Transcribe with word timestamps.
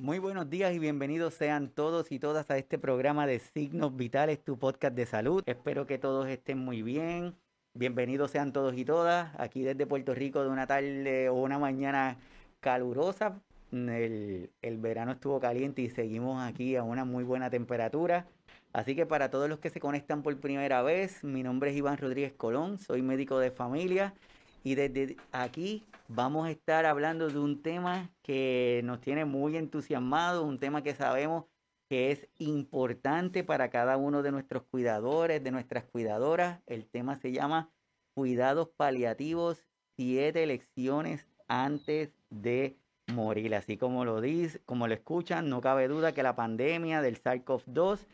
Muy 0.00 0.18
buenos 0.18 0.48
días 0.48 0.72
y 0.72 0.78
bienvenidos 0.78 1.34
sean 1.34 1.68
todos 1.68 2.10
y 2.10 2.18
todas 2.18 2.50
a 2.50 2.56
este 2.56 2.78
programa 2.78 3.26
de 3.26 3.38
Signos 3.38 3.94
Vitales, 3.94 4.42
tu 4.42 4.58
podcast 4.58 4.96
de 4.96 5.04
salud. 5.04 5.42
Espero 5.44 5.86
que 5.86 5.98
todos 5.98 6.26
estén 6.26 6.56
muy 6.56 6.80
bien. 6.80 7.36
Bienvenidos 7.74 8.30
sean 8.30 8.54
todos 8.54 8.74
y 8.78 8.86
todas 8.86 9.30
aquí 9.38 9.62
desde 9.62 9.86
Puerto 9.86 10.14
Rico 10.14 10.42
de 10.42 10.48
una 10.48 10.66
tarde 10.66 11.28
o 11.28 11.34
una 11.34 11.58
mañana 11.58 12.16
calurosa. 12.60 13.42
El, 13.72 14.50
el 14.62 14.78
verano 14.78 15.12
estuvo 15.12 15.38
caliente 15.38 15.82
y 15.82 15.90
seguimos 15.90 16.42
aquí 16.42 16.76
a 16.76 16.82
una 16.82 17.04
muy 17.04 17.22
buena 17.22 17.50
temperatura. 17.50 18.26
Así 18.72 18.96
que 18.96 19.04
para 19.04 19.30
todos 19.30 19.50
los 19.50 19.58
que 19.58 19.68
se 19.68 19.80
conectan 19.80 20.22
por 20.22 20.34
primera 20.40 20.80
vez, 20.80 21.22
mi 21.24 21.42
nombre 21.42 21.72
es 21.72 21.76
Iván 21.76 21.98
Rodríguez 21.98 22.32
Colón, 22.32 22.78
soy 22.78 23.02
médico 23.02 23.38
de 23.38 23.50
familia 23.50 24.14
y 24.62 24.74
desde 24.74 25.16
aquí 25.32 25.84
vamos 26.08 26.46
a 26.46 26.50
estar 26.50 26.86
hablando 26.86 27.28
de 27.28 27.38
un 27.38 27.62
tema 27.62 28.10
que 28.22 28.80
nos 28.84 29.00
tiene 29.00 29.24
muy 29.24 29.56
entusiasmados, 29.56 30.44
un 30.44 30.58
tema 30.58 30.82
que 30.82 30.94
sabemos 30.94 31.44
que 31.88 32.12
es 32.12 32.28
importante 32.38 33.42
para 33.42 33.70
cada 33.70 33.96
uno 33.96 34.22
de 34.22 34.30
nuestros 34.30 34.62
cuidadores, 34.64 35.42
de 35.42 35.50
nuestras 35.50 35.84
cuidadoras. 35.84 36.60
El 36.66 36.86
tema 36.86 37.16
se 37.16 37.32
llama 37.32 37.70
Cuidados 38.14 38.68
Paliativos, 38.76 39.66
siete 39.96 40.46
lecciones 40.46 41.26
antes 41.48 42.12
de 42.30 42.76
morir. 43.12 43.54
Así 43.56 43.76
como 43.76 44.04
lo 44.04 44.20
dice, 44.20 44.60
como 44.66 44.86
lo 44.86 44.94
escuchan, 44.94 45.48
no 45.48 45.60
cabe 45.60 45.88
duda 45.88 46.12
que 46.12 46.22
la 46.22 46.36
pandemia 46.36 47.02
del 47.02 47.20
SARS-CoV-2 47.20 48.06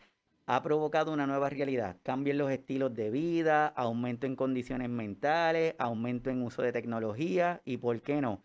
ha 0.47 0.63
provocado 0.63 1.13
una 1.13 1.27
nueva 1.27 1.51
realidad. 1.51 1.97
Cambio 2.05 2.31
en 2.31 2.39
los 2.39 2.51
estilos 2.51 2.95
de 2.95 3.11
vida, 3.11 3.67
aumento 3.67 4.27
en 4.27 4.37
condiciones 4.37 4.89
mentales, 4.89 5.75
aumento 5.79 6.31
en 6.31 6.43
uso 6.43 6.63
de 6.63 6.73
tecnología 6.73 7.61
y, 7.65 7.79
¿por 7.79 8.01
qué 8.01 8.21
no? 8.21 8.43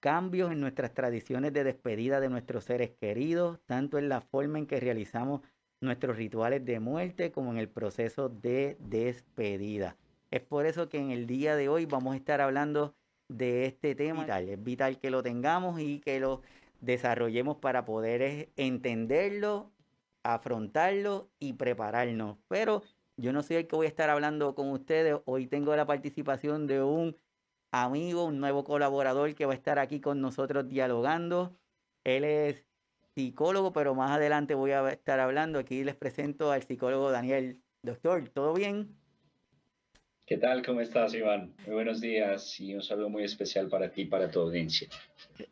Cambios 0.00 0.52
en 0.52 0.60
nuestras 0.60 0.94
tradiciones 0.94 1.52
de 1.52 1.64
despedida 1.64 2.20
de 2.20 2.30
nuestros 2.30 2.64
seres 2.64 2.90
queridos, 2.98 3.60
tanto 3.66 3.98
en 3.98 4.08
la 4.08 4.22
forma 4.22 4.58
en 4.58 4.66
que 4.66 4.80
realizamos 4.80 5.42
nuestros 5.80 6.16
rituales 6.16 6.64
de 6.64 6.80
muerte 6.80 7.30
como 7.30 7.52
en 7.52 7.58
el 7.58 7.68
proceso 7.68 8.30
de 8.30 8.78
despedida. 8.80 9.96
Es 10.30 10.40
por 10.40 10.64
eso 10.64 10.88
que 10.88 10.98
en 10.98 11.10
el 11.10 11.26
día 11.26 11.56
de 11.56 11.68
hoy 11.68 11.84
vamos 11.84 12.14
a 12.14 12.16
estar 12.16 12.40
hablando 12.40 12.94
de 13.28 13.66
este 13.66 13.94
tema 13.94 14.22
vital. 14.22 14.48
Es 14.48 14.62
vital 14.62 14.98
que 14.98 15.10
lo 15.10 15.22
tengamos 15.22 15.78
y 15.78 16.00
que 16.00 16.20
lo 16.20 16.40
desarrollemos 16.80 17.58
para 17.58 17.84
poder 17.84 18.48
entenderlo 18.56 19.73
afrontarlo 20.24 21.30
y 21.38 21.52
prepararnos. 21.52 22.38
Pero 22.48 22.82
yo 23.16 23.32
no 23.32 23.42
soy 23.42 23.56
el 23.56 23.66
que 23.68 23.76
voy 23.76 23.86
a 23.86 23.88
estar 23.88 24.10
hablando 24.10 24.54
con 24.54 24.70
ustedes. 24.70 25.20
Hoy 25.26 25.46
tengo 25.46 25.76
la 25.76 25.86
participación 25.86 26.66
de 26.66 26.82
un 26.82 27.16
amigo, 27.70 28.24
un 28.24 28.40
nuevo 28.40 28.64
colaborador 28.64 29.34
que 29.34 29.46
va 29.46 29.52
a 29.52 29.56
estar 29.56 29.78
aquí 29.78 30.00
con 30.00 30.20
nosotros 30.20 30.68
dialogando. 30.68 31.56
Él 32.02 32.24
es 32.24 32.66
psicólogo, 33.14 33.72
pero 33.72 33.94
más 33.94 34.10
adelante 34.10 34.54
voy 34.54 34.72
a 34.72 34.88
estar 34.90 35.20
hablando. 35.20 35.58
Aquí 35.58 35.84
les 35.84 35.94
presento 35.94 36.50
al 36.50 36.62
psicólogo 36.62 37.10
Daniel. 37.10 37.60
Doctor, 37.82 38.28
¿todo 38.30 38.54
bien? 38.54 38.96
¿Qué 40.26 40.38
tal? 40.38 40.64
¿Cómo 40.64 40.80
estás, 40.80 41.12
Iván? 41.14 41.54
Muy 41.66 41.74
buenos 41.74 42.00
días 42.00 42.58
y 42.58 42.74
un 42.74 42.80
saludo 42.80 43.10
muy 43.10 43.24
especial 43.24 43.68
para 43.68 43.90
ti 43.90 44.02
y 44.02 44.06
para 44.06 44.30
tu 44.30 44.40
audiencia. 44.40 44.88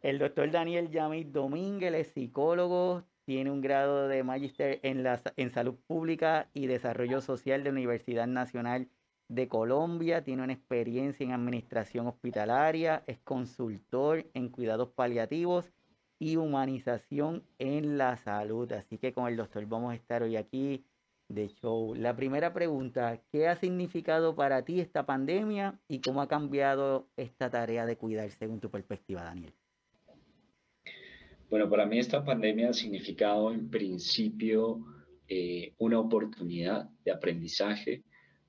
El 0.01 0.19
doctor 0.19 0.51
Daniel 0.51 0.91
Yamit 0.91 1.29
Domínguez 1.29 1.93
es 1.93 2.07
psicólogo, 2.15 3.05
tiene 3.33 3.51
un 3.51 3.63
grado 3.63 4.09
de 4.09 4.23
magíster 4.23 4.79
en, 4.83 5.07
en 5.37 5.51
salud 5.53 5.77
pública 5.87 6.51
y 6.53 6.67
desarrollo 6.67 7.23
social 7.23 7.65
de 7.65 7.71
la 7.71 7.79
Universidad 7.79 8.27
Nacional 8.27 8.91
de 9.29 9.49
Colombia, 9.49 10.23
tiene 10.23 10.43
una 10.43 10.53
experiencia 10.53 11.25
en 11.25 11.33
administración 11.33 12.07
hospitalaria, 12.09 13.03
es 13.07 13.19
consultor 13.21 14.27
en 14.35 14.51
cuidados 14.51 14.91
paliativos 14.91 15.73
y 16.19 16.37
humanización 16.37 17.43
en 17.59 17.97
la 17.97 18.19
salud. 18.19 18.71
Así 18.73 18.99
que 18.99 19.15
con 19.15 19.27
el 19.29 19.39
doctor 19.39 19.65
vamos 19.65 19.93
a 19.93 19.97
estar 19.97 20.23
hoy 20.23 20.37
aquí 20.37 20.85
de 21.31 21.49
show. 21.49 21.95
La 21.95 22.15
primera 22.15 22.53
pregunta, 22.53 23.23
¿qué 23.31 23.49
ha 23.49 23.57
significado 23.57 24.37
para 24.37 24.63
ti 24.67 24.79
esta 24.79 25.07
pandemia 25.07 25.81
y 25.89 26.03
cómo 26.03 26.21
ha 26.21 26.29
cambiado 26.29 27.09
esta 27.17 27.49
tarea 27.49 27.87
de 27.87 27.97
cuidar 27.97 28.31
según 28.31 28.61
tu 28.61 28.71
perspectiva, 28.71 29.23
Daniel? 29.23 29.55
Bueno, 31.53 31.69
para 31.69 31.85
mí 31.85 31.99
esta 31.99 32.25
pandemia 32.25 32.71
ha 32.71 32.73
significado 32.73 33.53
en 33.53 33.69
principio 33.69 34.87
eh, 35.29 35.75
una 35.77 36.01
oportunidad 36.01 36.89
de 37.05 37.11
aprendizaje, 37.11 38.05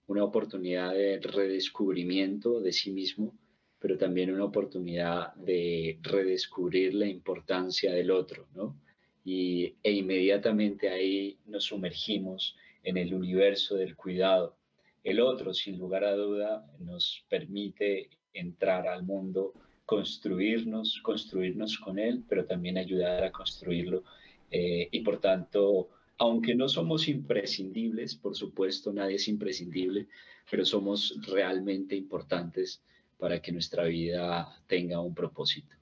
una 0.07 0.23
oportunidad 0.23 0.93
de 0.93 1.19
redescubrimiento 1.19 2.61
de 2.61 2.71
sí 2.71 2.91
mismo, 2.91 3.37
pero 3.77 3.97
también 3.97 4.33
una 4.33 4.45
oportunidad 4.45 5.33
de 5.33 5.99
redescubrir 6.01 6.93
la 6.93 7.05
importancia 7.05 7.91
del 7.91 8.09
otro, 8.09 8.47
¿no? 8.55 8.79
Y, 9.25 9.75
e 9.83 9.91
inmediatamente 9.91 10.87
ahí 10.87 11.37
nos 11.45 11.65
sumergimos 11.65 12.55
en 12.83 12.95
el 12.95 13.13
universo 13.13 13.75
del 13.75 13.97
cuidado. 13.97 14.55
El 15.03 15.19
otro, 15.19 15.53
sin 15.53 15.77
lugar 15.77 16.05
a 16.05 16.15
duda, 16.15 16.65
nos 16.79 17.25
permite 17.27 18.11
entrar 18.31 18.87
al 18.87 19.03
mundo 19.03 19.51
construirnos, 19.85 20.99
construirnos 21.01 21.77
con 21.77 21.99
Él, 21.99 22.23
pero 22.27 22.45
también 22.45 22.77
ayudar 22.77 23.23
a 23.23 23.31
construirlo. 23.31 24.03
Eh, 24.49 24.87
y 24.91 25.01
por 25.01 25.19
tanto, 25.19 25.89
aunque 26.17 26.55
no 26.55 26.69
somos 26.69 27.07
imprescindibles, 27.07 28.15
por 28.15 28.35
supuesto, 28.35 28.93
nadie 28.93 29.15
es 29.15 29.27
imprescindible, 29.27 30.07
pero 30.49 30.65
somos 30.65 31.19
realmente 31.27 31.95
importantes 31.95 32.81
para 33.17 33.41
que 33.41 33.51
nuestra 33.51 33.85
vida 33.85 34.61
tenga 34.67 34.99
un 34.99 35.13
propósito. 35.15 35.75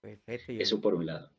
Perfecto. 0.00 0.52
Eso 0.52 0.80
por 0.80 0.94
un 0.94 1.06
lado. 1.06 1.30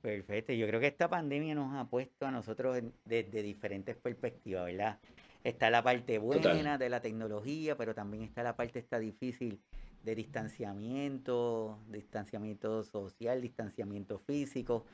Perfecto. 0.00 0.52
Yo 0.52 0.66
creo 0.66 0.80
que 0.80 0.86
esta 0.86 1.08
pandemia 1.08 1.54
nos 1.54 1.74
ha 1.74 1.88
puesto 1.88 2.26
a 2.26 2.30
nosotros 2.30 2.82
desde 3.04 3.42
diferentes 3.42 3.96
perspectivas, 3.96 4.66
¿verdad? 4.66 4.98
Está 5.44 5.70
la 5.70 5.82
parte 5.82 6.18
buena 6.18 6.78
de 6.78 6.88
la 6.88 7.00
tecnología, 7.00 7.76
pero 7.76 7.94
también 7.94 8.24
está 8.24 8.42
la 8.42 8.56
parte 8.56 8.78
está 8.78 8.98
difícil 8.98 9.60
de 10.06 10.14
distanciamiento, 10.14 11.80
distanciamiento 11.88 12.84
social, 12.84 13.42
distanciamiento 13.42 14.20
físico, 14.20 14.86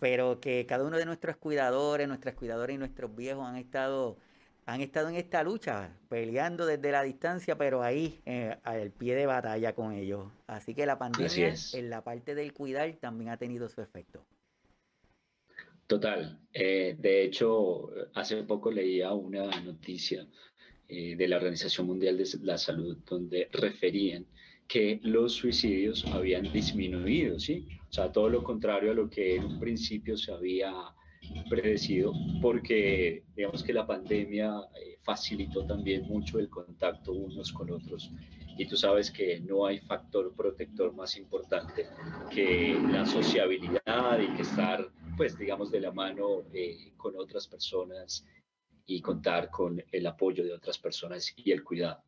pero 0.00 0.40
que 0.40 0.64
cada 0.66 0.84
uno 0.84 0.96
de 0.96 1.04
nuestros 1.04 1.36
cuidadores, 1.36 2.08
nuestras 2.08 2.34
cuidadoras 2.34 2.74
y 2.74 2.78
nuestros 2.78 3.14
viejos 3.14 3.46
han 3.46 3.56
estado, 3.56 4.16
han 4.64 4.80
estado 4.80 5.10
en 5.10 5.16
esta 5.16 5.42
lucha, 5.42 5.94
peleando 6.08 6.64
desde 6.64 6.90
la 6.90 7.02
distancia, 7.02 7.58
pero 7.58 7.82
ahí, 7.82 8.22
eh, 8.24 8.56
al 8.62 8.90
pie 8.92 9.14
de 9.14 9.26
batalla 9.26 9.74
con 9.74 9.92
ellos. 9.92 10.26
Así 10.46 10.74
que 10.74 10.86
la 10.86 10.98
pandemia 10.98 11.54
en 11.74 11.90
la 11.90 12.02
parte 12.02 12.34
del 12.34 12.54
cuidar 12.54 12.90
también 12.98 13.30
ha 13.30 13.36
tenido 13.36 13.68
su 13.68 13.82
efecto. 13.82 14.24
Total. 15.86 16.40
Eh, 16.52 16.96
de 16.98 17.24
hecho, 17.24 17.90
hace 18.14 18.42
poco 18.42 18.72
leía 18.72 19.12
una 19.12 19.48
noticia 19.60 20.26
eh, 20.88 21.14
de 21.14 21.28
la 21.28 21.36
Organización 21.36 21.86
Mundial 21.88 22.16
de 22.16 22.26
la 22.42 22.56
Salud, 22.56 22.96
donde 23.04 23.48
referían 23.52 24.24
que 24.68 25.00
los 25.02 25.32
suicidios 25.32 26.04
habían 26.06 26.52
disminuido, 26.52 27.38
¿sí? 27.38 27.66
O 27.88 27.92
sea, 27.92 28.10
todo 28.10 28.28
lo 28.28 28.42
contrario 28.42 28.90
a 28.90 28.94
lo 28.94 29.08
que 29.08 29.36
en 29.36 29.44
un 29.44 29.60
principio 29.60 30.16
se 30.16 30.32
había 30.32 30.72
predecido, 31.48 32.12
porque 32.40 33.24
digamos 33.34 33.62
que 33.62 33.72
la 33.72 33.86
pandemia 33.86 34.52
eh, 34.80 34.98
facilitó 35.02 35.64
también 35.64 36.02
mucho 36.06 36.38
el 36.38 36.48
contacto 36.48 37.12
unos 37.12 37.52
con 37.52 37.70
otros. 37.70 38.10
Y 38.58 38.66
tú 38.66 38.76
sabes 38.76 39.10
que 39.10 39.40
no 39.40 39.66
hay 39.66 39.78
factor 39.80 40.34
protector 40.34 40.94
más 40.94 41.16
importante 41.16 41.86
que 42.30 42.78
la 42.90 43.04
sociabilidad 43.04 44.18
y 44.18 44.34
que 44.34 44.42
estar, 44.42 44.90
pues, 45.16 45.38
digamos, 45.38 45.70
de 45.70 45.80
la 45.80 45.92
mano 45.92 46.42
eh, 46.54 46.92
con 46.96 47.16
otras 47.16 47.46
personas 47.46 48.24
y 48.86 49.00
contar 49.02 49.50
con 49.50 49.82
el 49.92 50.06
apoyo 50.06 50.42
de 50.42 50.54
otras 50.54 50.78
personas 50.78 51.34
y 51.36 51.52
el 51.52 51.62
cuidado. 51.62 52.02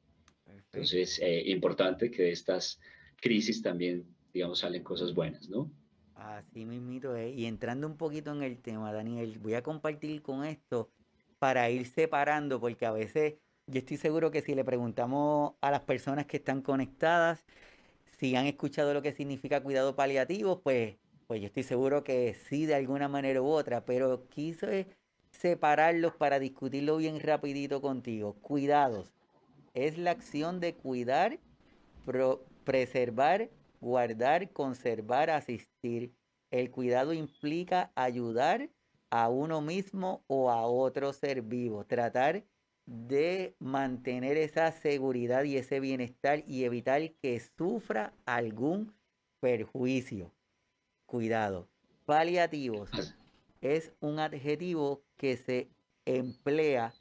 Entonces, 0.73 1.19
eh, 1.21 1.43
importante 1.47 2.11
que 2.11 2.23
de 2.25 2.33
estas 2.33 2.81
crisis 3.21 3.62
también, 3.62 4.05
digamos, 4.33 4.61
salen 4.61 4.83
cosas 4.83 5.15
buenas, 5.15 5.49
¿no? 5.49 5.70
Así 6.15 6.65
mismito 6.67 7.15
es. 7.17 7.37
Y 7.37 7.47
entrando 7.47 7.87
un 7.87 7.97
poquito 7.97 8.32
en 8.32 8.43
el 8.43 8.61
tema, 8.61 8.93
Daniel, 8.93 9.38
voy 9.38 9.55
a 9.55 9.62
compartir 9.62 10.23
con 10.23 10.44
esto 10.44 10.91
para 11.38 11.70
ir 11.70 11.87
separando, 11.87 12.61
porque 12.61 12.87
a 12.87 12.93
veces 12.93 13.35
yo 13.67 13.79
estoy 13.79 13.97
seguro 13.99 14.31
que 14.31 14.43
si 14.43 14.55
le 14.55 14.65
preguntamos 14.65 15.55
a 15.61 15.70
las 15.70 15.82
personas 15.82 16.26
que 16.26 16.38
están 16.38 16.62
conectadas 16.62 17.44
si 18.19 18.35
han 18.37 18.47
escuchado 18.47 18.94
lo 18.94 19.03
que 19.03 19.12
significa 19.12 19.62
cuidado 19.62 19.94
paliativo, 19.97 20.61
pues, 20.62 20.97
pues 21.26 21.41
yo 21.41 21.47
estoy 21.47 21.62
seguro 21.62 22.05
que 22.05 22.35
sí, 22.35 22.67
de 22.67 22.75
alguna 22.75 23.09
manera 23.09 23.41
u 23.43 23.47
otra, 23.49 23.85
pero 23.85 24.29
quise 24.29 24.88
separarlos 25.31 26.14
para 26.17 26.38
discutirlo 26.41 26.97
bien 26.97 27.21
rapidito 27.21 27.81
contigo. 27.81 28.35
Cuidados. 28.41 29.12
Es 29.78 29.96
la 29.96 30.10
acción 30.10 30.58
de 30.58 30.75
cuidar, 30.75 31.38
preservar, 32.64 33.48
guardar, 33.80 34.50
conservar, 34.52 35.30
asistir. 35.30 36.12
El 36.50 36.72
cuidado 36.72 37.12
implica 37.12 37.92
ayudar 37.94 38.70
a 39.08 39.28
uno 39.28 39.60
mismo 39.60 40.25
o 40.26 40.50
a 40.50 40.66
otro 40.66 41.12
ser 41.12 41.42
vivo. 41.42 41.84
Tratar 41.84 42.42
de 42.86 43.54
mantener 43.60 44.36
esa 44.36 44.72
seguridad 44.72 45.44
y 45.44 45.56
ese 45.56 45.78
bienestar 45.78 46.42
y 46.44 46.64
evitar 46.64 47.12
que 47.22 47.38
sufra 47.38 48.12
algún 48.26 48.92
perjuicio. 49.38 50.34
Cuidado. 51.06 51.69
Paliativos 52.04 52.90
es 53.60 53.92
un 54.00 54.19
adjetivo 54.19 55.04
que 55.16 55.36
se 55.36 55.70
emplea 56.04 56.92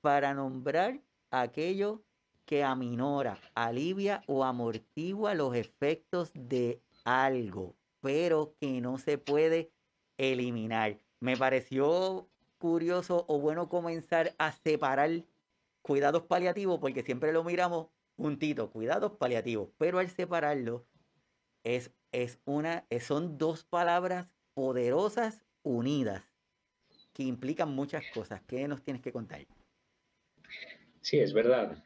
para 0.00 0.32
nombrar 0.32 1.02
aquello 1.30 2.02
que 2.46 2.62
aminora, 2.62 3.38
alivia 3.54 4.22
o 4.26 4.44
amortigua 4.44 5.34
los 5.34 5.54
efectos 5.56 6.30
de 6.34 6.82
algo, 7.04 7.74
pero 8.00 8.54
que 8.60 8.80
no 8.80 8.98
se 8.98 9.18
puede 9.18 9.72
eliminar. 10.18 10.98
Me 11.20 11.36
pareció 11.36 12.28
curioso 12.58 13.24
o 13.28 13.38
bueno 13.40 13.68
comenzar 13.68 14.34
a 14.38 14.52
separar 14.52 15.24
cuidados 15.82 16.22
paliativos 16.24 16.78
porque 16.78 17.02
siempre 17.02 17.32
lo 17.32 17.44
miramos 17.44 17.88
puntito, 18.16 18.70
cuidados 18.70 19.12
paliativos, 19.12 19.70
pero 19.78 19.98
al 19.98 20.08
separarlo 20.08 20.86
es, 21.64 21.90
es 22.12 22.38
una, 22.44 22.86
son 23.00 23.38
dos 23.38 23.64
palabras 23.64 24.28
poderosas 24.54 25.44
unidas 25.62 26.22
que 27.12 27.22
implican 27.22 27.74
muchas 27.74 28.04
cosas. 28.12 28.42
¿Qué 28.46 28.66
nos 28.68 28.82
tienes 28.82 29.02
que 29.02 29.12
contar? 29.12 29.46
Sí, 31.00 31.18
es 31.18 31.32
verdad. 31.32 31.82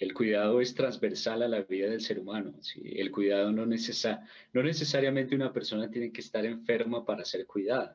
El 0.00 0.14
cuidado 0.14 0.62
es 0.62 0.74
transversal 0.74 1.42
a 1.42 1.48
la 1.48 1.60
vida 1.60 1.90
del 1.90 2.00
ser 2.00 2.18
humano. 2.18 2.54
El 2.82 3.10
cuidado 3.10 3.52
no, 3.52 3.66
no 3.66 4.62
necesariamente 4.62 5.34
una 5.34 5.52
persona 5.52 5.90
tiene 5.90 6.10
que 6.10 6.22
estar 6.22 6.46
enferma 6.46 7.04
para 7.04 7.22
ser 7.22 7.46
cuidada. 7.46 7.94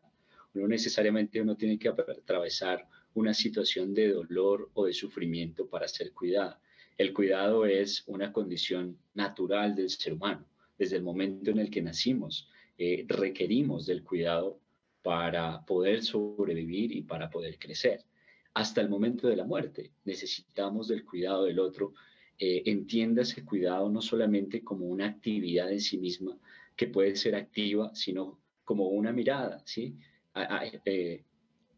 No 0.53 0.67
necesariamente 0.67 1.41
uno 1.41 1.57
tiene 1.57 1.79
que 1.79 1.89
atravesar 1.89 2.87
una 3.15 3.33
situación 3.33 3.95
de 3.95 4.09
dolor 4.09 4.69
o 4.75 4.85
de 4.85 4.93
sufrimiento 4.93 5.67
para 5.67 5.87
ser 5.87 6.11
cuidado. 6.11 6.59
El 6.95 7.11
cuidado 7.11 7.65
es 7.65 8.03
una 8.05 8.31
condición 8.31 8.99
natural 9.15 9.73
del 9.73 9.89
ser 9.89 10.13
humano. 10.13 10.45
Desde 10.77 10.97
el 10.97 11.01
momento 11.01 11.49
en 11.49 11.57
el 11.57 11.71
que 11.71 11.81
nacimos, 11.81 12.47
eh, 12.77 13.03
requerimos 13.07 13.87
del 13.87 14.03
cuidado 14.03 14.59
para 15.01 15.65
poder 15.65 16.03
sobrevivir 16.03 16.91
y 16.95 17.01
para 17.01 17.31
poder 17.31 17.57
crecer. 17.57 18.05
Hasta 18.55 18.79
el 18.79 18.87
momento 18.87 19.27
de 19.27 19.35
la 19.35 19.43
muerte 19.43 19.91
necesitamos 20.05 20.87
del 20.87 21.03
cuidado 21.03 21.43
del 21.43 21.59
otro. 21.59 21.93
Eh, 22.39 22.63
entienda 22.65 23.23
ese 23.23 23.43
cuidado 23.43 23.89
no 23.89 24.01
solamente 24.01 24.63
como 24.63 24.85
una 24.85 25.07
actividad 25.07 25.69
en 25.71 25.81
sí 25.81 25.97
misma 25.97 26.37
que 26.73 26.87
puede 26.87 27.17
ser 27.17 27.35
activa, 27.35 27.93
sino 27.93 28.39
como 28.63 28.87
una 28.87 29.11
mirada, 29.11 29.61
¿sí? 29.65 29.97
Eh, 30.85 31.23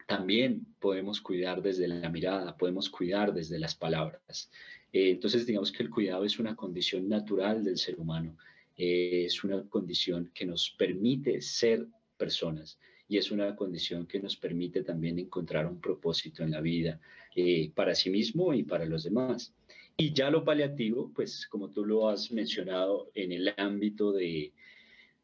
también 0.07 0.67
podemos 0.79 1.19
cuidar 1.19 1.63
desde 1.63 1.87
la 1.87 2.09
mirada, 2.09 2.55
podemos 2.55 2.91
cuidar 2.91 3.33
desde 3.33 3.57
las 3.57 3.73
palabras. 3.73 4.51
Eh, 4.93 5.09
entonces, 5.09 5.47
digamos 5.47 5.71
que 5.71 5.81
el 5.81 5.89
cuidado 5.89 6.25
es 6.25 6.37
una 6.37 6.55
condición 6.55 7.09
natural 7.09 7.63
del 7.63 7.77
ser 7.79 7.99
humano, 7.99 8.37
es 8.75 9.43
una 9.43 9.63
condición 9.67 10.29
que 10.31 10.45
nos 10.45 10.69
permite 10.77 11.41
ser 11.41 11.87
personas 12.17 12.77
y 13.07 13.17
es 13.17 13.31
una 13.31 13.55
condición 13.55 14.05
que 14.05 14.19
nos 14.19 14.35
permite 14.35 14.83
también 14.83 15.19
encontrar 15.19 15.65
un 15.65 15.79
propósito 15.79 16.43
en 16.43 16.51
la 16.51 16.61
vida 16.61 16.99
eh, 17.35 17.71
para 17.73 17.95
sí 17.95 18.09
mismo 18.09 18.53
y 18.53 18.63
para 18.63 18.85
los 18.85 19.03
demás. 19.03 19.53
Y 19.95 20.13
ya 20.13 20.29
lo 20.29 20.43
paliativo, 20.43 21.11
pues 21.15 21.47
como 21.47 21.71
tú 21.71 21.85
lo 21.85 22.09
has 22.09 22.31
mencionado 22.31 23.09
en 23.15 23.31
el 23.31 23.53
ámbito 23.57 24.11
de, 24.11 24.53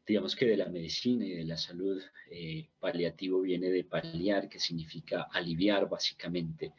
digamos 0.06 0.34
que 0.34 0.46
de 0.46 0.56
la 0.56 0.68
medicina 0.68 1.24
y 1.26 1.32
de 1.32 1.44
la 1.44 1.56
salud, 1.56 2.02
eh, 2.30 2.68
paliativo 2.80 3.40
viene 3.40 3.70
de 3.70 3.84
paliar, 3.84 4.48
que 4.48 4.58
significa 4.58 5.28
aliviar 5.30 5.88
básicamente. 5.88 6.72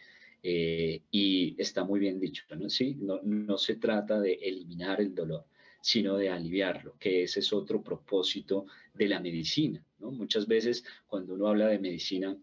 Eh, 0.43 1.01
y 1.09 1.55
está 1.57 1.83
muy 1.83 1.99
bien 1.99 2.19
dicho, 2.19 2.43
¿no? 2.55 2.69
Sí, 2.69 2.95
no, 2.99 3.19
no 3.23 3.57
se 3.57 3.77
trata 3.77 4.19
de 4.19 4.33
eliminar 4.33 5.01
el 5.01 5.15
dolor, 5.15 5.45
sino 5.81 6.17
de 6.17 6.29
aliviarlo, 6.29 6.97
que 6.99 7.23
ese 7.23 7.39
es 7.39 7.53
otro 7.53 7.81
propósito 7.81 8.65
de 8.93 9.07
la 9.07 9.19
medicina. 9.19 9.83
¿No? 10.05 10.11
Muchas 10.11 10.47
veces 10.47 10.85
cuando 11.07 11.33
uno 11.33 11.47
habla 11.47 11.67
de 11.67 11.79
medicina, 11.79 12.37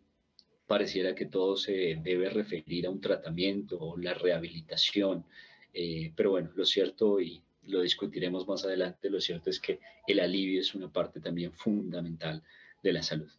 pareciera 0.66 1.14
que 1.14 1.26
todo 1.26 1.56
se 1.56 1.98
debe 2.02 2.30
referir 2.30 2.86
a 2.86 2.90
un 2.90 3.00
tratamiento 3.00 3.78
o 3.78 3.96
la 3.96 4.14
rehabilitación, 4.14 5.24
eh, 5.72 6.12
pero 6.16 6.30
bueno, 6.30 6.50
lo 6.54 6.64
cierto, 6.64 7.20
y 7.20 7.42
lo 7.66 7.80
discutiremos 7.82 8.46
más 8.48 8.64
adelante, 8.64 9.10
lo 9.10 9.20
cierto 9.20 9.50
es 9.50 9.60
que 9.60 9.78
el 10.06 10.20
alivio 10.20 10.60
es 10.60 10.74
una 10.74 10.90
parte 10.90 11.20
también 11.20 11.52
fundamental 11.52 12.42
de 12.82 12.92
la 12.92 13.02
salud. 13.02 13.30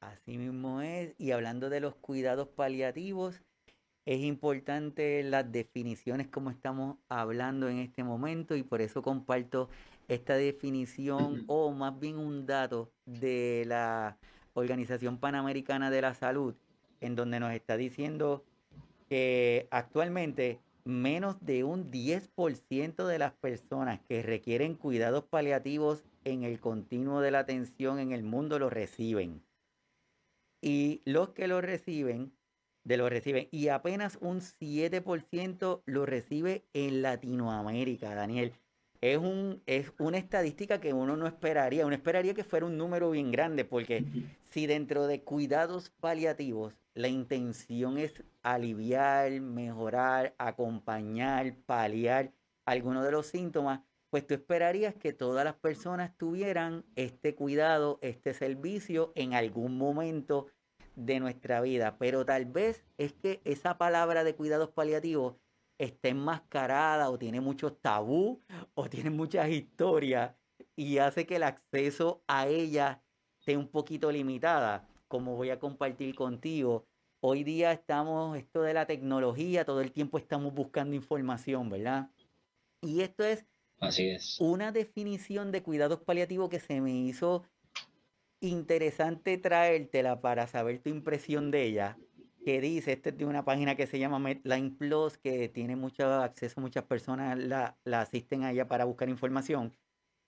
Así 0.00 0.38
mismo 0.38 0.80
es, 0.80 1.14
y 1.18 1.32
hablando 1.32 1.70
de 1.70 1.80
los 1.80 1.96
cuidados 1.96 2.48
paliativos, 2.48 3.42
es 4.06 4.20
importante 4.20 5.22
las 5.22 5.50
definiciones 5.52 6.28
como 6.28 6.50
estamos 6.50 6.96
hablando 7.08 7.68
en 7.68 7.78
este 7.78 8.04
momento 8.04 8.56
y 8.56 8.62
por 8.62 8.80
eso 8.80 9.02
comparto 9.02 9.68
esta 10.08 10.34
definición 10.34 11.44
o 11.46 11.70
más 11.72 11.98
bien 11.98 12.18
un 12.18 12.46
dato 12.46 12.90
de 13.06 13.64
la 13.66 14.18
Organización 14.54 15.18
Panamericana 15.18 15.90
de 15.90 16.02
la 16.02 16.14
Salud 16.14 16.54
en 17.00 17.14
donde 17.14 17.38
nos 17.40 17.52
está 17.52 17.76
diciendo 17.76 18.44
que 19.08 19.68
actualmente 19.70 20.60
menos 20.84 21.36
de 21.44 21.64
un 21.64 21.90
10% 21.90 23.06
de 23.06 23.18
las 23.18 23.32
personas 23.34 24.00
que 24.08 24.22
requieren 24.22 24.74
cuidados 24.74 25.24
paliativos 25.24 26.02
en 26.24 26.42
el 26.42 26.60
continuo 26.60 27.20
de 27.20 27.30
la 27.30 27.40
atención 27.40 27.98
en 27.98 28.12
el 28.12 28.22
mundo 28.22 28.58
lo 28.58 28.70
reciben. 28.70 29.42
Y 30.60 31.02
los 31.04 31.30
que 31.30 31.46
lo 31.46 31.60
reciben 31.60 32.32
de 32.84 32.96
lo 32.96 33.08
reciben. 33.08 33.48
Y 33.50 33.68
apenas 33.68 34.18
un 34.20 34.40
7% 34.40 35.82
lo 35.84 36.06
recibe 36.06 36.64
en 36.72 37.02
Latinoamérica, 37.02 38.14
Daniel. 38.14 38.54
Es, 39.00 39.18
un, 39.18 39.62
es 39.66 39.92
una 39.98 40.18
estadística 40.18 40.80
que 40.80 40.92
uno 40.92 41.16
no 41.16 41.26
esperaría. 41.26 41.86
Uno 41.86 41.94
esperaría 41.94 42.34
que 42.34 42.44
fuera 42.44 42.66
un 42.66 42.76
número 42.76 43.10
bien 43.10 43.30
grande, 43.30 43.64
porque 43.64 44.04
si 44.50 44.66
dentro 44.66 45.06
de 45.06 45.22
cuidados 45.22 45.90
paliativos 46.00 46.74
la 46.94 47.08
intención 47.08 47.96
es 47.96 48.24
aliviar, 48.42 49.40
mejorar, 49.40 50.34
acompañar, 50.36 51.54
paliar 51.64 52.32
algunos 52.64 53.04
de 53.04 53.12
los 53.12 53.26
síntomas, 53.26 53.82
pues 54.10 54.26
tú 54.26 54.34
esperarías 54.34 54.94
que 54.94 55.12
todas 55.12 55.44
las 55.44 55.54
personas 55.54 56.16
tuvieran 56.16 56.84
este 56.96 57.34
cuidado, 57.34 57.98
este 58.02 58.34
servicio 58.34 59.12
en 59.14 59.34
algún 59.34 59.78
momento 59.78 60.46
de 60.96 61.20
nuestra 61.20 61.60
vida, 61.60 61.96
pero 61.98 62.26
tal 62.26 62.46
vez 62.46 62.84
es 62.96 63.12
que 63.12 63.40
esa 63.44 63.78
palabra 63.78 64.24
de 64.24 64.34
cuidados 64.34 64.70
paliativos 64.70 65.36
está 65.78 66.08
enmascarada 66.08 67.08
o 67.10 67.18
tiene 67.18 67.40
muchos 67.40 67.80
tabú 67.80 68.40
o 68.74 68.90
tiene 68.90 69.10
muchas 69.10 69.48
historias 69.48 70.34
y 70.76 70.98
hace 70.98 71.26
que 71.26 71.36
el 71.36 71.44
acceso 71.44 72.22
a 72.26 72.48
ella 72.48 73.02
esté 73.38 73.56
un 73.56 73.68
poquito 73.68 74.10
limitada, 74.12 74.88
como 75.06 75.36
voy 75.36 75.50
a 75.50 75.58
compartir 75.58 76.14
contigo. 76.14 76.86
Hoy 77.20 77.44
día 77.44 77.72
estamos, 77.72 78.36
esto 78.36 78.62
de 78.62 78.74
la 78.74 78.86
tecnología, 78.86 79.64
todo 79.64 79.80
el 79.80 79.92
tiempo 79.92 80.18
estamos 80.18 80.52
buscando 80.54 80.94
información, 80.94 81.68
¿verdad? 81.68 82.10
Y 82.82 83.00
esto 83.00 83.24
es, 83.24 83.46
Así 83.80 84.08
es. 84.10 84.40
una 84.40 84.70
definición 84.70 85.50
de 85.50 85.62
cuidados 85.62 86.00
paliativos 86.00 86.48
que 86.48 86.60
se 86.60 86.80
me 86.80 86.92
hizo 86.92 87.44
interesante 88.40 89.36
traértela 89.38 90.20
para 90.20 90.46
saber 90.46 90.80
tu 90.80 90.90
impresión 90.90 91.50
de 91.50 91.64
ella. 91.64 91.98
Que 92.48 92.62
dice, 92.62 92.92
este 92.92 93.10
es 93.10 93.18
de 93.18 93.26
una 93.26 93.44
página 93.44 93.76
que 93.76 93.86
se 93.86 93.98
llama 93.98 94.18
Medline 94.18 94.74
Plus, 94.74 95.18
que 95.18 95.50
tiene 95.50 95.76
mucho 95.76 96.06
acceso, 96.06 96.62
muchas 96.62 96.82
personas 96.84 97.36
la, 97.36 97.76
la 97.84 98.00
asisten 98.00 98.42
a 98.42 98.52
ella 98.52 98.66
para 98.66 98.86
buscar 98.86 99.10
información. 99.10 99.76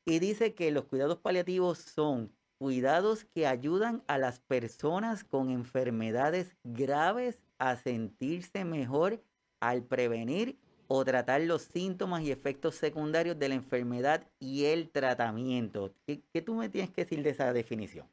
Y 0.04 0.18
dice 0.18 0.52
que 0.52 0.70
los 0.70 0.84
cuidados 0.84 1.16
paliativos 1.16 1.78
son 1.78 2.30
cuidados 2.58 3.24
que 3.24 3.46
ayudan 3.46 4.04
a 4.06 4.18
las 4.18 4.38
personas 4.38 5.24
con 5.24 5.48
enfermedades 5.48 6.58
graves 6.62 7.38
a 7.58 7.76
sentirse 7.76 8.66
mejor 8.66 9.24
al 9.58 9.82
prevenir 9.82 10.58
o 10.88 11.02
tratar 11.06 11.40
los 11.40 11.62
síntomas 11.62 12.20
y 12.20 12.32
efectos 12.32 12.74
secundarios 12.74 13.38
de 13.38 13.48
la 13.48 13.54
enfermedad 13.54 14.30
y 14.38 14.66
el 14.66 14.90
tratamiento. 14.90 15.94
¿Qué, 16.06 16.42
tú 16.42 16.54
me 16.54 16.68
tienes 16.68 16.90
que 16.90 17.04
decir 17.04 17.22
de 17.22 17.30
esa 17.30 17.54
definición? 17.54 18.06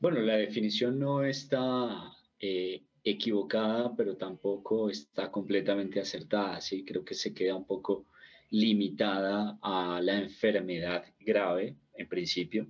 Bueno, 0.00 0.20
la 0.20 0.36
definición 0.36 0.98
no 0.98 1.22
está 1.22 2.10
eh, 2.40 2.84
equivocada, 3.04 3.94
pero 3.94 4.16
tampoco 4.16 4.88
está 4.88 5.30
completamente 5.30 6.00
acertada. 6.00 6.58
Sí, 6.62 6.86
creo 6.86 7.04
que 7.04 7.14
se 7.14 7.34
queda 7.34 7.54
un 7.54 7.66
poco 7.66 8.06
limitada 8.48 9.58
a 9.60 10.00
la 10.02 10.18
enfermedad 10.18 11.04
grave, 11.20 11.76
en 11.92 12.08
principio, 12.08 12.66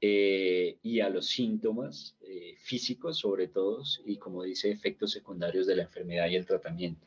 eh, 0.00 0.78
y 0.80 1.00
a 1.00 1.10
los 1.10 1.26
síntomas 1.26 2.16
eh, 2.20 2.54
físicos, 2.60 3.18
sobre 3.18 3.48
todo, 3.48 3.82
y 4.06 4.18
como 4.18 4.44
dice, 4.44 4.70
efectos 4.70 5.10
secundarios 5.10 5.66
de 5.66 5.74
la 5.74 5.82
enfermedad 5.82 6.30
y 6.30 6.36
el 6.36 6.46
tratamiento. 6.46 7.04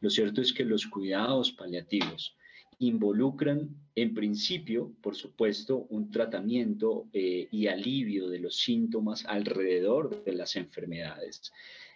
Lo 0.00 0.08
cierto 0.08 0.40
es 0.40 0.52
que 0.52 0.64
los 0.64 0.86
cuidados 0.86 1.50
paliativos 1.50 2.36
involucran, 2.80 3.68
en 3.94 4.14
principio, 4.14 4.92
por 5.02 5.14
supuesto, 5.14 5.86
un 5.90 6.10
tratamiento 6.10 7.06
eh, 7.12 7.46
y 7.50 7.66
alivio 7.66 8.28
de 8.28 8.38
los 8.38 8.56
síntomas 8.56 9.24
alrededor 9.26 10.24
de 10.24 10.32
las 10.32 10.56
enfermedades, 10.56 11.52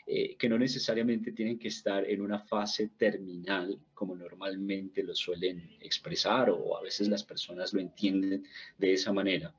eh, 0.07 0.37
que 0.37 0.49
no 0.49 0.59
necesariamente 0.59 1.33
tienen 1.33 1.59
que 1.59 1.69
estar 1.69 2.09
en 2.09 2.21
una 2.21 2.39
fase 2.39 2.91
terminal, 2.99 3.79
como 3.95 4.15
normalmente 4.15 5.03
lo 5.03 5.15
suelen 5.15 5.71
expresar 5.81 6.51
o 6.51 6.77
a 6.77 6.83
veces 6.83 7.09
las 7.09 7.25
personas 7.25 7.73
lo 7.73 7.81
entienden 7.81 8.45
de 8.77 8.93
esa 8.93 9.13
manera. 9.13 9.55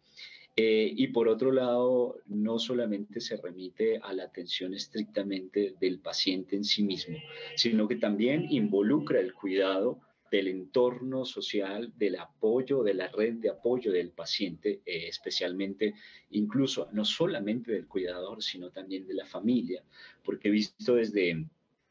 Eh, 0.55 0.93
y 0.95 1.07
por 1.07 1.27
otro 1.27 1.51
lado, 1.51 2.19
no 2.27 2.59
solamente 2.59 3.19
se 3.19 3.35
remite 3.37 3.97
a 3.97 4.13
la 4.13 4.25
atención 4.25 4.73
estrictamente 4.75 5.73
del 5.81 5.99
paciente 5.99 6.55
en 6.55 6.63
sí 6.63 6.83
mismo, 6.83 7.17
sino 7.55 7.87
que 7.87 7.95
también 7.95 8.45
involucra 8.51 9.19
el 9.19 9.33
cuidado 9.33 9.99
del 10.31 10.47
entorno 10.47 11.25
social, 11.25 11.93
del 11.97 12.17
apoyo, 12.17 12.83
de 12.83 12.93
la 12.93 13.07
red 13.07 13.35
de 13.35 13.49
apoyo 13.49 13.91
del 13.91 14.09
paciente, 14.09 14.81
eh, 14.85 15.07
especialmente 15.07 15.93
incluso 16.31 16.89
no 16.91 17.05
solamente 17.05 17.71
del 17.71 17.87
cuidador, 17.87 18.41
sino 18.41 18.69
también 18.69 19.07
de 19.07 19.13
la 19.13 19.25
familia, 19.25 19.83
porque 20.23 20.49
visto 20.49 20.95
desde 20.95 21.45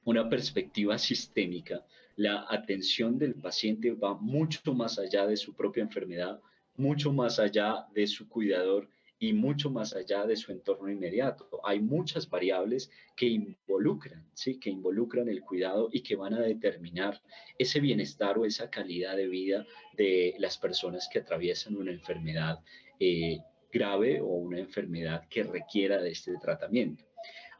una 0.04 0.28
perspectiva 0.28 0.98
sistémica, 0.98 1.84
la 2.16 2.46
atención 2.48 3.18
del 3.18 3.34
paciente 3.34 3.92
va 3.92 4.14
mucho 4.14 4.74
más 4.74 4.98
allá 4.98 5.26
de 5.26 5.36
su 5.36 5.54
propia 5.54 5.82
enfermedad, 5.82 6.40
mucho 6.76 7.12
más 7.12 7.38
allá 7.38 7.86
de 7.94 8.06
su 8.06 8.28
cuidador 8.28 8.88
y 9.18 9.32
mucho 9.32 9.70
más 9.70 9.94
allá 9.94 10.26
de 10.26 10.36
su 10.36 10.52
entorno 10.52 10.90
inmediato. 10.90 11.48
Hay 11.64 11.80
muchas 11.80 12.28
variables 12.28 12.90
que 13.16 13.26
involucran, 13.26 14.26
¿sí? 14.34 14.58
que 14.58 14.70
involucran 14.70 15.28
el 15.28 15.40
cuidado 15.40 15.88
y 15.92 16.02
que 16.02 16.16
van 16.16 16.34
a 16.34 16.40
determinar 16.40 17.22
ese 17.58 17.80
bienestar 17.80 18.38
o 18.38 18.44
esa 18.44 18.70
calidad 18.70 19.16
de 19.16 19.28
vida 19.28 19.66
de 19.96 20.34
las 20.38 20.58
personas 20.58 21.08
que 21.10 21.20
atraviesan 21.20 21.76
una 21.76 21.92
enfermedad 21.92 22.60
eh, 22.98 23.38
grave 23.72 24.20
o 24.20 24.26
una 24.26 24.58
enfermedad 24.58 25.26
que 25.28 25.42
requiera 25.42 26.00
de 26.00 26.10
este 26.10 26.32
tratamiento. 26.40 27.04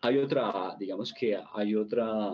Hay 0.01 0.19
otra, 0.19 0.77
digamos 0.79 1.15
que 1.15 1.39
hay 1.55 1.75
otra 1.75 2.33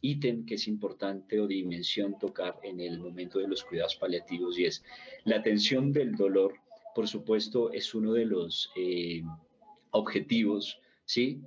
ítem 0.00 0.44
que 0.44 0.56
es 0.56 0.66
importante 0.66 1.40
o 1.40 1.46
dimensión 1.46 2.18
tocar 2.18 2.58
en 2.64 2.80
el 2.80 2.98
momento 2.98 3.38
de 3.38 3.48
los 3.48 3.64
cuidados 3.64 3.96
paliativos 3.96 4.58
y 4.58 4.64
es 4.64 4.84
la 5.24 5.36
atención 5.36 5.92
del 5.92 6.16
dolor, 6.16 6.54
por 6.94 7.08
supuesto, 7.08 7.72
es 7.72 7.94
uno 7.94 8.12
de 8.12 8.26
los 8.26 8.70
eh, 8.76 9.22
objetivos, 9.90 10.80
¿sí? 11.04 11.40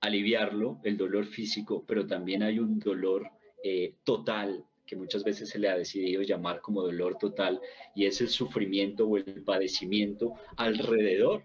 Aliviarlo, 0.00 0.80
el 0.84 0.96
dolor 0.96 1.26
físico, 1.26 1.84
pero 1.86 2.06
también 2.06 2.42
hay 2.42 2.58
un 2.58 2.78
dolor 2.78 3.30
eh, 3.62 3.94
total 4.04 4.64
que 4.86 4.96
muchas 4.96 5.24
veces 5.24 5.48
se 5.48 5.58
le 5.58 5.68
ha 5.68 5.76
decidido 5.76 6.22
llamar 6.22 6.60
como 6.60 6.82
dolor 6.82 7.16
total, 7.16 7.60
y 7.94 8.06
es 8.06 8.20
el 8.20 8.28
sufrimiento 8.28 9.06
o 9.06 9.16
el 9.16 9.42
padecimiento 9.42 10.34
alrededor 10.56 11.44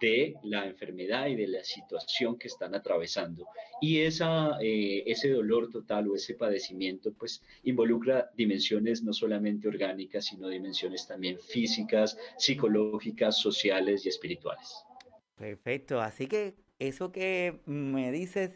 de 0.00 0.34
la 0.42 0.66
enfermedad 0.66 1.26
y 1.26 1.36
de 1.36 1.46
la 1.48 1.64
situación 1.64 2.38
que 2.38 2.48
están 2.48 2.74
atravesando. 2.74 3.46
Y 3.80 4.00
esa, 4.00 4.58
eh, 4.60 5.02
ese 5.06 5.30
dolor 5.30 5.70
total 5.70 6.08
o 6.08 6.16
ese 6.16 6.34
padecimiento 6.34 7.12
pues 7.12 7.42
involucra 7.64 8.30
dimensiones 8.36 9.02
no 9.02 9.12
solamente 9.12 9.68
orgánicas, 9.68 10.26
sino 10.26 10.48
dimensiones 10.48 11.06
también 11.06 11.38
físicas, 11.38 12.16
psicológicas, 12.36 13.38
sociales 13.38 14.04
y 14.06 14.08
espirituales. 14.08 14.84
Perfecto, 15.36 16.00
así 16.00 16.26
que 16.26 16.54
eso 16.78 17.12
que 17.12 17.60
me 17.66 18.10
dices 18.10 18.52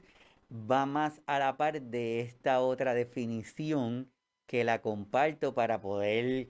va 0.52 0.86
más 0.86 1.22
a 1.26 1.38
la 1.38 1.56
par 1.56 1.80
de 1.80 2.20
esta 2.20 2.60
otra 2.60 2.94
definición 2.94 4.10
que 4.46 4.64
la 4.64 4.82
comparto 4.82 5.54
para 5.54 5.80
poder 5.80 6.48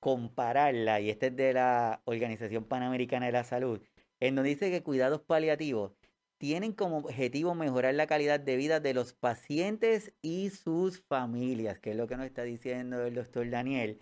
compararla, 0.00 1.00
y 1.00 1.10
esta 1.10 1.26
es 1.26 1.36
de 1.36 1.52
la 1.52 2.00
Organización 2.06 2.64
Panamericana 2.64 3.26
de 3.26 3.32
la 3.32 3.44
Salud, 3.44 3.80
en 4.22 4.36
donde 4.36 4.50
dice 4.50 4.70
que 4.70 4.84
cuidados 4.84 5.20
paliativos 5.20 5.96
tienen 6.38 6.74
como 6.74 6.98
objetivo 6.98 7.56
mejorar 7.56 7.94
la 7.94 8.06
calidad 8.06 8.38
de 8.38 8.56
vida 8.56 8.78
de 8.78 8.94
los 8.94 9.14
pacientes 9.14 10.12
y 10.22 10.50
sus 10.50 11.00
familias, 11.00 11.80
que 11.80 11.90
es 11.90 11.96
lo 11.96 12.06
que 12.06 12.16
nos 12.16 12.26
está 12.26 12.44
diciendo 12.44 13.04
el 13.04 13.14
doctor 13.14 13.50
Daniel, 13.50 13.98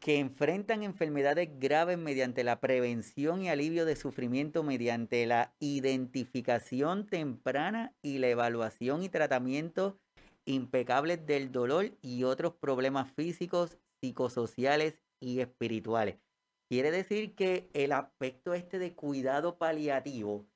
que 0.00 0.18
enfrentan 0.18 0.82
enfermedades 0.82 1.48
graves 1.60 1.96
mediante 1.96 2.42
la 2.42 2.58
prevención 2.58 3.42
y 3.42 3.50
alivio 3.50 3.84
de 3.84 3.94
sufrimiento 3.94 4.64
mediante 4.64 5.26
la 5.26 5.54
identificación 5.60 7.06
temprana 7.06 7.94
y 8.02 8.18
la 8.18 8.30
evaluación 8.30 9.04
y 9.04 9.10
tratamiento 9.10 9.96
impecables 10.44 11.24
del 11.24 11.52
dolor 11.52 11.92
y 12.02 12.24
otros 12.24 12.54
problemas 12.54 13.12
físicos, 13.12 13.78
psicosociales 14.00 14.96
y 15.20 15.38
espirituales. 15.38 16.16
Quiere 16.72 16.90
decir 16.90 17.34
que 17.34 17.68
el 17.74 17.92
aspecto 17.92 18.54
este 18.54 18.78
de 18.78 18.94
cuidado 18.94 19.58
paliativo 19.58 20.46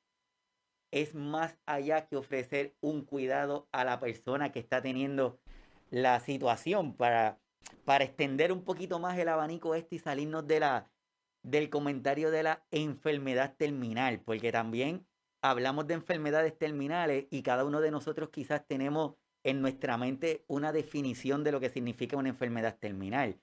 es 0.90 1.14
más 1.14 1.58
allá 1.66 2.06
que 2.06 2.16
ofrecer 2.16 2.75
un 2.80 3.04
cuidado 3.04 3.68
a 3.70 3.85
la 3.85 4.00
persona 4.00 4.50
que 4.50 4.58
está 4.58 4.80
teniendo 4.80 5.38
la 5.90 6.18
situación 6.20 6.96
para, 6.96 7.38
para 7.85 8.04
extender 8.04 8.50
un 8.50 8.64
poquito 8.64 8.99
más 8.99 9.18
el 9.18 9.28
abanico 9.28 9.75
este 9.75 9.96
y 9.96 9.99
salirnos 9.99 10.46
de 10.46 10.61
la, 10.61 10.90
del 11.42 11.68
comentario 11.68 12.30
de 12.30 12.44
la 12.44 12.64
enfermedad 12.70 13.54
terminal, 13.54 14.18
porque 14.20 14.50
también 14.50 15.06
hablamos 15.42 15.87
de 15.87 15.92
enfermedades 15.92 16.56
terminales 16.56 17.26
y 17.28 17.42
cada 17.42 17.62
uno 17.66 17.82
de 17.82 17.90
nosotros 17.90 18.30
quizás 18.30 18.66
tenemos 18.66 19.16
en 19.44 19.61
nuestra 19.61 19.99
mente 19.99 20.46
una 20.46 20.73
definición 20.73 21.44
de 21.44 21.52
lo 21.52 21.61
que 21.61 21.68
significa 21.68 22.16
una 22.16 22.30
enfermedad 22.30 22.78
terminal, 22.78 23.38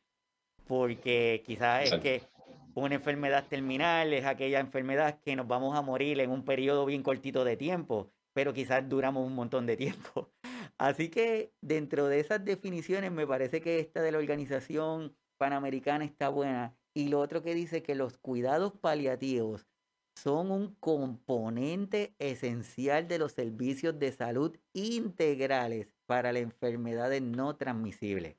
porque 0.66 1.44
quizás 1.46 1.92
es 1.92 2.00
que 2.00 2.33
una 2.76 2.96
enfermedad 2.96 3.48
terminal 3.48 4.14
es 4.14 4.26
aquella 4.26 4.60
enfermedad 4.60 5.20
que 5.22 5.36
nos 5.36 5.48
vamos 5.48 5.78
a 5.78 5.82
morir 5.82 6.20
en 6.20 6.32
un 6.32 6.44
periodo 6.44 6.86
bien 6.86 7.04
cortito 7.04 7.44
de 7.44 7.58
tiempo, 7.58 8.12
pero 8.34 8.54
quizás 8.54 8.88
duramos 8.88 9.26
un 9.26 9.36
montón 9.36 9.66
de 9.66 9.78
tiempo. 9.78 10.32
Así 10.78 11.10
que 11.10 11.54
dentro 11.62 12.08
de 12.08 12.20
esas 12.20 12.44
definiciones 12.44 13.12
me 13.12 13.28
parece 13.28 13.62
que 13.62 13.80
esta 13.80 14.02
de 14.02 14.12
la 14.12 14.18
organización 14.18 15.16
panamericana 15.38 16.04
está 16.06 16.30
buena. 16.30 16.76
Y 16.96 17.10
lo 17.10 17.20
otro 17.20 17.42
que 17.42 17.54
dice 17.56 17.84
que 17.84 17.96
los 17.96 18.18
cuidados 18.18 18.74
paliativos 18.74 19.68
son 20.16 20.52
un 20.52 20.76
componente 20.76 22.16
esencial 22.20 23.08
de 23.08 23.20
los 23.20 23.34
servicios 23.34 23.98
de 23.98 24.12
salud 24.12 24.56
integrales 24.74 25.88
para 26.06 26.32
las 26.32 26.44
enfermedades 26.44 27.22
no 27.22 27.56
transmisibles. 27.56 28.38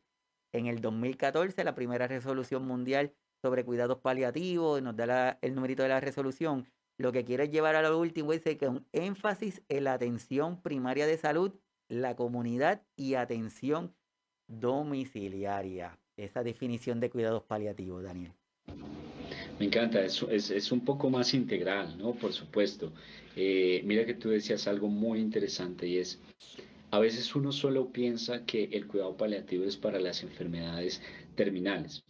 En 0.53 0.67
el 0.67 0.81
2014, 0.81 1.65
la 1.65 1.75
primera 1.75 2.07
resolución 2.07 2.65
mundial 2.65 3.13
sobre 3.45 3.63
cuidados 3.63 3.99
paliativos, 3.99 4.81
nos 4.81 4.97
da 4.97 5.39
el 5.43 5.55
numerito 5.55 5.83
de 5.83 5.91
la 5.91 6.01
resolución. 6.01 6.67
Lo 6.97 7.13
que 7.13 7.27
quiere 7.27 7.51
llevar 7.51 7.77
a 7.77 7.83
lo 7.83 7.99
último 7.99 8.33
es 8.33 8.43
que 8.43 8.67
un 8.67 8.87
énfasis 8.93 9.61
en 9.69 9.85
la 9.85 9.93
atención 9.93 10.63
primaria 10.63 11.07
de 11.07 11.19
salud, 11.19 11.53
la 11.91 12.17
comunidad 12.17 12.81
y 12.97 13.17
atención 13.17 13.95
domiciliaria. 14.49 15.99
Esa 16.17 16.43
definición 16.43 17.01
de 17.01 17.11
cuidados 17.11 17.43
paliativos, 17.43 18.03
Daniel. 18.03 18.33
Me 19.59 19.67
encanta, 19.67 20.03
es, 20.03 20.23
es, 20.23 20.73
un 20.73 20.83
poco 20.83 21.11
más 21.11 21.35
integral, 21.35 21.99
¿no? 21.99 22.15
Por 22.15 22.33
supuesto. 22.33 22.95
Eh, 23.37 23.83
mira 23.85 24.07
que 24.07 24.15
tú 24.15 24.31
decías 24.31 24.67
algo 24.67 24.89
muy 24.89 25.21
interesante 25.21 25.87
y 25.87 25.99
es, 25.99 26.19
a 26.91 26.99
veces 26.99 27.37
uno 27.37 27.53
solo 27.53 27.93
piensa 27.93 28.47
que 28.47 28.71
el 28.73 28.87
cuidado 28.87 29.19
paliativo 29.19 29.65
es 29.65 29.77
para 29.77 30.01
las 30.01 30.23
enfermedades 30.23 31.03
terminales, 31.35 32.05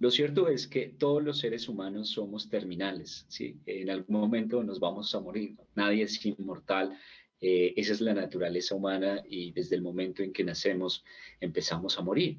lo 0.00 0.10
cierto 0.10 0.48
es 0.48 0.66
que 0.66 0.94
todos 0.98 1.22
los 1.22 1.38
seres 1.38 1.68
humanos 1.68 2.08
somos 2.08 2.48
terminales, 2.48 3.26
¿sí? 3.28 3.58
En 3.66 3.90
algún 3.90 4.18
momento 4.18 4.64
nos 4.64 4.80
vamos 4.80 5.14
a 5.14 5.20
morir, 5.20 5.56
nadie 5.74 6.04
es 6.04 6.24
inmortal, 6.24 6.98
eh, 7.38 7.74
esa 7.76 7.92
es 7.92 8.00
la 8.00 8.14
naturaleza 8.14 8.74
humana 8.74 9.22
y 9.28 9.52
desde 9.52 9.76
el 9.76 9.82
momento 9.82 10.22
en 10.22 10.32
que 10.32 10.42
nacemos 10.42 11.04
empezamos 11.38 11.98
a 11.98 12.02
morir. 12.02 12.38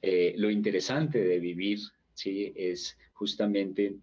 Eh, 0.00 0.34
lo 0.36 0.50
interesante 0.50 1.18
de 1.18 1.40
vivir, 1.40 1.80
¿sí? 2.14 2.52
Es 2.54 2.96
justamente 3.12 3.96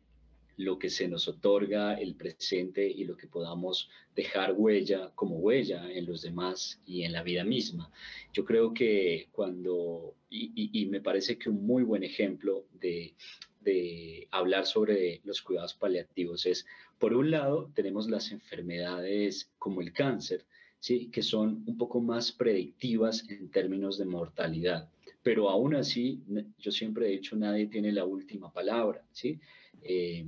lo 0.57 0.79
que 0.79 0.89
se 0.89 1.07
nos 1.07 1.27
otorga 1.27 1.93
el 1.93 2.15
presente 2.15 2.87
y 2.87 3.05
lo 3.05 3.15
que 3.15 3.27
podamos 3.27 3.89
dejar 4.15 4.53
huella 4.53 5.11
como 5.13 5.37
huella 5.37 5.89
en 5.91 6.05
los 6.05 6.23
demás 6.23 6.81
y 6.85 7.03
en 7.03 7.13
la 7.13 7.21
vida 7.21 7.43
misma. 7.43 7.91
Yo 8.33 8.43
creo 8.43 8.73
que 8.73 9.29
cuando, 9.31 10.15
y, 10.29 10.85
me 10.87 10.99
parece 10.99 11.37
que 11.37 11.49
un 11.49 11.65
muy 11.65 11.83
buen 11.83 12.03
ejemplo 12.03 12.65
de, 12.73 13.13
de 13.61 14.27
hablar 14.31 14.65
sobre 14.65 15.21
los 15.23 15.43
cuidados 15.43 15.75
paliativos 15.75 16.47
es, 16.47 16.65
por 16.97 17.13
un 17.13 17.29
lado, 17.29 17.71
tenemos 17.75 18.09
las 18.09 18.31
enfermedades 18.31 19.51
como 19.59 19.81
el 19.81 19.93
cáncer, 19.93 20.43
¿sí? 20.79 21.09
que 21.11 21.21
son 21.21 21.63
un 21.67 21.77
poco 21.77 22.01
más 22.01 22.31
predictivas 22.31 23.29
en 23.29 23.51
términos 23.51 23.99
de 23.99 24.05
mortalidad. 24.05 24.89
Pero 25.21 25.49
aún 25.49 25.75
así, 25.75 26.23
yo 26.57 26.71
siempre 26.71 27.07
he 27.07 27.11
dicho, 27.11 27.35
nadie 27.35 27.67
tiene 27.67 27.91
la 27.91 28.05
última 28.05 28.51
palabra. 28.51 29.05
¿sí? 29.11 29.39
Eh, 29.83 30.25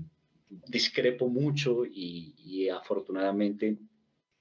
discrepo 0.49 1.29
mucho 1.29 1.85
y, 1.85 2.67
afortunadamente 2.69 3.77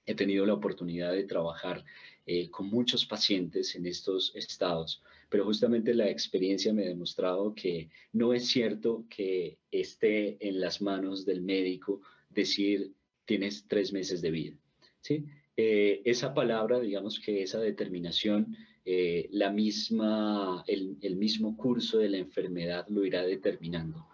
he 0.07 0.15
tenido 0.15 0.47
la 0.47 0.55
oportunidad 0.55 1.13
de 1.13 1.25
trabajar 1.25 1.85
eh, 2.27 2.51
con 2.51 2.69
muchos 2.69 3.05
pacientes 3.07 3.75
en 3.75 3.87
estos 3.87 4.33
estados, 4.35 5.03
pero 5.29 5.45
justamente 5.45 5.95
la 5.95 6.09
experiencia 6.09 6.73
me 6.73 6.85
ha 6.85 6.89
demostrado 6.89 7.55
que 7.55 7.91
no 8.13 8.33
es 8.33 8.47
cierto 8.47 9.05
que 9.09 9.59
esté 9.71 10.37
en 10.47 10.61
las 10.61 10.81
manos 10.81 11.27
del 11.27 11.43
médico 11.43 12.01
decir 12.31 12.93
tienes 13.27 13.67
tres 13.69 13.93
meses 13.93 14.23
de 14.23 14.31
vida. 14.31 14.57
¿sí? 15.01 15.27
Eh, 15.57 16.01
esa 16.05 16.33
palabra, 16.33 16.81
digamos 16.81 17.21
que 17.21 17.43
esa 17.43 17.61
determinación, 17.61 18.57
eh, 18.85 19.29
la 19.31 19.51
misma, 19.51 20.65
el 20.67 21.17
mismo 21.17 21.57
curso 21.57 21.99
de 21.99 22.09
la 22.09 22.19
enfermedad 22.19 22.87
lo 22.89 23.05
irá 23.05 23.23
determinando 23.23 24.07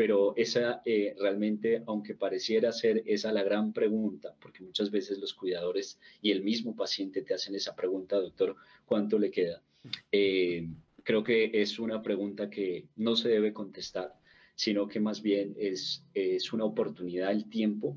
Pero 0.00 0.32
esa 0.34 0.80
eh, 0.86 1.14
realmente, 1.18 1.82
aunque 1.86 2.14
pareciera 2.14 2.72
ser 2.72 3.02
esa 3.04 3.32
la 3.32 3.42
gran 3.42 3.74
pregunta, 3.74 4.34
porque 4.40 4.64
muchas 4.64 4.90
veces 4.90 5.18
los 5.18 5.34
cuidadores 5.34 6.00
y 6.22 6.30
el 6.30 6.42
mismo 6.42 6.74
paciente 6.74 7.20
te 7.20 7.34
hacen 7.34 7.54
esa 7.54 7.76
pregunta, 7.76 8.16
doctor, 8.16 8.56
¿cuánto 8.86 9.18
le 9.18 9.30
queda? 9.30 9.62
Eh, 10.10 10.66
creo 11.02 11.22
que 11.22 11.50
es 11.52 11.78
una 11.78 12.00
pregunta 12.00 12.48
que 12.48 12.86
no 12.96 13.14
se 13.14 13.28
debe 13.28 13.52
contestar, 13.52 14.14
sino 14.54 14.88
que 14.88 15.00
más 15.00 15.20
bien 15.20 15.54
es, 15.58 16.02
es 16.14 16.50
una 16.54 16.64
oportunidad 16.64 17.30
el 17.30 17.50
tiempo, 17.50 17.94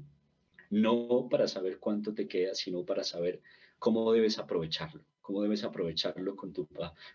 no 0.71 1.29
para 1.31 1.47
saber 1.47 1.79
cuánto 1.79 2.13
te 2.13 2.27
queda, 2.27 2.53
sino 2.53 2.83
para 2.83 3.05
saber 3.05 3.39
cómo 3.79 4.11
debes 4.11 4.39
aprovecharlo 4.39 5.05
cómo 5.21 5.41
debes 5.41 5.63
aprovecharlo 5.63 6.35
con 6.35 6.51
tu, 6.51 6.67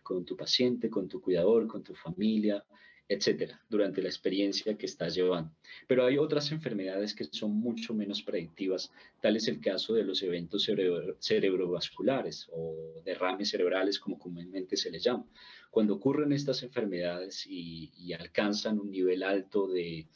con 0.03 0.25
tu 0.25 0.35
paciente, 0.35 0.89
con 0.89 1.09
tu 1.09 1.21
cuidador, 1.21 1.67
con 1.67 1.83
tu 1.83 1.95
familia, 1.95 2.65
etcétera, 3.09 3.59
durante 3.71 4.03
la 4.03 4.09
experiencia 4.09 4.77
que 4.77 4.85
estás 4.85 5.15
llevando. 5.15 5.51
Pero 5.87 6.05
hay 6.05 6.19
otras 6.19 6.53
enfermedades 6.53 7.15
que 7.15 7.25
son 7.25 7.53
mucho 7.53 7.95
menos 7.95 8.23
predictivas, 8.23 8.93
tal 9.23 9.37
es 9.37 9.49
el 9.49 9.61
caso 9.61 9.95
de 9.95 10.05
los 10.05 10.23
eventos 10.23 10.71
cerebrovasculares 11.19 12.49
o 12.53 13.03
derrames 13.05 13.49
cerebrales, 13.49 13.99
como 13.99 14.19
comúnmente 14.19 14.77
se 14.77 14.91
les 14.91 15.03
llama. 15.03 15.27
Cuando 15.71 15.95
ocurren 15.95 16.33
estas 16.33 16.63
enfermedades 16.63 17.47
y, 17.47 18.13
alcanzan 18.13 18.79
un 18.79 18.91
nivel 18.91 19.23
alto 19.23 19.69
de, 19.69 20.07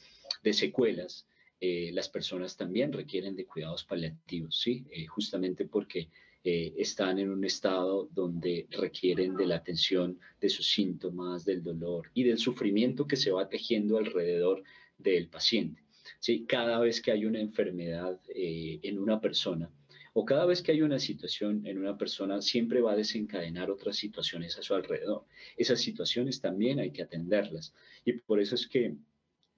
secuelas, 0.52 1.26
eh, 1.60 1.90
las 1.92 2.08
personas 2.08 2.56
también 2.56 2.92
requieren 2.92 3.36
de 3.36 3.46
cuidados 3.46 3.84
paliativos, 3.84 4.60
¿sí? 4.60 4.84
Eh, 4.90 5.06
justamente 5.06 5.64
porque 5.64 6.08
eh, 6.44 6.74
están 6.76 7.18
en 7.18 7.30
un 7.30 7.44
estado 7.44 8.08
donde 8.12 8.66
requieren 8.70 9.36
de 9.36 9.46
la 9.46 9.56
atención 9.56 10.18
de 10.40 10.48
sus 10.48 10.70
síntomas, 10.70 11.44
del 11.44 11.62
dolor 11.62 12.10
y 12.14 12.24
del 12.24 12.38
sufrimiento 12.38 13.06
que 13.06 13.16
se 13.16 13.30
va 13.30 13.48
tejiendo 13.48 13.98
alrededor 13.98 14.62
del 14.98 15.28
paciente. 15.28 15.82
¿sí? 16.18 16.44
Cada 16.46 16.78
vez 16.80 17.00
que 17.00 17.12
hay 17.12 17.26
una 17.26 17.40
enfermedad 17.40 18.20
eh, 18.34 18.80
en 18.82 18.98
una 18.98 19.20
persona 19.20 19.70
o 20.14 20.24
cada 20.24 20.44
vez 20.44 20.62
que 20.62 20.72
hay 20.72 20.82
una 20.82 20.98
situación 20.98 21.66
en 21.66 21.78
una 21.78 21.96
persona, 21.96 22.42
siempre 22.42 22.80
va 22.80 22.92
a 22.92 22.96
desencadenar 22.96 23.70
otras 23.70 23.96
situaciones 23.96 24.58
a 24.58 24.62
su 24.62 24.74
alrededor. 24.74 25.24
Esas 25.56 25.80
situaciones 25.80 26.40
también 26.40 26.80
hay 26.80 26.90
que 26.90 27.02
atenderlas. 27.02 27.72
Y 28.04 28.12
por 28.14 28.38
eso 28.38 28.54
es 28.54 28.66
que 28.66 28.94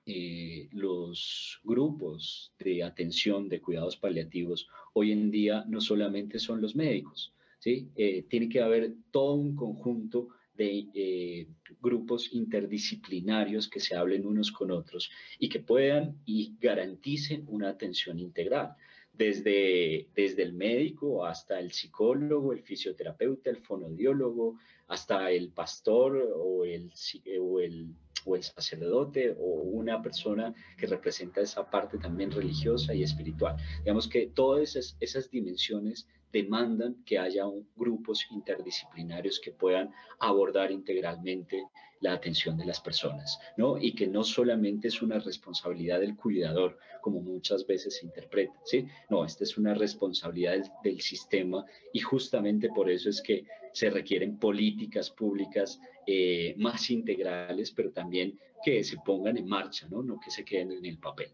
eh, 0.06 0.68
los 0.72 1.60
grupos 1.64 2.52
de 2.58 2.82
atención 2.82 3.48
de 3.48 3.62
cuidados 3.62 3.96
paliativos 3.96 4.68
hoy 4.92 5.12
en 5.12 5.30
día 5.30 5.64
no 5.66 5.80
solamente 5.80 6.38
son 6.38 6.60
los 6.60 6.76
médicos, 6.76 7.32
¿sí? 7.58 7.88
Eh, 7.96 8.26
tiene 8.28 8.50
que 8.50 8.60
haber 8.60 8.94
todo 9.10 9.32
un 9.32 9.56
conjunto 9.56 10.28
de 10.54 10.88
eh, 10.94 11.48
grupos 11.80 12.34
interdisciplinarios 12.34 13.66
que 13.68 13.80
se 13.80 13.96
hablen 13.96 14.26
unos 14.26 14.52
con 14.52 14.70
otros 14.70 15.10
y 15.38 15.48
que 15.48 15.60
puedan 15.60 16.18
y 16.26 16.54
garanticen 16.60 17.44
una 17.48 17.70
atención 17.70 18.18
integral, 18.18 18.76
desde, 19.12 20.08
desde 20.14 20.42
el 20.42 20.52
médico 20.52 21.24
hasta 21.24 21.58
el 21.58 21.72
psicólogo, 21.72 22.52
el 22.52 22.62
fisioterapeuta, 22.62 23.48
el 23.48 23.58
fonodiólogo, 23.58 24.58
hasta 24.88 25.30
el 25.30 25.48
pastor 25.48 26.30
o 26.36 26.64
el, 26.64 26.92
o 27.40 27.60
el 27.60 27.94
o 28.24 28.36
el 28.36 28.42
sacerdote 28.42 29.36
o 29.38 29.44
una 29.44 30.02
persona 30.02 30.54
que 30.76 30.86
representa 30.86 31.40
esa 31.40 31.68
parte 31.70 31.98
también 31.98 32.30
religiosa 32.30 32.94
y 32.94 33.02
espiritual. 33.02 33.56
Digamos 33.80 34.08
que 34.08 34.26
todas 34.28 34.76
esas, 35.00 35.30
dimensiones 35.30 36.08
demandan 36.32 36.96
que 37.04 37.18
haya 37.18 37.44
grupos 37.76 38.26
interdisciplinarios 38.30 39.40
que 39.40 39.52
puedan 39.52 39.90
abordar 40.18 40.70
integralmente 40.72 41.64
la 42.00 42.12
atención 42.12 42.56
de 42.58 42.66
las 42.66 42.80
personas, 42.80 43.38
¿no? 43.56 43.78
Y 43.78 43.94
que 43.94 44.06
no 44.06 44.24
solamente 44.24 44.88
es 44.88 45.00
una 45.00 45.18
responsabilidad 45.18 46.00
del 46.00 46.16
cuidador, 46.16 46.78
como 47.00 47.20
muchas 47.20 47.66
veces 47.66 47.96
se 47.96 48.06
interpreta, 48.06 48.52
¿sí? 48.64 48.86
No, 49.08 49.24
esta 49.24 49.44
es 49.44 49.56
una 49.56 49.74
responsabilidad 49.74 50.58
del 50.82 51.00
sistema 51.00 51.64
y 51.92 52.00
justamente 52.00 52.68
por 52.68 52.90
eso 52.90 53.08
es 53.08 53.22
que 53.22 53.46
se 53.72 53.90
requieren 53.90 54.38
políticas 54.38 55.10
públicas 55.10 55.80
eh, 56.06 56.54
más 56.58 56.90
integrales, 56.90 57.70
pero 57.72 57.90
también 57.90 58.38
que 58.64 58.82
se 58.84 58.96
pongan 58.98 59.36
en 59.36 59.46
marcha, 59.46 59.86
¿no? 59.88 60.02
no 60.02 60.18
que 60.18 60.30
se 60.30 60.44
queden 60.44 60.72
en 60.72 60.84
el 60.84 60.98
papel. 60.98 61.30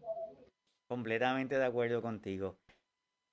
Completamente 0.89 1.57
de 1.57 1.65
acuerdo 1.65 2.01
contigo. 2.01 2.57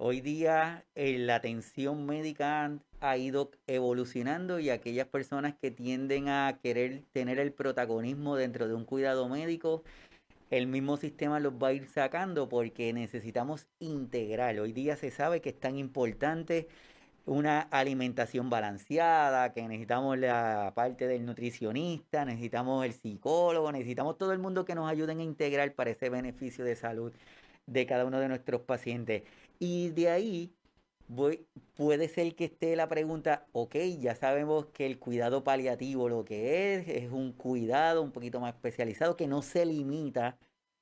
Hoy 0.01 0.21
día 0.21 0.87
eh, 0.95 1.19
la 1.19 1.37
atención 1.37 2.07
médica 2.07 2.79
ha 3.01 3.17
ido 3.17 3.51
evolucionando 3.67 4.61
y 4.61 4.71
aquellas 4.71 5.09
personas 5.09 5.57
que 5.61 5.73
tienden 5.73 6.29
a 6.29 6.61
querer 6.63 7.03
tener 7.11 7.41
el 7.41 7.53
protagonismo 7.53 8.37
dentro 8.37 8.69
de 8.69 8.75
un 8.75 8.85
cuidado 8.85 9.29
médico, 9.29 9.83
el 10.51 10.67
mismo 10.67 10.97
sistema 10.97 11.41
los 11.41 11.55
va 11.55 11.69
a 11.69 11.73
ir 11.73 11.89
sacando 11.89 12.49
porque 12.49 12.93
necesitamos 12.93 13.67
integrar. 13.81 14.59
Hoy 14.61 14.73
día 14.73 14.97
se 14.97 15.11
sabe 15.11 15.41
que 15.41 15.51
es 15.51 15.59
tan 15.59 15.77
importante 15.77 16.69
una 17.29 17.61
alimentación 17.61 18.51
balanceada, 18.51 19.53
que 19.53 19.63
necesitamos 19.63 20.19
la 20.19 20.73
parte 20.75 21.07
del 21.07 21.27
nutricionista, 21.27 22.25
necesitamos 22.25 22.85
el 22.87 22.93
psicólogo, 22.95 23.71
necesitamos 23.71 24.17
todo 24.19 24.33
el 24.33 24.39
mundo 24.39 24.65
que 24.65 24.75
nos 24.75 24.91
ayuden 24.91 25.21
a 25.21 25.23
integrar 25.23 25.75
para 25.75 25.91
ese 25.91 26.09
beneficio 26.09 26.65
de 26.65 26.75
salud 26.75 27.13
de 27.67 27.87
cada 27.87 28.07
uno 28.07 28.19
de 28.21 28.29
nuestros 28.29 28.63
pacientes. 28.63 29.25
Y 29.59 29.91
de 29.91 30.11
ahí 30.11 30.55
voy, 31.09 31.47
puede 31.75 32.09
ser 32.09 32.35
que 32.35 32.47
esté 32.47 32.77
la 32.77 32.89
pregunta, 32.89 33.47
ok, 33.53 33.77
ya 33.99 34.15
sabemos 34.15 34.67
que 34.67 34.87
el 34.87 34.99
cuidado 34.99 35.45
paliativo 35.45 36.09
lo 36.09 36.25
que 36.25 36.75
es, 36.77 36.89
es 36.89 37.11
un 37.13 37.33
cuidado 37.33 38.03
un 38.03 38.13
poquito 38.13 38.41
más 38.41 38.55
especializado 38.55 39.17
que 39.17 39.27
no 39.27 39.43
se 39.43 39.67
limita 39.67 40.39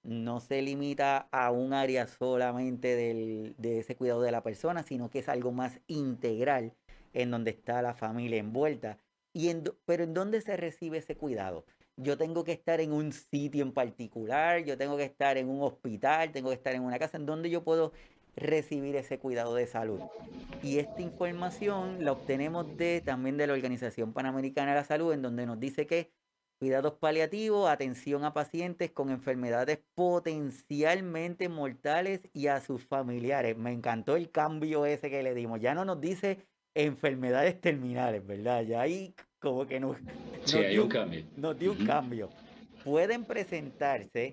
no 0.07 0.41
se 0.41 0.63
limita 0.63 1.29
a 1.33 1.51
un 1.51 1.73
área 1.73 2.07
solamente 2.07 2.95
de 2.97 3.79
ese 3.79 3.97
cuidado 3.97 4.23
de 4.23 4.33
la 4.33 4.43
persona, 4.43 4.83
sino 4.83 5.11
que 5.11 5.19
es 5.19 5.29
algo 5.29 5.53
más 5.53 5.81
integral 5.89 6.73
en 7.13 7.31
donde 7.31 7.51
está 7.51 7.83
la 7.83 7.95
familia 7.95 8.39
envuelta. 8.39 8.99
Y 9.33 9.53
pero 9.85 10.05
¿en 10.05 10.15
dónde 10.15 10.41
se 10.41 10.57
recibe 10.57 10.99
ese 10.99 11.17
cuidado? 11.17 11.65
Yo 11.97 12.17
tengo 12.17 12.45
que 12.45 12.53
estar 12.53 12.81
en 12.81 12.93
un 12.93 13.13
sitio 13.13 13.63
en 13.63 13.73
particular, 13.73 14.65
yo 14.65 14.79
tengo 14.79 14.97
que 14.97 15.05
estar 15.05 15.39
en 15.39 15.49
un 15.49 15.63
hospital, 15.63 16.31
tengo 16.31 16.51
que 16.51 16.55
estar 16.55 16.75
en 16.75 16.83
una 16.83 16.99
casa 16.99 17.17
en 17.17 17.27
donde 17.27 17.51
yo 17.51 17.65
puedo 17.65 17.93
recibir 18.37 18.97
ese 18.97 19.19
cuidado 19.19 19.55
de 19.55 19.67
salud. 19.67 20.01
Y 20.63 20.79
esta 20.79 21.01
información 21.01 22.05
la 22.05 22.13
obtenemos 22.13 22.77
de 22.77 23.03
también 23.05 23.39
de 23.39 23.47
la 23.47 23.55
Organización 23.55 24.13
Panamericana 24.13 24.73
de 24.73 24.77
la 24.77 24.85
Salud, 24.85 25.13
en 25.13 25.23
donde 25.23 25.47
nos 25.47 25.59
dice 25.59 25.87
que 25.87 26.13
cuidados 26.59 26.95
paliativos, 26.95 27.69
atención 27.69 28.25
a 28.25 28.33
pacientes 28.33 28.91
con 28.91 29.11
enfermedades 29.11 29.81
potencialmente 29.95 31.49
mortales 31.49 32.21
y 32.33 32.47
a 32.47 32.61
sus 32.61 32.85
familiares. 32.85 33.57
Me 33.57 33.73
encantó 33.73 34.17
el 34.17 34.31
cambio 34.31 34.87
ese 34.87 35.11
que 35.11 35.23
le 35.23 35.35
dimos. 35.35 35.61
Ya 35.61 35.75
no 35.75 35.85
nos 35.85 36.01
dice 36.01 36.47
enfermedades 36.75 37.61
terminales, 37.61 38.27
¿verdad? 38.27 38.63
Ya 38.63 38.81
ahí 38.81 39.15
como 39.39 39.67
que 39.67 39.81
nos, 39.81 39.97
sí, 40.45 40.59
hay 40.59 40.79
un 40.79 40.89
cambio. 40.89 41.25
Nos 41.37 41.59
dio 41.59 41.73
un 41.73 41.87
cambio. 41.87 42.31
Pueden 42.85 43.25
presentarse, 43.25 44.33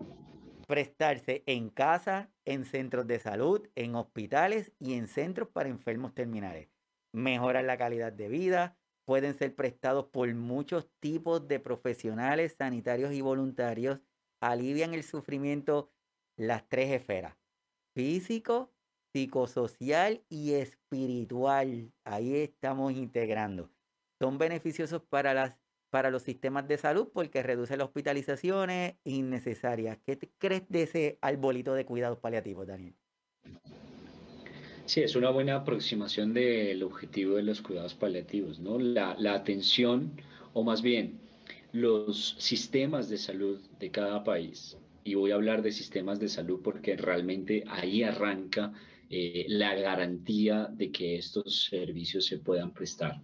prestarse 0.68 1.44
en 1.46 1.70
casa, 1.70 2.30
en 2.46 2.66
centros 2.66 3.08
de 3.08 3.20
salud, 3.20 3.68
en 3.76 3.96
hospitales 3.96 4.72
y 4.80 4.94
en 4.94 5.08
centros 5.08 5.50
para 5.50 5.70
enfermos 5.70 6.14
terminales. 6.14 6.70
Mejoran 7.14 7.68
la 7.68 7.78
calidad 7.78 8.12
de 8.14 8.28
vida, 8.28 8.78
pueden 9.06 9.34
ser 9.34 9.56
prestados 9.56 10.06
por 10.06 10.34
muchos 10.34 10.90
tipos 11.00 11.48
de 11.48 11.60
profesionales 11.60 12.56
sanitarios 12.58 13.14
y 13.14 13.22
voluntarios, 13.22 14.00
alivian 14.40 14.94
el 14.94 15.04
sufrimiento 15.04 15.92
las 16.36 16.68
tres 16.68 16.92
esferas, 16.92 17.36
físico, 17.94 18.72
psicosocial 19.14 20.24
y 20.30 20.54
espiritual. 20.54 21.92
Ahí 22.04 22.36
estamos 22.36 22.94
integrando. 22.94 23.70
Son 24.20 24.38
beneficiosos 24.38 25.02
para, 25.04 25.34
las, 25.34 25.58
para 25.90 26.10
los 26.10 26.24
sistemas 26.24 26.68
de 26.68 26.78
salud 26.78 27.10
porque 27.14 27.44
reduce 27.44 27.78
las 27.78 27.86
hospitalizaciones 27.86 28.96
innecesarias. 29.04 30.00
¿Qué 30.06 30.18
crees 30.38 30.64
de 30.70 30.84
ese 30.84 31.20
arbolito 31.22 31.74
de 31.74 31.86
cuidados 31.86 32.20
paliativos, 32.20 32.68
Daniel? 32.68 32.96
Sí, 34.86 35.00
es 35.00 35.16
una 35.16 35.30
buena 35.30 35.56
aproximación 35.56 36.34
del 36.34 36.84
objetivo 36.84 37.38
de 37.38 37.44
los 37.44 37.62
cuidados 37.62 37.94
paliativos, 37.94 38.60
¿no? 38.60 38.78
La, 38.78 39.16
atención, 39.34 40.12
o 40.52 40.64
más 40.64 40.82
bien, 40.82 41.20
los 41.72 42.36
sistemas 42.38 43.08
de 43.08 43.18
salud 43.18 43.62
de 43.80 43.92
cada 43.92 44.26
país, 44.26 44.78
y 45.06 45.16
voy 45.16 45.32
a 45.32 45.36
hablar 45.36 45.62
de 45.62 45.72
sistemas 45.72 46.20
de 46.20 46.28
salud 46.28 46.60
porque 46.62 46.98
realmente 46.98 47.64
ahí 47.68 48.04
arranca 48.04 48.74
eh, 49.10 49.46
la 49.48 49.74
garantía 49.74 50.70
de 50.70 50.92
que 50.92 51.16
estos 51.16 51.66
servicios 51.66 52.26
se 52.26 52.40
puedan 52.40 52.74
prestar. 52.74 53.22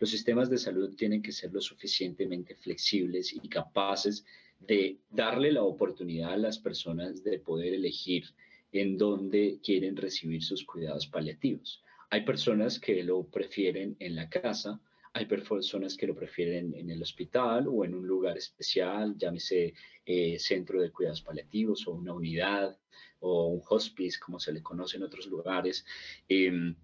Los 0.00 0.10
sistemas 0.10 0.48
de 0.48 0.58
salud 0.58 0.94
tienen 0.96 1.20
que 1.20 1.32
ser 1.32 1.52
lo 1.52 1.60
suficientemente 1.60 2.54
flexibles 2.54 3.34
y 3.34 3.48
capaces 3.48 4.24
de 4.60 4.98
darle 5.10 5.52
la 5.52 5.62
oportunidad 5.62 6.32
a 6.32 6.36
las 6.38 6.58
personas 6.58 7.22
de 7.22 7.38
poder 7.38 7.74
elegir 7.74 8.24
en 8.72 8.96
donde 8.96 9.60
quieren 9.62 9.96
recibir 9.96 10.42
sus 10.42 10.64
cuidados 10.64 11.06
paliativos. 11.06 11.82
Hay 12.10 12.24
personas 12.24 12.78
que 12.78 13.02
lo 13.02 13.24
prefieren 13.24 13.96
en 13.98 14.16
la 14.16 14.28
casa, 14.28 14.80
hay 15.14 15.26
personas 15.26 15.96
que 15.96 16.06
lo 16.06 16.14
prefieren 16.14 16.74
en 16.74 16.90
el 16.90 17.02
hospital 17.02 17.68
o 17.68 17.84
en 17.84 17.94
un 17.94 18.06
lugar 18.06 18.38
especial, 18.38 19.14
llámese 19.16 19.74
eh, 20.06 20.38
centro 20.38 20.80
de 20.80 20.90
cuidados 20.90 21.20
paliativos 21.20 21.86
o 21.86 21.92
una 21.92 22.14
unidad 22.14 22.78
o 23.20 23.48
un 23.48 23.62
hospice, 23.68 24.18
como 24.18 24.40
se 24.40 24.52
le 24.52 24.62
conoce 24.62 24.96
en 24.96 25.02
otros 25.02 25.26
lugares. 25.26 25.84
Em, 26.28 26.74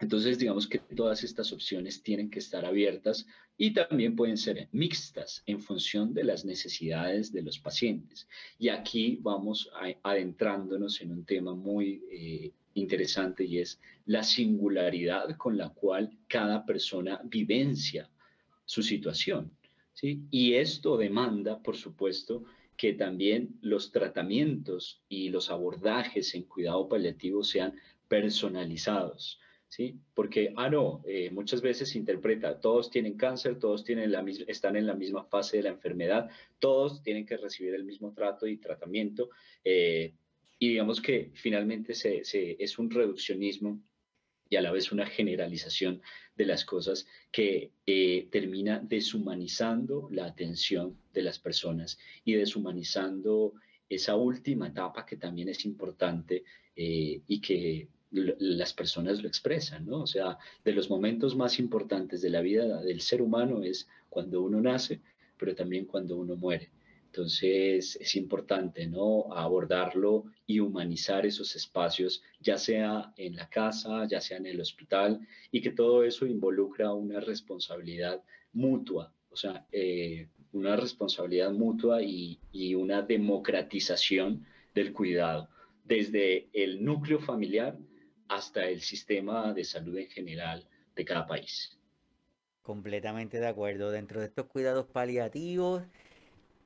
entonces, 0.00 0.38
digamos 0.38 0.68
que 0.68 0.78
todas 0.78 1.24
estas 1.24 1.52
opciones 1.52 2.02
tienen 2.02 2.30
que 2.30 2.38
estar 2.38 2.64
abiertas 2.64 3.26
y 3.56 3.72
también 3.72 4.14
pueden 4.14 4.36
ser 4.36 4.68
mixtas 4.70 5.42
en 5.46 5.60
función 5.60 6.14
de 6.14 6.22
las 6.22 6.44
necesidades 6.44 7.32
de 7.32 7.42
los 7.42 7.58
pacientes. 7.58 8.28
Y 8.58 8.68
aquí 8.68 9.18
vamos 9.20 9.70
adentrándonos 10.04 11.00
en 11.00 11.10
un 11.10 11.24
tema 11.24 11.52
muy 11.54 12.04
eh, 12.12 12.52
interesante 12.74 13.44
y 13.44 13.58
es 13.58 13.80
la 14.06 14.22
singularidad 14.22 15.36
con 15.36 15.58
la 15.58 15.70
cual 15.70 16.16
cada 16.28 16.64
persona 16.64 17.20
vivencia 17.24 18.08
su 18.64 18.82
situación. 18.82 19.50
Y 20.00 20.54
esto 20.54 20.96
demanda, 20.96 21.60
por 21.60 21.76
supuesto, 21.76 22.44
que 22.76 22.92
también 22.92 23.58
los 23.62 23.90
tratamientos 23.90 25.02
y 25.08 25.30
los 25.30 25.50
abordajes 25.50 26.36
en 26.36 26.44
cuidado 26.44 26.88
paliativo 26.88 27.42
sean 27.42 27.74
personalizados. 28.06 29.40
¿Sí? 29.68 30.00
Porque, 30.14 30.54
ah, 30.56 30.70
no, 30.70 31.02
eh, 31.06 31.30
muchas 31.30 31.60
veces 31.60 31.90
se 31.90 31.98
interpreta, 31.98 32.58
todos 32.58 32.90
tienen 32.90 33.18
cáncer, 33.18 33.58
todos 33.58 33.84
tienen 33.84 34.10
la 34.10 34.24
están 34.46 34.76
en 34.76 34.86
la 34.86 34.94
misma 34.94 35.24
fase 35.24 35.58
de 35.58 35.64
la 35.64 35.68
enfermedad, 35.68 36.30
todos 36.58 37.02
tienen 37.02 37.26
que 37.26 37.36
recibir 37.36 37.74
el 37.74 37.84
mismo 37.84 38.14
trato 38.14 38.46
y 38.46 38.56
tratamiento, 38.56 39.28
eh, 39.62 40.14
y 40.58 40.68
digamos 40.70 41.02
que 41.02 41.30
finalmente 41.34 41.94
se, 41.94 42.22
es 42.22 42.78
un 42.78 42.90
reduccionismo 42.90 43.78
y 44.48 44.56
a 44.56 44.62
la 44.62 44.72
vez 44.72 44.90
una 44.90 45.06
generalización 45.06 46.00
de 46.34 46.46
las 46.46 46.64
cosas 46.64 47.06
que 47.30 47.72
eh, 47.86 48.26
termina 48.32 48.80
deshumanizando 48.82 50.08
la 50.10 50.24
atención 50.24 50.98
de 51.12 51.22
las 51.22 51.38
personas 51.38 51.98
y 52.24 52.32
deshumanizando 52.32 53.52
esa 53.86 54.16
última 54.16 54.68
etapa 54.68 55.04
que 55.04 55.16
también 55.16 55.50
es 55.50 55.64
importante 55.66 56.44
y 56.80 57.40
que 57.40 57.88
las 58.10 58.72
personas 58.72 59.22
lo 59.22 59.28
expresan, 59.28 59.86
¿no? 59.86 60.02
O 60.02 60.06
sea, 60.06 60.38
de 60.64 60.72
los 60.72 60.88
momentos 60.88 61.36
más 61.36 61.58
importantes 61.58 62.22
de 62.22 62.30
la 62.30 62.40
vida 62.40 62.80
del 62.82 63.00
ser 63.00 63.20
humano 63.20 63.62
es 63.62 63.86
cuando 64.08 64.42
uno 64.42 64.60
nace, 64.60 65.00
pero 65.36 65.54
también 65.54 65.84
cuando 65.84 66.16
uno 66.16 66.36
muere. 66.36 66.70
Entonces 67.06 67.96
es 68.00 68.16
importante 68.16 68.86
¿no? 68.86 69.32
abordarlo 69.32 70.26
y 70.46 70.60
humanizar 70.60 71.24
esos 71.24 71.56
espacios, 71.56 72.22
ya 72.40 72.58
sea 72.58 73.12
en 73.16 73.34
la 73.36 73.48
casa, 73.48 74.06
ya 74.06 74.20
sea 74.20 74.36
en 74.36 74.46
el 74.46 74.60
hospital, 74.60 75.26
y 75.50 75.60
que 75.60 75.70
todo 75.70 76.04
eso 76.04 76.26
involucra 76.26 76.92
una 76.92 77.20
responsabilidad 77.20 78.22
mutua, 78.52 79.12
o 79.30 79.36
sea, 79.36 79.66
eh, 79.72 80.28
una 80.52 80.76
responsabilidad 80.76 81.50
mutua 81.52 82.02
y, 82.02 82.38
y 82.52 82.74
una 82.74 83.02
democratización 83.02 84.46
del 84.74 84.92
cuidado, 84.92 85.48
desde 85.84 86.48
el 86.52 86.84
núcleo 86.84 87.18
familiar 87.18 87.78
hasta 88.28 88.64
el 88.66 88.80
sistema 88.80 89.52
de 89.52 89.64
salud 89.64 89.96
en 89.96 90.08
general 90.08 90.66
de 90.94 91.04
cada 91.04 91.26
país. 91.26 91.78
Completamente 92.62 93.40
de 93.40 93.46
acuerdo. 93.46 93.90
Dentro 93.90 94.20
de 94.20 94.26
estos 94.26 94.46
cuidados 94.46 94.86
paliativos, 94.86 95.82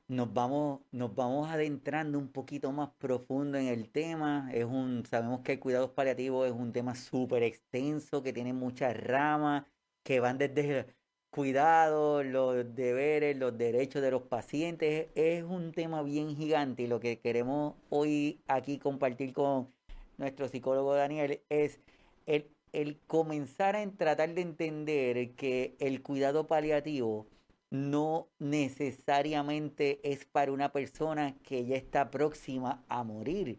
nos 0.07 0.33
vamos, 0.33 0.81
nos 0.91 1.15
vamos 1.15 1.49
adentrando 1.49 2.19
un 2.19 2.27
poquito 2.29 2.71
más 2.71 2.89
profundo 2.99 3.57
en 3.57 3.67
el 3.67 3.89
tema. 3.89 4.49
Es 4.53 4.65
un, 4.65 5.05
sabemos 5.05 5.41
que 5.41 5.53
el 5.53 5.59
cuidado 5.59 5.93
paliativo 5.93 6.45
es 6.45 6.51
un 6.51 6.73
tema 6.73 6.95
súper 6.95 7.43
extenso, 7.43 8.21
que 8.21 8.33
tiene 8.33 8.53
muchas 8.53 8.95
ramas, 8.97 9.65
que 10.03 10.19
van 10.19 10.37
desde 10.37 10.79
el 10.79 10.85
cuidado, 11.29 12.23
los 12.23 12.75
deberes, 12.75 13.37
los 13.37 13.57
derechos 13.57 14.01
de 14.01 14.11
los 14.11 14.23
pacientes. 14.23 15.07
Es 15.15 15.43
un 15.43 15.71
tema 15.71 16.03
bien 16.03 16.35
gigante 16.35 16.83
y 16.83 16.87
lo 16.87 16.99
que 16.99 17.19
queremos 17.19 17.75
hoy 17.89 18.41
aquí 18.47 18.77
compartir 18.79 19.33
con 19.33 19.69
nuestro 20.17 20.47
psicólogo 20.47 20.93
Daniel 20.95 21.41
es 21.49 21.79
el, 22.25 22.47
el 22.71 22.99
comenzar 23.07 23.75
a 23.75 23.89
tratar 23.91 24.33
de 24.33 24.41
entender 24.41 25.31
que 25.35 25.75
el 25.79 26.01
cuidado 26.01 26.47
paliativo 26.47 27.27
no 27.69 28.27
necesariamente 28.37 29.99
es 30.03 30.25
para 30.25 30.51
una 30.51 30.71
persona 30.71 31.35
que 31.43 31.65
ya 31.65 31.75
está 31.75 32.11
próxima 32.11 32.83
a 32.87 33.03
morir. 33.03 33.57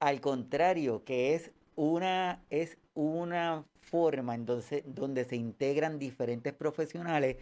Al 0.00 0.20
contrario, 0.20 1.04
que 1.04 1.34
es 1.34 1.50
una, 1.76 2.42
es 2.48 2.78
una 2.94 3.66
forma 3.80 4.34
entonces, 4.34 4.82
donde 4.86 5.24
se 5.24 5.36
integran 5.36 5.98
diferentes 5.98 6.54
profesionales 6.54 7.36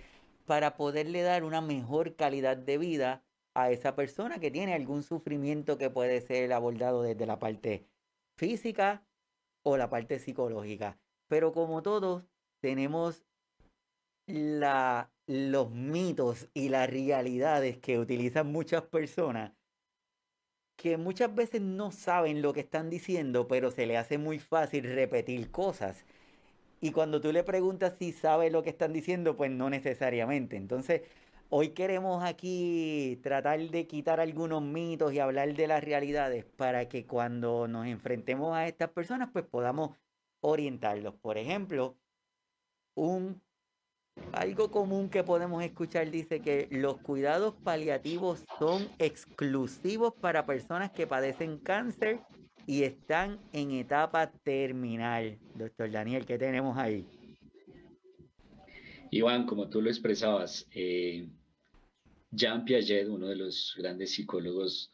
para 0.44 0.76
poderle 0.76 1.22
dar 1.22 1.44
una 1.44 1.60
mejor 1.60 2.16
calidad 2.16 2.56
de 2.56 2.78
vida 2.78 3.22
a 3.54 3.70
esa 3.70 3.94
persona 3.94 4.38
que 4.38 4.50
tiene 4.50 4.74
algún 4.74 5.02
sufrimiento 5.02 5.78
que 5.78 5.90
puede 5.90 6.20
ser 6.20 6.52
abordado 6.52 7.02
desde 7.02 7.26
la 7.26 7.38
parte 7.38 7.86
física 8.36 9.04
o 9.62 9.76
la 9.76 9.90
parte 9.90 10.18
psicológica. 10.18 10.98
Pero 11.28 11.52
como 11.52 11.82
todos, 11.82 12.24
tenemos 12.60 13.24
la, 14.26 15.10
los 15.26 15.70
mitos 15.70 16.48
y 16.54 16.68
las 16.68 16.88
realidades 16.88 17.78
que 17.78 17.98
utilizan 17.98 18.52
muchas 18.52 18.82
personas 18.82 19.52
que 20.76 20.98
muchas 20.98 21.34
veces 21.34 21.62
no 21.62 21.90
saben 21.90 22.42
lo 22.42 22.52
que 22.52 22.60
están 22.60 22.90
diciendo, 22.90 23.48
pero 23.48 23.70
se 23.70 23.86
le 23.86 23.96
hace 23.96 24.18
muy 24.18 24.38
fácil 24.38 24.84
repetir 24.84 25.50
cosas. 25.50 26.04
Y 26.80 26.92
cuando 26.92 27.20
tú 27.20 27.32
le 27.32 27.42
preguntas 27.42 27.94
si 27.98 28.12
sabe 28.12 28.50
lo 28.50 28.62
que 28.62 28.70
están 28.70 28.92
diciendo, 28.92 29.36
pues 29.36 29.50
no 29.50 29.70
necesariamente. 29.70 30.56
Entonces, 30.56 31.02
hoy 31.50 31.70
queremos 31.70 32.22
aquí 32.24 33.18
tratar 33.22 33.60
de 33.60 33.86
quitar 33.86 34.20
algunos 34.20 34.62
mitos 34.62 35.12
y 35.12 35.18
hablar 35.18 35.54
de 35.54 35.66
las 35.66 35.82
realidades 35.82 36.44
para 36.44 36.88
que 36.88 37.06
cuando 37.06 37.68
nos 37.68 37.86
enfrentemos 37.86 38.56
a 38.56 38.66
estas 38.66 38.90
personas, 38.90 39.30
pues 39.32 39.44
podamos 39.44 39.96
orientarlos. 40.40 41.14
Por 41.14 41.38
ejemplo, 41.38 41.96
un 42.94 43.40
algo 44.32 44.70
común 44.70 45.10
que 45.10 45.22
podemos 45.22 45.62
escuchar 45.62 46.10
dice 46.10 46.40
que 46.40 46.68
los 46.70 46.96
cuidados 46.98 47.54
paliativos 47.62 48.44
son 48.58 48.88
exclusivos 48.98 50.14
para 50.14 50.46
personas 50.46 50.90
que 50.90 51.06
padecen 51.06 51.58
cáncer 51.58 52.20
y 52.66 52.82
están 52.82 53.38
en 53.52 53.72
etapa 53.72 54.30
terminal. 54.42 55.38
Doctor 55.54 55.90
Daniel, 55.90 56.24
¿qué 56.24 56.38
tenemos 56.38 56.78
ahí? 56.78 57.06
Iván, 59.10 59.46
como 59.46 59.68
tú 59.68 59.82
lo 59.82 59.90
expresabas, 59.90 60.66
eh, 60.72 61.28
Jean 62.30 62.64
Piaget, 62.64 63.08
uno 63.08 63.28
de 63.28 63.36
los 63.36 63.74
grandes 63.78 64.12
psicólogos 64.12 64.90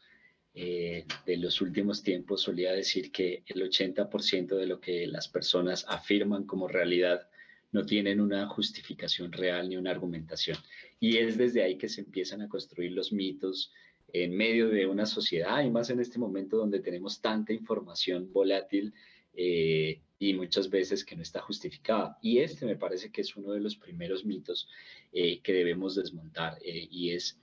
eh, 0.53 1.05
de 1.25 1.37
los 1.37 1.61
últimos 1.61 2.03
tiempos, 2.03 2.41
solía 2.41 2.71
decir 2.71 3.11
que 3.11 3.43
el 3.47 3.61
80% 3.63 4.55
de 4.55 4.67
lo 4.67 4.79
que 4.79 5.07
las 5.07 5.27
personas 5.27 5.85
afirman 5.87 6.45
como 6.45 6.67
realidad 6.67 7.27
no 7.71 7.85
tienen 7.85 8.21
una 8.21 8.47
justificación 8.47 9.31
real 9.31 9.67
ni 9.67 9.77
una 9.77 9.91
argumentación. 9.91 10.57
Y 10.99 11.17
es 11.17 11.37
desde 11.37 11.63
ahí 11.63 11.77
que 11.77 11.89
se 11.89 12.01
empiezan 12.01 12.41
a 12.41 12.47
construir 12.47 12.91
los 12.91 13.11
mitos 13.11 13.71
en 14.13 14.37
medio 14.37 14.69
de 14.69 14.85
una 14.85 15.07
sociedad 15.07 15.63
y 15.63 15.71
más 15.71 15.89
en 15.89 15.99
este 15.99 16.19
momento 16.19 16.57
donde 16.57 16.79
tenemos 16.79 17.19
tanta 17.19 17.51
información 17.51 18.31
volátil 18.31 18.93
eh, 19.35 20.01
y 20.29 20.33
muchas 20.33 20.69
veces 20.69 21.03
que 21.03 21.15
no 21.15 21.21
está 21.21 21.41
justificada. 21.41 22.17
Y 22.21 22.39
este 22.39 22.65
me 22.65 22.75
parece 22.75 23.11
que 23.11 23.21
es 23.21 23.35
uno 23.35 23.51
de 23.53 23.59
los 23.59 23.75
primeros 23.75 24.25
mitos 24.25 24.67
eh, 25.11 25.39
que 25.41 25.53
debemos 25.53 25.95
desmontar 25.95 26.57
eh, 26.63 26.87
y 26.89 27.11
es, 27.11 27.39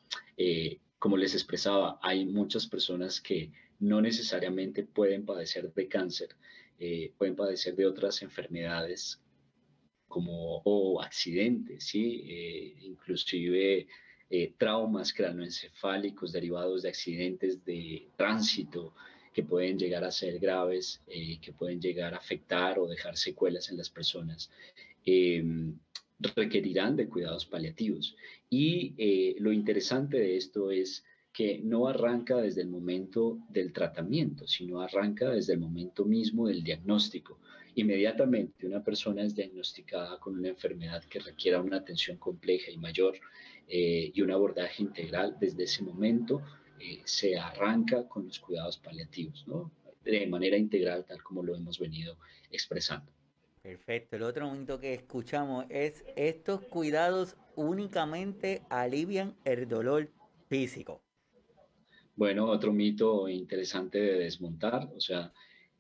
como 0.99 1.17
les 1.17 1.35
expresaba, 1.35 1.99
hay 2.03 2.25
muchas 2.25 2.67
personas 2.67 3.21
que 3.21 3.53
no 3.79 4.01
necesariamente 4.01 4.83
pueden 4.83 5.25
padecer 5.25 5.73
de 5.73 5.89
cáncer, 5.89 6.29
pueden 7.19 7.37
padecer 7.37 7.77
de 7.77 7.87
otras 7.87 8.23
enfermedades 8.23 9.21
como 10.11 10.61
o 10.65 11.01
accidentes, 11.01 11.85
¿sí? 11.85 12.25
Eh, 12.27 12.75
inclusive 12.81 13.87
eh, 14.29 14.55
traumas 14.59 15.13
cranoencefálicos 15.13 16.33
derivados 16.33 16.83
de 16.83 16.89
accidentes 16.89 17.65
de 17.65 18.09
tránsito 18.17 18.93
que 19.33 19.43
pueden 19.43 19.79
llegar 19.79 20.05
a 20.05 20.11
ser 20.11 20.39
graves, 20.39 21.01
eh, 21.07 21.39
que 21.41 21.53
pueden 21.53 21.81
llegar 21.81 22.15
a 22.15 22.19
afectar 22.19 22.79
o 22.79 22.89
dejar 22.89 23.17
secuelas 23.17 23.71
en 23.71 23.77
las 23.77 23.91
personas, 23.91 24.51
em, 25.05 25.79
requerirán 26.37 26.97
de 26.97 27.09
cuidados 27.09 27.47
paliativos. 27.47 28.15
Y 28.51 28.95
lo 29.39 29.53
interesante 29.53 30.19
de 30.19 30.37
esto 30.37 30.71
es 30.71 31.05
que 31.33 31.61
no 31.63 31.87
arranca 31.87 32.37
desde 32.37 32.63
el 32.63 32.69
momento 32.69 33.39
del 33.49 33.73
tratamiento, 33.73 34.47
sino 34.47 34.81
arranca 34.81 35.31
desde 35.31 35.53
el 35.53 35.61
momento 35.61 36.05
mismo 36.05 36.49
del 36.49 36.63
diagnóstico. 36.63 37.39
Inmediatamente 37.77 38.67
una 38.67 38.83
persona 38.83 39.23
es 39.23 39.35
diagnosticada 39.35 40.19
con 40.19 40.37
una 40.37 40.49
enfermedad 40.49 41.05
que 41.05 41.21
requiera 41.21 41.61
una 41.61 41.77
atención 41.79 42.17
compleja 42.17 42.71
y 42.71 42.79
mayor 42.79 43.15
eh, 43.69 44.11
y 44.13 44.21
un 44.23 44.33
abordaje 44.33 44.83
integral. 44.83 45.37
Desde 45.41 45.65
ese 45.65 45.85
momento 45.85 46.43
eh, 46.81 47.03
se 47.05 47.39
arranca 47.39 48.09
con 48.09 48.27
los 48.27 48.39
cuidados 48.41 48.79
paliativos, 48.79 49.47
¿no? 49.47 49.71
de 50.05 50.27
manera 50.27 50.57
integral, 50.57 51.05
tal 51.05 51.23
como 51.23 51.43
lo 51.43 51.55
hemos 51.55 51.79
venido 51.79 52.17
expresando. 52.51 53.13
Perfecto. 53.63 54.17
El 54.17 54.23
otro 54.23 54.47
momento 54.47 54.81
que 54.81 54.95
escuchamos 54.95 55.67
es 55.69 56.03
estos 56.17 56.63
cuidados 56.63 57.37
únicamente 57.57 58.63
alivian 58.71 59.37
el 59.45 59.69
dolor 59.69 60.09
físico. 60.49 61.03
Bueno, 62.17 62.47
otro 62.47 62.73
mito 62.73 63.29
interesante 63.29 63.99
de 63.99 64.19
desmontar, 64.21 64.91
o 64.97 65.01
sea, 65.01 65.33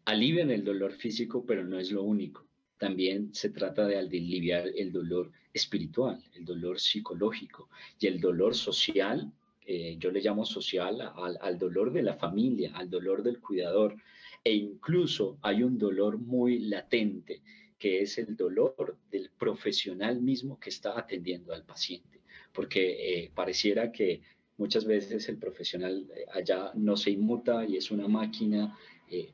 alivian 0.04 0.50
el 0.50 0.64
dolor 0.64 0.92
físico, 0.92 1.44
pero 1.46 1.64
no 1.64 1.78
es 1.78 1.90
lo 1.90 2.02
único. 2.02 2.46
También 2.78 3.34
se 3.34 3.50
trata 3.50 3.86
de 3.86 3.98
aliviar 3.98 4.68
el 4.74 4.92
dolor 4.92 5.32
espiritual, 5.52 6.22
el 6.34 6.44
dolor 6.44 6.78
psicológico 6.78 7.68
y 7.98 8.06
el 8.06 8.20
dolor 8.20 8.54
social, 8.54 9.30
eh, 9.66 9.96
yo 9.98 10.10
le 10.10 10.20
llamo 10.20 10.44
social 10.44 11.12
al, 11.40 11.58
dolor 11.58 11.92
de 11.92 12.02
la 12.02 12.14
familia, 12.14 12.72
al 12.74 12.88
dolor 12.88 13.22
del 13.22 13.40
cuidador, 13.40 13.96
e 14.42 14.54
incluso 14.54 15.38
hay 15.42 15.62
un 15.62 15.78
dolor 15.78 16.18
muy 16.18 16.60
latente 16.60 17.42
que 17.78 18.02
es 18.02 18.18
el 18.18 18.36
dolor 18.36 18.98
del 19.10 19.30
profesional 19.30 20.20
mismo 20.20 20.58
que 20.58 20.70
está 20.70 20.98
atendiendo 20.98 21.54
al 21.54 21.64
paciente, 21.64 22.20
porque 22.52 23.24
eh, 23.24 23.30
pareciera 23.34 23.90
que 23.90 24.20
muchas 24.58 24.84
veces 24.84 25.28
el 25.28 25.38
profesional 25.38 26.06
eh, 26.14 26.26
allá 26.32 26.72
no 26.74 26.96
se 26.96 27.10
inmuta 27.10 27.64
y 27.64 27.76
es 27.76 27.90
una 27.90 28.08
máquina, 28.08 28.76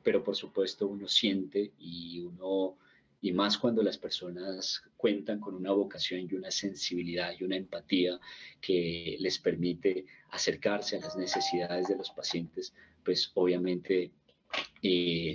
pero 0.02 0.24
por 0.24 0.34
supuesto 0.34 0.86
uno 0.86 1.06
siente 1.06 1.72
y 1.78 2.20
uno, 2.20 2.78
y 3.26 3.32
más 3.32 3.58
cuando 3.58 3.82
las 3.82 3.98
personas 3.98 4.84
cuentan 4.96 5.40
con 5.40 5.56
una 5.56 5.72
vocación 5.72 6.28
y 6.30 6.34
una 6.34 6.52
sensibilidad 6.52 7.32
y 7.36 7.42
una 7.42 7.56
empatía 7.56 8.20
que 8.60 9.16
les 9.18 9.40
permite 9.40 10.06
acercarse 10.30 10.96
a 10.96 11.00
las 11.00 11.16
necesidades 11.16 11.88
de 11.88 11.96
los 11.96 12.10
pacientes, 12.10 12.72
pues 13.04 13.32
obviamente 13.34 14.12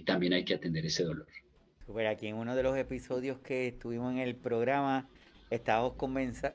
también 0.05 0.31
hay 0.31 0.45
que 0.45 0.53
atender 0.53 0.85
ese 0.85 1.03
dolor. 1.03 1.27
Aquí 2.09 2.27
en 2.27 2.35
uno 2.35 2.55
de 2.55 2.63
los 2.63 2.77
episodios 2.77 3.39
que 3.39 3.67
estuvimos 3.67 4.13
en 4.13 4.19
el 4.19 4.37
programa, 4.37 5.09
estábamos 5.49 5.95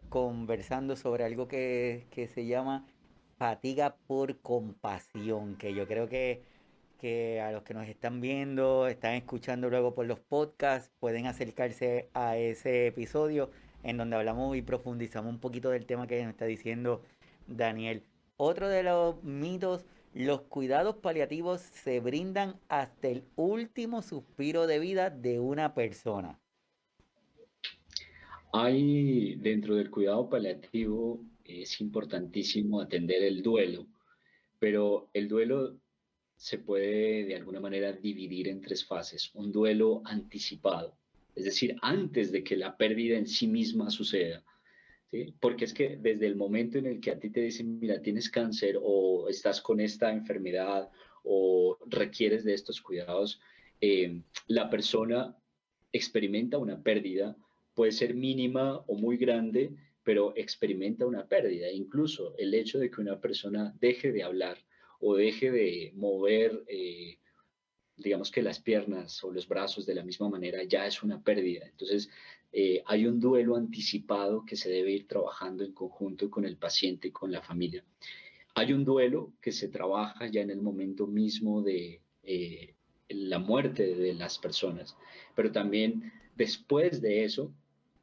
conversando 0.08 0.96
sobre 0.96 1.24
algo 1.24 1.48
que, 1.48 2.06
se 2.32 2.46
llama 2.46 2.86
fatiga 3.36 3.94
por 4.06 4.40
compasión, 4.40 5.56
que 5.56 5.74
yo 5.74 5.86
creo 5.86 6.08
que, 6.08 6.40
a 7.40 7.52
los 7.52 7.62
que 7.62 7.74
nos 7.74 7.88
están 7.88 8.20
viendo, 8.20 8.86
están 8.88 9.14
escuchando 9.14 9.70
luego 9.70 9.94
por 9.94 10.06
los 10.06 10.20
podcasts, 10.20 10.92
pueden 10.98 11.26
acercarse 11.26 12.08
a 12.14 12.36
ese 12.36 12.88
episodio 12.88 13.50
en 13.82 13.96
donde 13.96 14.16
hablamos 14.16 14.56
y 14.56 14.62
profundizamos 14.62 15.32
un 15.32 15.40
poquito 15.40 15.70
del 15.70 15.86
tema 15.86 16.06
que 16.06 16.22
nos 16.22 16.30
está 16.30 16.46
diciendo 16.46 17.02
Daniel. 17.46 18.02
Otro 18.36 18.68
de 18.68 18.82
los 18.82 19.22
mitos 19.22 19.84
los 20.14 20.40
cuidados 20.42 20.96
paliativos 20.96 21.60
se 21.60 22.00
brindan 22.00 22.58
hasta 22.68 23.08
el 23.08 23.24
último 23.36 24.00
suspiro 24.00 24.66
de 24.66 24.78
vida 24.78 25.10
de 25.10 25.40
una 25.40 25.74
persona. 25.74 26.40
Hay 28.52 29.36
dentro 29.36 29.74
del 29.74 29.90
cuidado 29.90 30.30
paliativo 30.30 31.20
es 31.44 31.80
importantísimo 31.80 32.80
atender 32.80 33.22
el 33.22 33.42
duelo, 33.42 33.86
pero 34.58 35.10
el 35.12 35.28
duelo 35.28 35.76
se 36.36 36.58
puede 36.58 37.24
de 37.24 37.36
alguna 37.36 37.60
manera 37.60 37.92
dividir 37.92 38.48
en 38.48 38.60
tres 38.60 38.84
fases. 38.84 39.30
Un 39.34 39.52
duelo 39.52 40.02
anticipado, 40.04 40.96
es 41.34 41.44
decir, 41.44 41.76
antes 41.82 42.30
de 42.32 42.44
que 42.44 42.56
la 42.56 42.76
pérdida 42.76 43.16
en 43.16 43.26
sí 43.26 43.46
misma 43.46 43.90
suceda 43.90 44.44
porque 45.40 45.64
es 45.64 45.72
que 45.72 45.96
desde 45.96 46.26
el 46.26 46.36
momento 46.36 46.78
en 46.78 46.86
el 46.86 47.00
que 47.00 47.10
a 47.10 47.18
ti 47.18 47.30
te 47.30 47.40
dicen, 47.40 47.78
mira, 47.78 48.02
tienes 48.02 48.28
cáncer 48.28 48.78
o 48.80 49.28
estás 49.28 49.60
con 49.60 49.80
esta 49.80 50.12
enfermedad 50.12 50.90
o 51.22 51.78
requieres 51.86 52.44
de 52.44 52.54
estos 52.54 52.80
cuidados, 52.80 53.40
eh, 53.80 54.22
la 54.48 54.68
persona 54.68 55.36
experimenta 55.92 56.58
una 56.58 56.82
pérdida, 56.82 57.36
puede 57.74 57.92
ser 57.92 58.14
mínima 58.14 58.78
o 58.86 58.96
muy 58.96 59.16
grande, 59.16 59.70
pero 60.02 60.32
experimenta 60.36 61.06
una 61.06 61.26
pérdida. 61.26 61.70
Incluso 61.70 62.34
el 62.36 62.54
hecho 62.54 62.78
de 62.78 62.90
que 62.90 63.00
una 63.00 63.20
persona 63.20 63.74
deje 63.80 64.12
de 64.12 64.22
hablar 64.22 64.58
o 65.00 65.14
deje 65.14 65.50
de 65.50 65.92
mover, 65.94 66.64
eh, 66.68 67.18
digamos 67.96 68.30
que 68.30 68.42
las 68.42 68.60
piernas 68.60 69.22
o 69.24 69.32
los 69.32 69.48
brazos 69.48 69.86
de 69.86 69.94
la 69.94 70.02
misma 70.02 70.28
manera, 70.28 70.62
ya 70.64 70.86
es 70.86 71.02
una 71.02 71.22
pérdida. 71.22 71.66
Entonces, 71.66 72.08
eh, 72.52 72.82
hay 72.86 73.06
un 73.06 73.20
duelo 73.20 73.56
anticipado 73.56 74.44
que 74.46 74.56
se 74.56 74.70
debe 74.70 74.92
ir 74.92 75.06
trabajando 75.06 75.64
en 75.64 75.72
conjunto 75.72 76.30
con 76.30 76.44
el 76.44 76.56
paciente 76.56 77.08
y 77.08 77.12
con 77.12 77.30
la 77.30 77.42
familia. 77.42 77.84
Hay 78.54 78.72
un 78.72 78.84
duelo 78.84 79.32
que 79.42 79.52
se 79.52 79.68
trabaja 79.68 80.26
ya 80.28 80.40
en 80.40 80.50
el 80.50 80.62
momento 80.62 81.06
mismo 81.06 81.62
de 81.62 82.00
eh, 82.22 82.74
la 83.08 83.38
muerte 83.38 83.94
de 83.94 84.14
las 84.14 84.38
personas, 84.38 84.96
pero 85.34 85.52
también 85.52 86.12
después 86.34 87.00
de 87.02 87.24
eso 87.24 87.52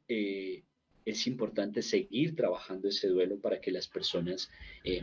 eh, 0.08 0.64
es 1.06 1.28
importante 1.28 1.82
seguir 1.82 2.36
trabajando 2.36 2.90
ese 2.90 3.08
duelo 3.08 3.38
para 3.40 3.60
que 3.60 3.72
las 3.72 3.88
personas 3.88 4.50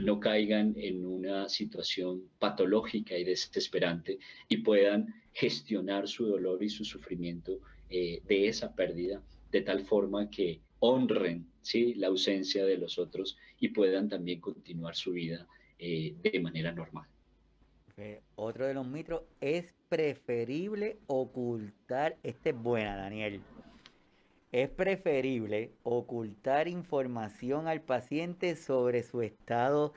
no 0.00 0.20
caigan 0.20 0.74
en 0.76 1.04
una 1.04 1.48
situación 1.48 2.22
patológica 2.38 3.16
y 3.16 3.24
desesperante 3.24 4.18
y 4.48 4.58
puedan 4.58 5.14
gestionar 5.32 6.08
su 6.08 6.26
dolor 6.26 6.62
y 6.62 6.68
su 6.68 6.84
sufrimiento 6.84 7.60
de 7.88 8.48
esa 8.48 8.74
pérdida 8.74 9.22
de 9.50 9.60
tal 9.62 9.84
forma 9.84 10.30
que 10.30 10.60
honren 10.80 11.46
¿sí? 11.62 11.94
la 11.94 12.08
ausencia 12.08 12.64
de 12.64 12.78
los 12.78 12.98
otros 12.98 13.36
y 13.58 13.68
puedan 13.68 14.08
también 14.08 14.40
continuar 14.40 14.96
su 14.96 15.12
vida 15.12 15.46
eh, 15.78 16.14
de 16.22 16.40
manera 16.40 16.72
normal. 16.72 17.06
Otro 18.34 18.66
de 18.66 18.72
los 18.72 18.86
mitos 18.86 19.24
es 19.42 19.74
preferible 19.90 20.96
ocultar, 21.06 22.16
este 22.22 22.50
es 22.50 22.56
buena 22.56 22.96
Daniel, 22.96 23.42
es 24.52 24.68
preferible 24.68 25.72
ocultar 25.82 26.68
información 26.68 27.68
al 27.68 27.82
paciente 27.82 28.56
sobre 28.56 29.02
su 29.02 29.22
estado 29.22 29.92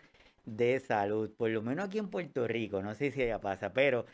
de 0.46 0.80
salud, 0.80 1.32
por 1.38 1.50
lo 1.50 1.62
menos 1.62 1.86
aquí 1.86 1.98
en 1.98 2.10
Puerto 2.10 2.48
Rico, 2.48 2.82
no 2.82 2.94
sé 2.96 3.12
si 3.12 3.22
allá 3.22 3.39
pasa, 3.39 3.74
pero 3.74 4.06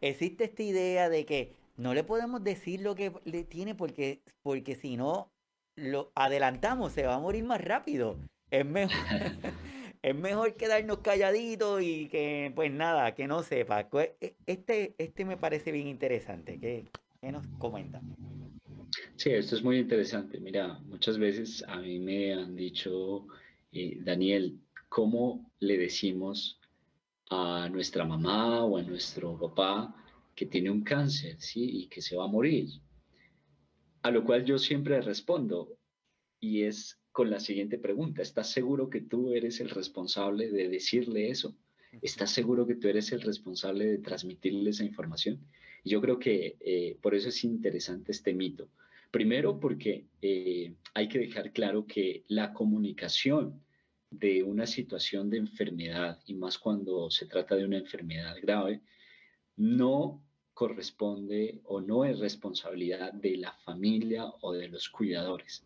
existe 0.00 0.44
esta 0.44 0.62
idea 0.62 1.08
de 1.08 1.24
que 1.24 1.52
no 1.76 1.94
le 1.94 2.04
podemos 2.04 2.44
decir 2.44 2.80
lo 2.80 2.94
que 2.94 3.12
le 3.24 3.44
tiene 3.44 3.74
porque, 3.74 4.20
porque 4.42 4.76
si 4.76 4.96
no 4.96 5.30
lo 5.76 6.12
adelantamos, 6.14 6.92
se 6.92 7.06
va 7.06 7.14
a 7.14 7.20
morir 7.20 7.44
más 7.44 7.60
rápido. 7.60 8.18
Es 8.50 8.64
mejor, 8.64 8.94
es 10.02 10.14
mejor 10.14 10.54
quedarnos 10.54 10.98
calladitos 10.98 11.82
y 11.82 12.08
que, 12.08 12.52
pues 12.54 12.70
nada, 12.70 13.14
que 13.14 13.26
no 13.26 13.42
sepa. 13.42 13.88
E, 14.20 14.36
este, 14.46 14.94
este 14.98 15.24
me 15.24 15.36
parece 15.36 15.72
bien 15.72 15.88
interesante. 15.88 16.60
¿Qué, 16.60 16.84
nos 17.32 17.46
comenta? 17.58 18.00
Sí, 19.24 19.30
esto 19.30 19.56
es 19.56 19.64
muy 19.64 19.78
interesante. 19.78 20.38
Mira, 20.38 20.78
muchas 20.80 21.16
veces 21.16 21.64
a 21.66 21.78
mí 21.78 21.98
me 21.98 22.34
han 22.34 22.54
dicho, 22.54 23.26
eh, 23.72 23.96
Daniel, 24.02 24.60
¿cómo 24.90 25.50
le 25.60 25.78
decimos 25.78 26.60
a 27.30 27.70
nuestra 27.70 28.04
mamá 28.04 28.62
o 28.66 28.76
a 28.76 28.82
nuestro 28.82 29.38
papá 29.38 29.96
que 30.34 30.44
tiene 30.44 30.68
un 30.68 30.84
cáncer, 30.84 31.40
¿sí? 31.40 31.64
Y 31.64 31.86
que 31.86 32.02
se 32.02 32.16
va 32.16 32.24
a 32.24 32.26
morir. 32.26 32.68
A 34.02 34.10
lo 34.10 34.26
cual 34.26 34.44
yo 34.44 34.58
siempre 34.58 35.00
respondo 35.00 35.74
y 36.38 36.64
es 36.64 37.00
con 37.10 37.30
la 37.30 37.40
siguiente 37.40 37.78
pregunta, 37.78 38.20
¿estás 38.20 38.50
seguro 38.50 38.90
que 38.90 39.00
tú 39.00 39.32
eres 39.32 39.58
el 39.60 39.70
responsable 39.70 40.50
de 40.50 40.68
decirle 40.68 41.30
eso? 41.30 41.56
¿Estás 42.02 42.30
seguro 42.30 42.66
que 42.66 42.74
tú 42.74 42.88
eres 42.88 43.10
el 43.10 43.22
responsable 43.22 43.86
de 43.86 43.96
transmitirle 43.96 44.68
esa 44.68 44.84
información? 44.84 45.40
Y 45.82 45.88
yo 45.92 46.02
creo 46.02 46.18
que 46.18 46.58
eh, 46.60 46.98
por 47.00 47.14
eso 47.14 47.30
es 47.30 47.42
interesante 47.42 48.12
este 48.12 48.34
mito. 48.34 48.68
Primero 49.14 49.60
porque 49.60 50.08
eh, 50.20 50.74
hay 50.92 51.06
que 51.06 51.20
dejar 51.20 51.52
claro 51.52 51.86
que 51.86 52.24
la 52.26 52.52
comunicación 52.52 53.62
de 54.10 54.42
una 54.42 54.66
situación 54.66 55.30
de 55.30 55.36
enfermedad, 55.36 56.18
y 56.26 56.34
más 56.34 56.58
cuando 56.58 57.08
se 57.10 57.26
trata 57.26 57.54
de 57.54 57.64
una 57.64 57.78
enfermedad 57.78 58.34
grave, 58.42 58.80
no 59.54 60.20
corresponde 60.52 61.60
o 61.62 61.80
no 61.80 62.04
es 62.04 62.18
responsabilidad 62.18 63.12
de 63.12 63.36
la 63.36 63.52
familia 63.52 64.26
o 64.40 64.52
de 64.52 64.66
los 64.66 64.88
cuidadores. 64.88 65.64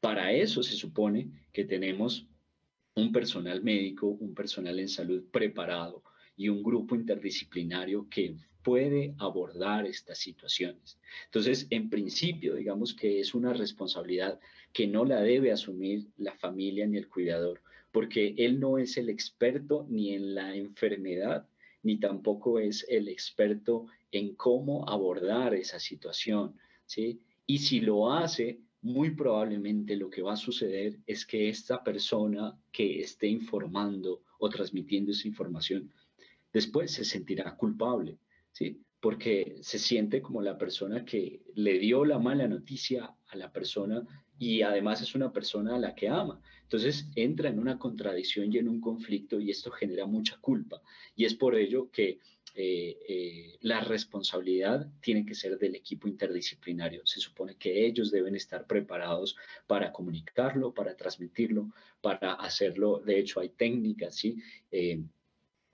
Para 0.00 0.32
eso 0.32 0.60
se 0.60 0.74
supone 0.74 1.30
que 1.52 1.66
tenemos 1.66 2.26
un 2.96 3.12
personal 3.12 3.62
médico, 3.62 4.08
un 4.08 4.34
personal 4.34 4.80
en 4.80 4.88
salud 4.88 5.30
preparado 5.30 6.02
y 6.36 6.48
un 6.48 6.60
grupo 6.60 6.96
interdisciplinario 6.96 8.08
que 8.10 8.34
puede 8.62 9.14
abordar 9.18 9.86
estas 9.86 10.18
situaciones. 10.18 10.98
Entonces, 11.26 11.66
en 11.70 11.90
principio, 11.90 12.54
digamos 12.54 12.94
que 12.94 13.20
es 13.20 13.34
una 13.34 13.52
responsabilidad 13.52 14.38
que 14.72 14.86
no 14.86 15.04
la 15.04 15.20
debe 15.20 15.52
asumir 15.52 16.06
la 16.16 16.34
familia 16.34 16.86
ni 16.86 16.98
el 16.98 17.08
cuidador, 17.08 17.60
porque 17.92 18.34
él 18.38 18.60
no 18.60 18.78
es 18.78 18.96
el 18.96 19.08
experto 19.08 19.86
ni 19.88 20.14
en 20.14 20.34
la 20.34 20.54
enfermedad 20.54 21.46
ni 21.82 21.98
tampoco 21.98 22.58
es 22.58 22.84
el 22.88 23.08
experto 23.08 23.86
en 24.12 24.34
cómo 24.34 24.88
abordar 24.88 25.54
esa 25.54 25.78
situación, 25.78 26.54
¿sí? 26.84 27.20
Y 27.46 27.58
si 27.58 27.80
lo 27.80 28.12
hace, 28.12 28.60
muy 28.82 29.10
probablemente 29.10 29.96
lo 29.96 30.08
que 30.08 30.22
va 30.22 30.34
a 30.34 30.36
suceder 30.36 30.98
es 31.06 31.26
que 31.26 31.48
esta 31.48 31.82
persona 31.82 32.56
que 32.72 33.00
esté 33.00 33.28
informando 33.28 34.22
o 34.38 34.48
transmitiendo 34.48 35.12
esa 35.12 35.28
información 35.28 35.92
después 36.52 36.92
se 36.92 37.04
sentirá 37.04 37.56
culpable, 37.56 38.18
¿sí? 38.52 38.80
porque 39.00 39.56
se 39.62 39.78
siente 39.78 40.20
como 40.20 40.42
la 40.42 40.58
persona 40.58 41.04
que 41.04 41.40
le 41.54 41.78
dio 41.78 42.04
la 42.04 42.18
mala 42.18 42.46
noticia 42.46 43.14
a 43.28 43.36
la 43.36 43.50
persona 43.50 44.06
y 44.38 44.62
además 44.62 45.00
es 45.00 45.14
una 45.14 45.32
persona 45.32 45.76
a 45.76 45.78
la 45.78 45.94
que 45.94 46.08
ama. 46.08 46.40
Entonces 46.62 47.06
entra 47.16 47.48
en 47.48 47.58
una 47.58 47.78
contradicción 47.78 48.52
y 48.52 48.58
en 48.58 48.68
un 48.68 48.80
conflicto 48.80 49.40
y 49.40 49.50
esto 49.50 49.70
genera 49.70 50.06
mucha 50.06 50.36
culpa. 50.38 50.82
Y 51.16 51.24
es 51.24 51.34
por 51.34 51.56
ello 51.56 51.90
que 51.90 52.18
eh, 52.54 52.98
eh, 53.08 53.58
la 53.60 53.80
responsabilidad 53.80 54.86
tiene 55.00 55.24
que 55.24 55.34
ser 55.34 55.58
del 55.58 55.74
equipo 55.74 56.06
interdisciplinario. 56.06 57.06
Se 57.06 57.20
supone 57.20 57.56
que 57.56 57.86
ellos 57.86 58.10
deben 58.10 58.34
estar 58.34 58.66
preparados 58.66 59.36
para 59.66 59.92
comunicarlo, 59.92 60.74
para 60.74 60.96
transmitirlo, 60.96 61.72
para 62.00 62.34
hacerlo. 62.34 63.00
De 63.04 63.18
hecho, 63.18 63.40
hay 63.40 63.50
técnicas, 63.50 64.14
¿sí? 64.14 64.36
Eh, 64.70 65.00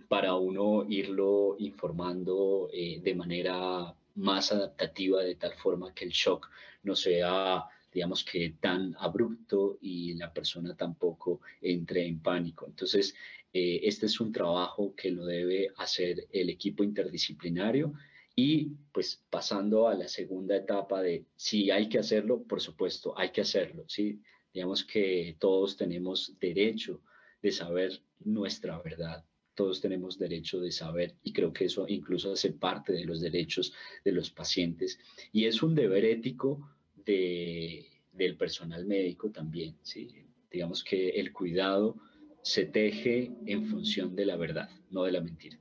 para 0.09 0.35
uno 0.35 0.85
irlo 0.89 1.57
informando 1.59 2.69
de 2.73 3.15
manera 3.15 3.95
más 4.15 4.53
adaptativa, 4.53 5.23
de 5.23 5.35
tal 5.35 5.55
forma 5.55 5.93
que 5.95 6.05
el 6.05 6.11
shock 6.11 6.49
no 6.83 6.95
sea 6.95 7.67
digamos 7.97 8.25
que 8.25 8.57
tan 8.61 8.95
abrupto 8.99 9.79
y 9.81 10.13
la 10.15 10.31
persona 10.31 10.77
tampoco 10.77 11.41
entre 11.63 12.07
en 12.07 12.21
pánico. 12.21 12.67
Entonces, 12.67 13.15
eh, 13.55 13.81
este 13.85 14.05
es 14.05 14.21
un 14.21 14.33
trabajo 14.33 14.95
que 14.95 15.11
lo 15.11 15.25
debe 15.25 15.71
hacer 15.79 16.27
el 16.31 16.51
equipo 16.51 16.85
interdisciplinario 16.85 17.95
y 18.35 18.73
pues 18.93 19.25
pasando 19.31 19.89
a 19.89 19.95
la 19.95 20.09
segunda 20.09 20.57
etapa 20.57 21.01
de 21.01 21.25
si 21.37 21.71
hay 21.71 21.89
que 21.89 21.99
hacerlo, 21.99 22.43
por 22.43 22.61
supuesto, 22.61 23.19
hay 23.19 23.31
que 23.31 23.41
hacerlo, 23.41 23.85
¿sí? 23.89 24.21
Digamos 24.53 24.85
que 24.85 25.35
todos 25.39 25.79
tenemos 25.79 26.39
derecho 26.39 27.01
de 27.41 27.51
saber 27.51 28.03
nuestra 28.21 28.79
verdad, 28.83 29.25
todos 29.57 29.81
tenemos 29.81 30.19
derecho 30.19 30.61
de 30.61 30.71
saber 30.71 31.17
y 31.25 31.33
creo 31.33 31.53
que 31.53 31.65
eso 31.65 31.87
incluso 31.89 32.33
hace 32.33 32.53
parte 32.53 32.93
de 32.93 33.05
los 33.05 33.21
derechos 33.21 33.73
de 34.05 34.13
los 34.13 34.31
pacientes 34.31 35.01
y 35.33 35.47
es 35.47 35.63
un 35.63 35.75
deber 35.75 36.05
ético 36.05 36.71
de, 37.05 37.87
del 38.13 38.37
personal 38.37 38.85
médico 38.87 39.31
también, 39.31 39.77
¿sí? 39.83 40.09
Digamos 40.51 40.85
que 40.85 41.09
el 41.11 41.33
cuidado 41.33 41.97
se 42.43 42.65
teje 42.65 43.33
en 43.47 43.67
función 43.67 44.15
de 44.15 44.27
la 44.27 44.37
verdad, 44.37 44.71
no 44.91 45.03
de 45.03 45.13
la 45.13 45.21
mentira. 45.21 45.59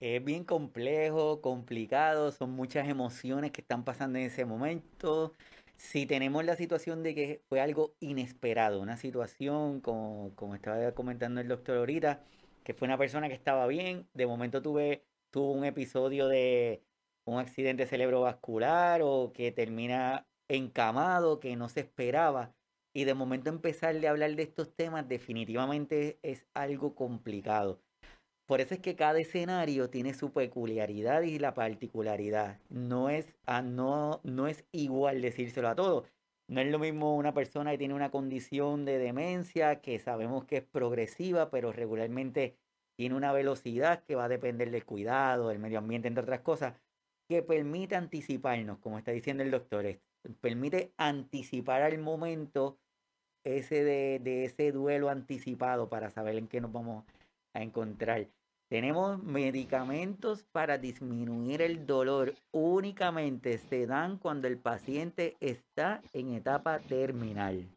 Es 0.00 0.24
bien 0.24 0.44
complejo, 0.44 1.40
complicado, 1.40 2.30
son 2.32 2.50
muchas 2.50 2.88
emociones 2.88 3.52
que 3.52 3.60
están 3.60 3.84
pasando 3.84 4.18
en 4.18 4.26
ese 4.26 4.44
momento. 4.44 5.32
Si 5.76 6.06
tenemos 6.06 6.44
la 6.44 6.56
situación 6.56 7.02
de 7.02 7.14
que 7.14 7.42
fue 7.48 7.60
algo 7.60 7.94
inesperado, 8.00 8.80
una 8.80 8.96
situación, 8.96 9.80
como, 9.80 10.32
como 10.34 10.54
estaba 10.54 10.92
comentando 10.92 11.40
el 11.40 11.48
doctor 11.48 11.78
ahorita, 11.78 12.22
que 12.64 12.74
fue 12.74 12.86
una 12.86 12.98
persona 12.98 13.28
que 13.28 13.34
estaba 13.34 13.66
bien, 13.66 14.08
de 14.14 14.26
momento 14.26 14.62
tuve, 14.62 15.04
tuvo 15.30 15.52
un 15.52 15.64
episodio 15.64 16.28
de 16.28 16.82
un 17.26 17.38
accidente 17.38 17.86
cerebrovascular 17.86 19.00
o 19.02 19.32
que 19.32 19.52
termina 19.52 20.26
encamado, 20.48 21.40
que 21.40 21.56
no 21.56 21.68
se 21.68 21.80
esperaba. 21.80 22.54
Y 22.94 23.04
de 23.04 23.14
momento 23.14 23.50
empezarle 23.50 24.06
a 24.06 24.12
hablar 24.12 24.34
de 24.36 24.44
estos 24.44 24.74
temas 24.74 25.08
definitivamente 25.08 26.18
es 26.22 26.46
algo 26.54 26.94
complicado. 26.94 27.80
Por 28.46 28.60
eso 28.60 28.74
es 28.74 28.80
que 28.80 28.94
cada 28.94 29.18
escenario 29.18 29.88
tiene 29.88 30.12
su 30.14 30.32
peculiaridad 30.32 31.22
y 31.22 31.38
la 31.38 31.54
particularidad. 31.54 32.60
No 32.68 33.08
es, 33.08 33.34
ah, 33.46 33.62
no, 33.62 34.20
no 34.22 34.48
es 34.48 34.64
igual 34.70 35.22
decírselo 35.22 35.68
a 35.68 35.74
todos. 35.74 36.13
No 36.46 36.60
es 36.60 36.70
lo 36.70 36.78
mismo 36.78 37.16
una 37.16 37.32
persona 37.32 37.70
que 37.70 37.78
tiene 37.78 37.94
una 37.94 38.10
condición 38.10 38.84
de 38.84 38.98
demencia 38.98 39.80
que 39.80 39.98
sabemos 39.98 40.44
que 40.44 40.58
es 40.58 40.62
progresiva, 40.62 41.50
pero 41.50 41.72
regularmente 41.72 42.56
tiene 42.96 43.14
una 43.14 43.32
velocidad 43.32 44.04
que 44.04 44.14
va 44.14 44.24
a 44.24 44.28
depender 44.28 44.70
del 44.70 44.84
cuidado, 44.84 45.48
del 45.48 45.58
medio 45.58 45.78
ambiente, 45.78 46.08
entre 46.08 46.22
otras 46.22 46.40
cosas, 46.40 46.74
que 47.28 47.42
permite 47.42 47.96
anticiparnos, 47.96 48.78
como 48.78 48.98
está 48.98 49.10
diciendo 49.10 49.42
el 49.42 49.50
doctor, 49.50 49.98
permite 50.40 50.92
anticipar 50.96 51.82
al 51.82 51.98
momento 51.98 52.78
ese 53.44 53.84
de, 53.84 54.44
ese 54.44 54.72
duelo 54.72 55.10
anticipado 55.10 55.88
para 55.88 56.10
saber 56.10 56.36
en 56.36 56.48
qué 56.48 56.60
nos 56.60 56.72
vamos 56.72 57.04
a 57.52 57.62
encontrar. 57.62 58.28
Tenemos 58.68 59.22
medicamentos 59.22 60.42
para 60.50 60.78
disminuir 60.78 61.62
el 61.62 61.86
dolor. 61.86 62.34
Únicamente 62.50 63.58
se 63.58 63.86
dan 63.86 64.18
cuando 64.18 64.48
el 64.48 64.58
paciente 64.58 65.36
está 65.40 66.02
en 66.12 66.32
etapa 66.32 66.78
terminal. 66.80 67.68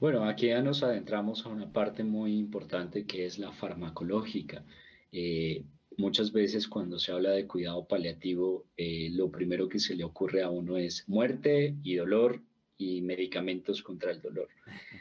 Bueno, 0.00 0.24
aquí 0.24 0.46
ya 0.46 0.62
nos 0.62 0.84
adentramos 0.84 1.44
a 1.44 1.48
una 1.48 1.72
parte 1.72 2.04
muy 2.04 2.38
importante 2.38 3.04
que 3.04 3.26
es 3.26 3.38
la 3.38 3.50
farmacológica. 3.50 4.64
Eh, 5.10 5.64
muchas 5.96 6.30
veces 6.30 6.68
cuando 6.68 7.00
se 7.00 7.10
habla 7.10 7.30
de 7.30 7.48
cuidado 7.48 7.84
paliativo, 7.86 8.64
eh, 8.76 9.10
lo 9.10 9.28
primero 9.30 9.68
que 9.68 9.80
se 9.80 9.96
le 9.96 10.04
ocurre 10.04 10.42
a 10.42 10.50
uno 10.50 10.76
es 10.76 11.08
muerte 11.08 11.74
y 11.82 11.96
dolor 11.96 12.40
y 12.76 13.02
medicamentos 13.02 13.82
contra 13.82 14.12
el 14.12 14.22
dolor. 14.22 14.48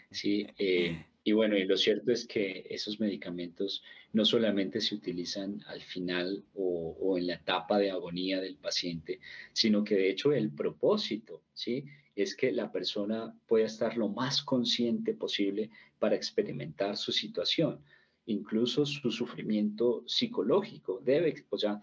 ¿sí? 0.09 0.47
Eh, 0.57 1.05
y 1.27 1.33
bueno, 1.33 1.57
y 1.57 1.65
lo 1.65 1.75
cierto 1.75 2.13
es 2.13 2.25
que 2.25 2.65
esos 2.69 3.01
medicamentos 3.01 3.83
no 4.13 4.23
solamente 4.23 4.79
se 4.79 4.95
utilizan 4.95 5.61
al 5.67 5.81
final 5.81 6.45
o, 6.53 7.17
en 7.17 7.27
la 7.27 7.33
etapa 7.33 7.77
de 7.79 7.91
agonía 7.91 8.39
del 8.39 8.55
paciente, 8.55 9.19
sino 9.51 9.83
que 9.83 9.95
de 9.95 10.09
hecho 10.09 10.31
el 10.31 10.51
propósito 10.51 11.43
¿sí? 11.53 11.83
es 12.15 12.33
que 12.33 12.53
la 12.53 12.71
persona 12.71 13.37
pueda 13.45 13.65
estar 13.65 13.97
lo 13.97 14.07
más 14.07 14.41
consciente 14.41 15.15
posible 15.15 15.69
para 15.99 16.15
experimentar 16.15 16.95
su 16.95 17.11
situación, 17.11 17.83
incluso 18.25 18.85
su 18.85 19.11
sufrimiento 19.11 20.05
psicológico. 20.07 21.01
Debe, 21.03 21.43
o 21.49 21.57
sea, 21.57 21.81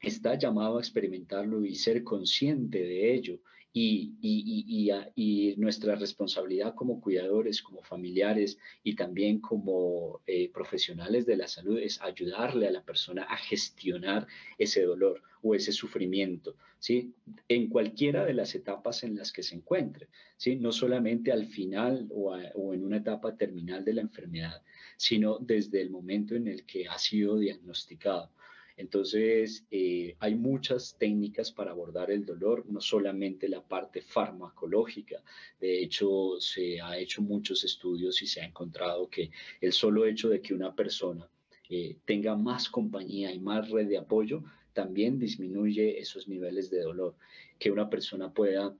está 0.00 0.38
llamado 0.38 0.78
a 0.78 0.80
experimentarlo 0.80 1.66
y 1.66 1.74
ser 1.74 2.02
consciente 2.02 2.78
de 2.78 3.14
ello 3.14 3.40
y, 3.76 4.14
y, 4.22 4.92
y, 5.16 5.56
nuestra 5.56 5.96
responsabilidad 5.96 6.76
como 6.76 7.00
cuidadores, 7.00 7.60
como 7.60 7.82
familiares 7.82 8.56
y 8.84 8.94
también 8.94 9.40
como 9.40 10.20
eh, 10.28 10.48
profesionales 10.50 11.26
de 11.26 11.36
la 11.36 11.48
salud 11.48 11.80
es 11.80 12.00
ayudarle 12.00 12.68
a 12.68 12.70
la 12.70 12.84
persona 12.84 13.24
a 13.24 13.36
gestionar 13.36 14.28
ese 14.58 14.82
dolor 14.84 15.20
o 15.42 15.56
ese 15.56 15.72
sufrimiento, 15.72 16.54
¿sí? 16.78 17.14
En 17.48 17.68
cualquiera 17.68 18.24
de 18.24 18.34
las 18.34 18.54
etapas 18.54 19.02
en 19.02 19.16
las 19.16 19.32
que 19.32 19.42
se 19.42 19.56
encuentre, 19.56 20.06
¿sí? 20.36 20.54
No 20.54 20.70
solamente 20.70 21.32
al 21.32 21.46
final 21.46 22.06
o, 22.10 22.32
o 22.54 22.74
en 22.74 22.84
una 22.84 22.98
etapa 22.98 23.36
terminal 23.36 23.84
de 23.84 23.94
la 23.94 24.02
enfermedad, 24.02 24.62
sino 24.96 25.38
desde 25.40 25.82
el 25.82 25.90
momento 25.90 26.36
en 26.36 26.46
el 26.46 26.64
que 26.64 26.86
ha 26.86 26.98
sido 26.98 27.38
diagnosticado. 27.38 28.30
Entonces, 28.76 29.64
eh, 29.70 30.16
hay 30.18 30.34
muchas 30.34 30.96
técnicas 30.98 31.52
para 31.52 31.70
abordar 31.70 32.10
el 32.10 32.24
dolor, 32.24 32.64
no 32.66 32.80
solamente 32.80 33.48
la 33.48 33.62
parte 33.62 34.02
farmacológica. 34.02 35.22
De 35.60 35.82
hecho, 35.82 36.40
se 36.40 36.80
ha 36.80 36.98
hecho 36.98 37.22
muchos 37.22 37.62
estudios 37.64 38.20
y 38.22 38.26
se 38.26 38.40
ha 38.40 38.46
encontrado 38.46 39.08
que 39.08 39.30
el 39.60 39.72
solo 39.72 40.06
hecho 40.06 40.28
de 40.28 40.40
que 40.40 40.54
una 40.54 40.74
persona 40.74 41.28
eh, 41.70 41.96
tenga 42.04 42.36
más 42.36 42.68
compañía 42.68 43.32
y 43.32 43.38
más 43.38 43.70
red 43.70 43.88
de 43.88 43.98
apoyo 43.98 44.42
también 44.72 45.18
disminuye 45.18 46.00
esos 46.00 46.26
niveles 46.26 46.68
de 46.70 46.80
dolor. 46.80 47.14
Que 47.58 47.70
una 47.70 47.88
persona 47.88 48.32
pueda 48.32 48.76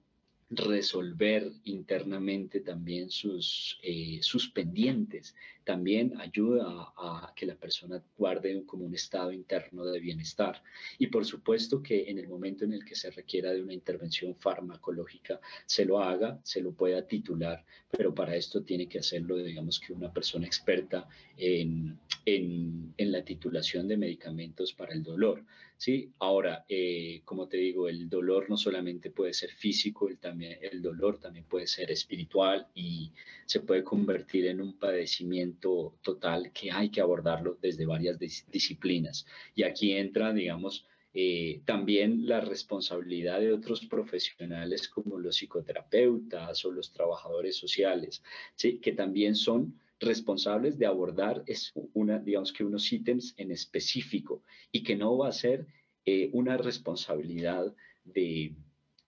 resolver 0.50 1.52
internamente 1.64 2.60
también 2.60 3.10
sus, 3.10 3.78
eh, 3.82 4.18
sus 4.22 4.50
pendientes. 4.50 5.34
También 5.64 6.20
ayuda 6.20 6.92
a, 6.96 7.32
que 7.34 7.46
la 7.46 7.54
persona 7.54 8.02
guarde 8.16 8.64
como 8.66 8.84
un 8.84 8.94
estado 8.94 9.32
interno 9.32 9.84
de 9.86 9.98
bienestar. 9.98 10.62
Y 10.98 11.06
por 11.08 11.24
supuesto 11.24 11.82
que 11.82 12.10
en 12.10 12.18
el 12.18 12.28
momento 12.28 12.64
en 12.64 12.72
el 12.74 12.84
que 12.84 12.94
se 12.94 13.10
requiera 13.10 13.52
de 13.52 13.62
una 13.62 13.72
intervención 13.72 14.34
farmacológica, 14.36 15.40
se 15.66 15.84
lo 15.84 16.00
haga, 16.02 16.38
se 16.42 16.60
lo 16.60 16.72
pueda 16.72 17.06
titular, 17.06 17.64
pero 17.90 18.14
para 18.14 18.36
esto 18.36 18.62
tiene 18.62 18.88
que 18.88 18.98
hacerlo, 18.98 19.36
digamos 19.36 19.80
que 19.80 19.92
una 19.92 20.12
persona 20.12 20.46
experta 20.46 21.08
en, 21.36 21.98
en, 22.26 22.92
la 22.98 23.24
titulación 23.24 23.86
de 23.86 23.96
medicamentos 23.96 24.72
para 24.72 24.92
el 24.92 25.02
dolor. 25.02 25.44
¿sí? 25.76 26.10
Ahora, 26.18 26.64
eh, 26.68 27.22
como 27.24 27.48
te 27.48 27.56
digo, 27.56 27.88
el 27.88 28.08
dolor 28.08 28.48
no 28.48 28.56
solamente 28.56 29.10
puede 29.10 29.34
ser 29.34 29.50
físico, 29.50 30.08
el, 30.08 30.18
también, 30.18 30.58
el 30.60 30.82
dolor 30.82 31.18
también 31.18 31.44
puede 31.44 31.66
ser 31.66 31.90
espiritual 31.90 32.66
y 32.74 33.12
se 33.46 33.60
puede 33.60 33.84
convertir 33.84 34.46
en 34.46 34.60
un 34.60 34.78
padecimiento 34.78 35.53
total 35.56 36.52
que 36.52 36.70
hay 36.70 36.90
que 36.90 37.00
abordarlo 37.00 37.58
desde 37.60 37.86
varias 37.86 38.18
disciplinas. 38.18 39.26
Y 39.54 39.62
aquí 39.62 39.92
entra, 39.92 40.32
digamos, 40.32 40.86
eh, 41.16 41.62
también 41.64 42.26
la 42.26 42.40
responsabilidad 42.40 43.38
de 43.38 43.52
otros 43.52 43.86
profesionales 43.86 44.88
como 44.88 45.18
los 45.18 45.36
psicoterapeutas 45.36 46.64
o 46.64 46.72
los 46.72 46.92
trabajadores 46.92 47.56
sociales, 47.56 48.22
¿sí? 48.56 48.78
que 48.78 48.92
también 48.92 49.36
son 49.36 49.78
responsables 50.00 50.76
de 50.76 50.86
abordar 50.86 51.44
es 51.46 51.72
una, 51.92 52.18
digamos 52.18 52.52
que 52.52 52.64
unos 52.64 52.92
ítems 52.92 53.34
en 53.36 53.52
específico 53.52 54.42
y 54.72 54.82
que 54.82 54.96
no 54.96 55.16
va 55.16 55.28
a 55.28 55.32
ser 55.32 55.66
eh, 56.04 56.30
una 56.32 56.56
responsabilidad 56.56 57.72
de, 58.04 58.54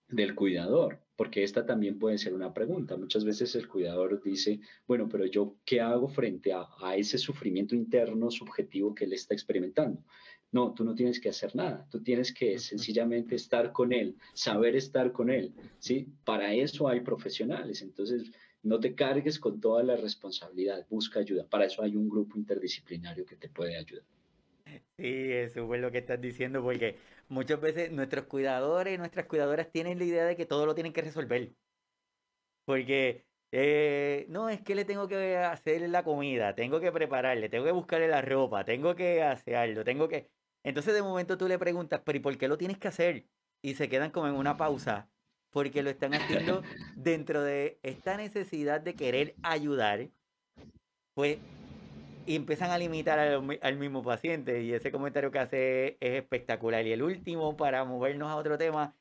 del 0.07 0.33
cuidador, 0.33 1.01
porque 1.17 1.43
esta 1.43 1.65
también 1.65 1.97
puede 1.97 2.17
ser 2.19 2.33
una 2.33 2.53
pregunta. 2.53 2.95
Muchas 2.95 3.25
veces 3.25 3.53
el 3.55 3.67
cuidador 3.67 4.21
dice, 4.23 4.61
bueno, 4.87 5.09
pero 5.09 5.25
yo, 5.25 5.55
¿qué 5.65 5.81
hago 5.81 6.07
frente 6.07 6.53
a, 6.53 6.95
ese 6.95 7.17
sufrimiento 7.17 7.75
interno 7.75 8.29
subjetivo 8.29 8.93
que 8.93 9.05
él 9.05 9.13
está 9.13 9.33
experimentando? 9.33 10.03
No, 10.51 10.73
tú 10.73 10.85
no 10.85 10.95
tienes 10.95 11.19
que 11.19 11.29
hacer 11.29 11.55
nada, 11.55 11.85
tú 11.89 12.01
tienes 12.01 12.31
que 12.33 12.57
sencillamente 12.59 13.35
estar 13.35 13.73
con 13.73 13.91
él, 13.91 14.15
saber 14.33 14.77
estar 14.77 15.11
con 15.11 15.29
él, 15.29 15.53
¿sí? 15.79 16.07
Para 16.23 16.53
eso 16.53 16.87
hay 16.87 17.01
profesionales, 17.01 17.81
entonces 17.81 18.31
no 18.63 18.79
te 18.79 18.95
cargues 18.95 19.39
con 19.39 19.59
toda 19.59 19.83
la 19.83 19.97
responsabilidad, 19.97 20.85
busca 20.89 21.19
ayuda, 21.19 21.45
para 21.49 21.65
eso 21.65 21.81
hay 21.81 21.97
un 21.97 22.07
grupo 22.07 22.37
interdisciplinario 22.37 23.25
que 23.25 23.35
te 23.35 23.49
puede 23.49 23.75
ayudar. 23.75 24.05
Sí, 24.97 25.31
eso 25.31 25.73
es 25.73 25.81
lo 25.81 25.91
que 25.91 25.97
estás 25.97 26.21
diciendo, 26.21 26.61
porque 26.61 26.95
muchas 27.29 27.59
veces 27.59 27.91
nuestros 27.91 28.25
cuidadores 28.25 28.95
y 28.95 28.97
nuestras 28.97 29.25
cuidadoras 29.25 29.71
tienen 29.71 29.97
la 29.99 30.05
idea 30.05 30.25
de 30.25 30.35
que 30.35 30.45
todo 30.45 30.65
lo 30.65 30.75
tienen 30.75 30.93
que 30.93 31.01
resolver. 31.01 31.53
Porque, 32.65 33.25
eh, 33.51 34.25
no, 34.29 34.49
es 34.49 34.61
que 34.61 34.75
le 34.75 34.85
tengo 34.85 35.07
que 35.07 35.37
hacer 35.37 35.87
la 35.89 36.03
comida, 36.03 36.55
tengo 36.55 36.79
que 36.79 36.91
prepararle, 36.91 37.49
tengo 37.49 37.65
que 37.65 37.71
buscarle 37.71 38.07
la 38.07 38.21
ropa, 38.21 38.65
tengo 38.65 38.95
que 38.95 39.23
hacerlo, 39.23 39.83
tengo 39.83 40.07
que... 40.07 40.29
Entonces 40.63 40.93
de 40.93 41.01
momento 41.01 41.37
tú 41.37 41.47
le 41.47 41.57
preguntas, 41.59 42.01
pero 42.03 42.17
¿y 42.17 42.21
por 42.21 42.37
qué 42.37 42.47
lo 42.47 42.57
tienes 42.57 42.77
que 42.77 42.89
hacer? 42.89 43.25
Y 43.61 43.75
se 43.75 43.89
quedan 43.89 44.11
como 44.11 44.27
en 44.27 44.35
una 44.35 44.57
pausa, 44.57 45.09
porque 45.51 45.81
lo 45.81 45.89
están 45.89 46.13
haciendo 46.13 46.61
dentro 46.95 47.41
de 47.41 47.79
esta 47.83 48.17
necesidad 48.17 48.81
de 48.81 48.95
querer 48.95 49.35
ayudar, 49.43 50.09
pues 51.13 51.39
y 52.27 52.35
empiezan 52.35 52.71
a 52.71 52.77
limitar 52.77 53.17
al, 53.17 53.77
mismo 53.77 54.03
paciente. 54.03 54.61
Y 54.61 54.73
ese 54.73 54.91
comentario 54.91 55.31
que 55.31 55.39
hace 55.39 55.87
es 55.99 56.21
espectacular. 56.21 56.85
Y 56.85 56.91
el 56.91 57.01
último, 57.01 57.55
para 57.55 57.85
movernos 57.85 58.29
a 58.29 58.35
otro 58.35 58.57
tema, 58.57 58.93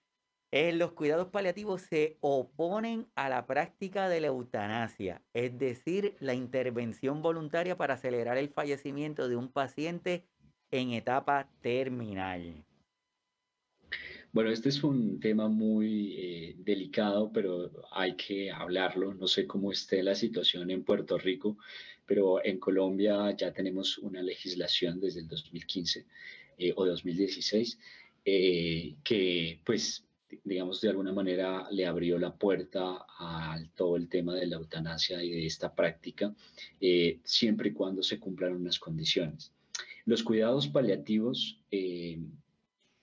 es 0.52 0.74
los 0.74 0.92
cuidados 0.92 1.28
paliativos 1.28 1.82
se 1.82 2.16
oponen 2.20 3.08
a 3.16 3.28
la 3.28 3.46
práctica 3.46 4.08
de 4.08 4.20
la 4.20 4.28
eutanasia, 4.28 5.20
es 5.34 5.58
decir, 5.58 6.14
la 6.20 6.34
intervención 6.34 7.20
voluntaria 7.20 7.76
para 7.76 7.94
acelerar 7.94 8.38
el 8.38 8.48
fallecimiento 8.48 9.28
de 9.28 9.36
un 9.36 9.50
paciente 9.50 10.24
en 10.70 10.92
etapa 10.92 11.50
terminal. 11.60 12.64
Bueno, 14.32 14.50
este 14.50 14.68
es 14.68 14.84
un 14.84 15.18
tema 15.18 15.48
muy 15.48 16.14
eh, 16.18 16.56
delicado, 16.58 17.32
pero 17.32 17.70
hay 17.90 18.16
que 18.16 18.50
hablarlo. 18.50 19.14
No 19.14 19.26
sé 19.28 19.46
cómo 19.46 19.72
esté 19.72 20.02
la 20.02 20.14
situación 20.14 20.70
en 20.70 20.84
Puerto 20.84 21.16
Rico, 21.16 21.56
pero 22.06 22.44
en 22.44 22.58
Colombia 22.58 23.34
ya 23.36 23.52
tenemos 23.52 23.98
una 23.98 24.22
legislación 24.22 25.00
desde 25.00 25.20
el 25.20 25.28
2015 25.28 26.06
eh, 26.58 26.72
o 26.76 26.86
2016 26.86 27.78
eh, 28.24 28.94
que 29.04 29.60
pues 29.64 30.04
digamos 30.44 30.80
de 30.80 30.88
alguna 30.88 31.12
manera 31.12 31.68
le 31.70 31.86
abrió 31.86 32.18
la 32.18 32.34
puerta 32.34 33.04
a 33.18 33.58
todo 33.74 33.96
el 33.96 34.08
tema 34.08 34.34
de 34.34 34.46
la 34.46 34.56
eutanasia 34.56 35.22
y 35.22 35.30
de 35.30 35.46
esta 35.46 35.74
práctica 35.74 36.34
eh, 36.80 37.20
siempre 37.24 37.70
y 37.70 37.72
cuando 37.72 38.02
se 38.02 38.18
cumplan 38.18 38.54
unas 38.54 38.78
condiciones. 38.78 39.52
Los 40.04 40.22
cuidados 40.22 40.68
paliativos 40.68 41.60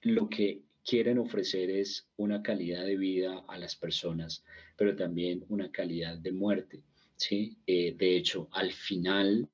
lo 0.02 0.30
que 0.30 0.64
quieren 0.86 1.18
ofrecer 1.18 1.70
es 1.70 2.08
una 2.18 2.44
calidad 2.44 2.86
de 2.86 2.98
vida 2.98 3.44
a 3.48 3.58
las 3.58 3.76
personas, 3.76 4.44
pero 4.76 4.96
también 4.96 5.46
una 5.50 5.72
calidad 5.72 6.18
de 6.18 6.32
muerte. 6.32 6.84
¿Sí? 7.24 7.58
Eh, 7.66 7.96
de 7.98 8.18
hecho, 8.18 8.50
al 8.52 8.72
final, 8.74 9.48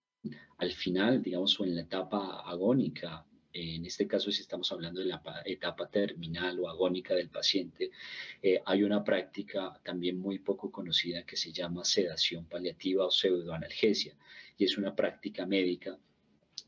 al 0.57 0.71
final, 0.71 1.21
digamos, 1.21 1.59
o 1.59 1.65
en 1.65 1.75
la 1.75 1.81
etapa 1.81 2.41
agónica, 2.41 3.25
en 3.53 3.85
este 3.85 4.07
caso 4.07 4.31
si 4.31 4.41
estamos 4.41 4.71
hablando 4.71 5.01
de 5.01 5.07
la 5.07 5.21
etapa 5.45 5.87
terminal 5.87 6.59
o 6.59 6.67
agónica 6.67 7.13
del 7.13 7.29
paciente, 7.29 7.91
eh, 8.41 8.59
hay 8.65 8.83
una 8.83 9.03
práctica 9.03 9.79
también 9.83 10.17
muy 10.17 10.39
poco 10.39 10.71
conocida 10.71 11.25
que 11.25 11.37
se 11.37 11.51
llama 11.51 11.85
sedación 11.85 12.45
paliativa 12.45 13.05
o 13.05 13.11
pseudoanalgesia, 13.11 14.15
y 14.57 14.65
es 14.65 14.77
una 14.77 14.95
práctica 14.95 15.45
médica 15.45 15.97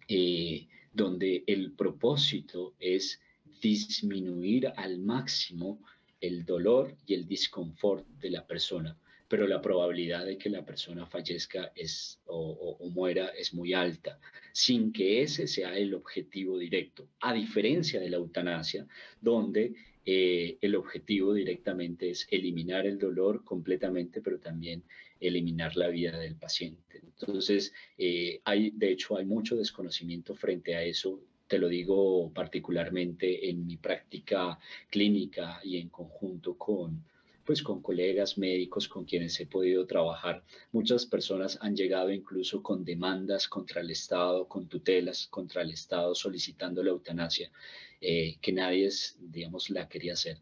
eh, 0.07 0.67
donde 0.93 1.43
el 1.47 1.71
propósito 1.71 2.75
es 2.79 3.19
disminuir 3.59 4.67
al 4.75 4.99
máximo 4.99 5.79
el 6.19 6.45
dolor 6.45 6.95
y 7.07 7.15
el 7.15 7.25
disconfort 7.27 8.05
de 8.19 8.29
la 8.29 8.45
persona 8.45 8.95
pero 9.31 9.47
la 9.47 9.61
probabilidad 9.61 10.25
de 10.25 10.37
que 10.37 10.49
la 10.49 10.65
persona 10.65 11.05
fallezca 11.05 11.71
es, 11.73 12.19
o, 12.25 12.77
muera 12.93 13.27
es 13.27 13.53
muy 13.53 13.73
alta, 13.73 14.19
sin 14.51 14.91
que 14.91 15.21
ese 15.21 15.47
sea 15.47 15.77
el 15.77 15.93
objetivo 15.93 16.57
directo, 16.57 17.07
a 17.21 17.33
diferencia 17.33 18.01
de 18.01 18.09
la 18.09 18.17
eutanasia, 18.17 18.85
donde 19.21 19.73
eh, 20.05 20.57
el 20.59 20.75
objetivo 20.75 21.33
directamente 21.33 22.09
es 22.09 22.27
eliminar 22.29 22.85
el 22.85 22.99
dolor 22.99 23.45
completamente, 23.45 24.19
pero 24.19 24.37
también 24.37 24.83
eliminar 25.21 25.77
la 25.77 25.87
vida 25.87 26.19
del 26.19 26.35
paciente. 26.35 26.99
Entonces, 27.01 27.73
eh, 27.97 28.41
hay, 28.43 28.71
de 28.71 28.91
hecho, 28.91 29.15
hay 29.15 29.23
mucho 29.23 29.55
desconocimiento 29.55 30.35
frente 30.35 30.75
a 30.75 30.83
eso 30.83 31.21
te 31.47 31.57
lo 31.57 31.67
digo 31.67 32.31
particularmente 32.33 33.49
en 33.49 33.65
mi 33.67 33.75
práctica 33.75 34.57
clínica 34.89 35.59
y 35.65 35.77
en 35.77 35.89
conjunto 35.89 36.57
con, 36.57 37.03
pues 37.45 37.63
con 37.63 37.81
colegas 37.81 38.37
médicos 38.37 38.87
con 38.87 39.05
quienes 39.05 39.39
he 39.39 39.45
podido 39.45 39.85
trabajar. 39.85 40.43
Muchas 40.71 41.05
personas 41.05 41.57
han 41.61 41.75
llegado 41.75 42.11
incluso 42.11 42.61
con 42.61 42.83
demandas 42.83 43.47
contra 43.47 43.81
el 43.81 43.89
Estado, 43.89 44.47
con 44.47 44.67
tutelas 44.67 45.27
contra 45.27 45.61
el 45.61 45.71
Estado 45.71 46.15
solicitando 46.15 46.83
la 46.83 46.91
eutanasia, 46.91 47.51
eh, 47.99 48.37
que 48.41 48.51
nadie, 48.51 48.89
digamos, 49.19 49.69
la 49.69 49.87
quería 49.87 50.13
hacer. 50.13 50.37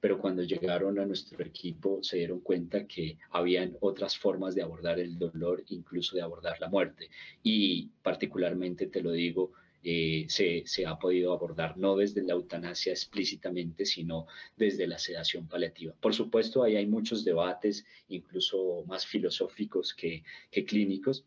Pero 0.00 0.18
cuando 0.18 0.42
llegaron 0.42 0.98
a 0.98 1.06
nuestro 1.06 1.42
equipo 1.42 2.02
se 2.02 2.18
dieron 2.18 2.40
cuenta 2.40 2.86
que 2.86 3.16
habían 3.30 3.76
otras 3.80 4.18
formas 4.18 4.54
de 4.54 4.60
abordar 4.60 5.00
el 5.00 5.18
dolor, 5.18 5.64
incluso 5.68 6.14
de 6.14 6.22
abordar 6.22 6.60
la 6.60 6.68
muerte. 6.68 7.08
Y 7.42 7.88
particularmente 8.02 8.86
te 8.86 9.02
lo 9.02 9.12
digo, 9.12 9.52
eh, 9.86 10.24
se, 10.28 10.86
ha 10.86 10.98
podido 10.98 11.34
abordar 11.34 11.76
no 11.76 11.96
desde 11.96 12.22
la 12.22 12.32
eutanasia 12.32 12.92
explícitamente, 12.92 13.84
sino 13.84 14.26
desde 14.56 14.86
la 14.86 14.98
sedación 14.98 15.46
paliativa. 15.46 15.94
Por 16.00 16.14
supuesto, 16.14 16.62
ahí 16.62 16.76
hay 16.76 16.86
muchos 16.86 17.22
debates, 17.22 17.84
incluso 18.08 18.84
más 18.86 19.04
filosóficos 19.06 19.92
que, 19.92 20.24
clínicos, 20.66 21.26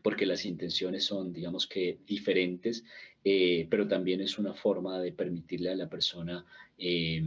porque 0.00 0.26
las 0.26 0.44
intenciones 0.44 1.04
son, 1.04 1.32
digamos 1.32 1.66
que, 1.66 1.98
diferentes, 2.06 2.84
eh, 3.24 3.66
pero 3.68 3.88
también 3.88 4.20
es 4.20 4.38
una 4.38 4.54
forma 4.54 5.00
de 5.00 5.10
permitirle 5.10 5.70
a 5.70 5.74
la 5.74 5.88
persona 5.88 6.46
eh, 6.78 7.20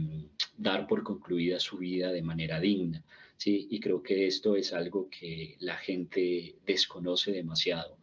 dar 0.56 0.86
por 0.86 1.02
concluida 1.02 1.60
su 1.60 1.76
vida 1.76 2.12
de 2.12 2.22
manera 2.22 2.58
digna. 2.60 3.04
¿sí? 3.36 3.68
Y 3.70 3.78
creo 3.78 4.02
que 4.02 4.26
esto 4.26 4.56
es 4.56 4.72
algo 4.72 5.10
que 5.10 5.56
la 5.60 5.76
gente 5.76 6.54
desconoce 6.64 7.30
demasiado. 7.30 7.98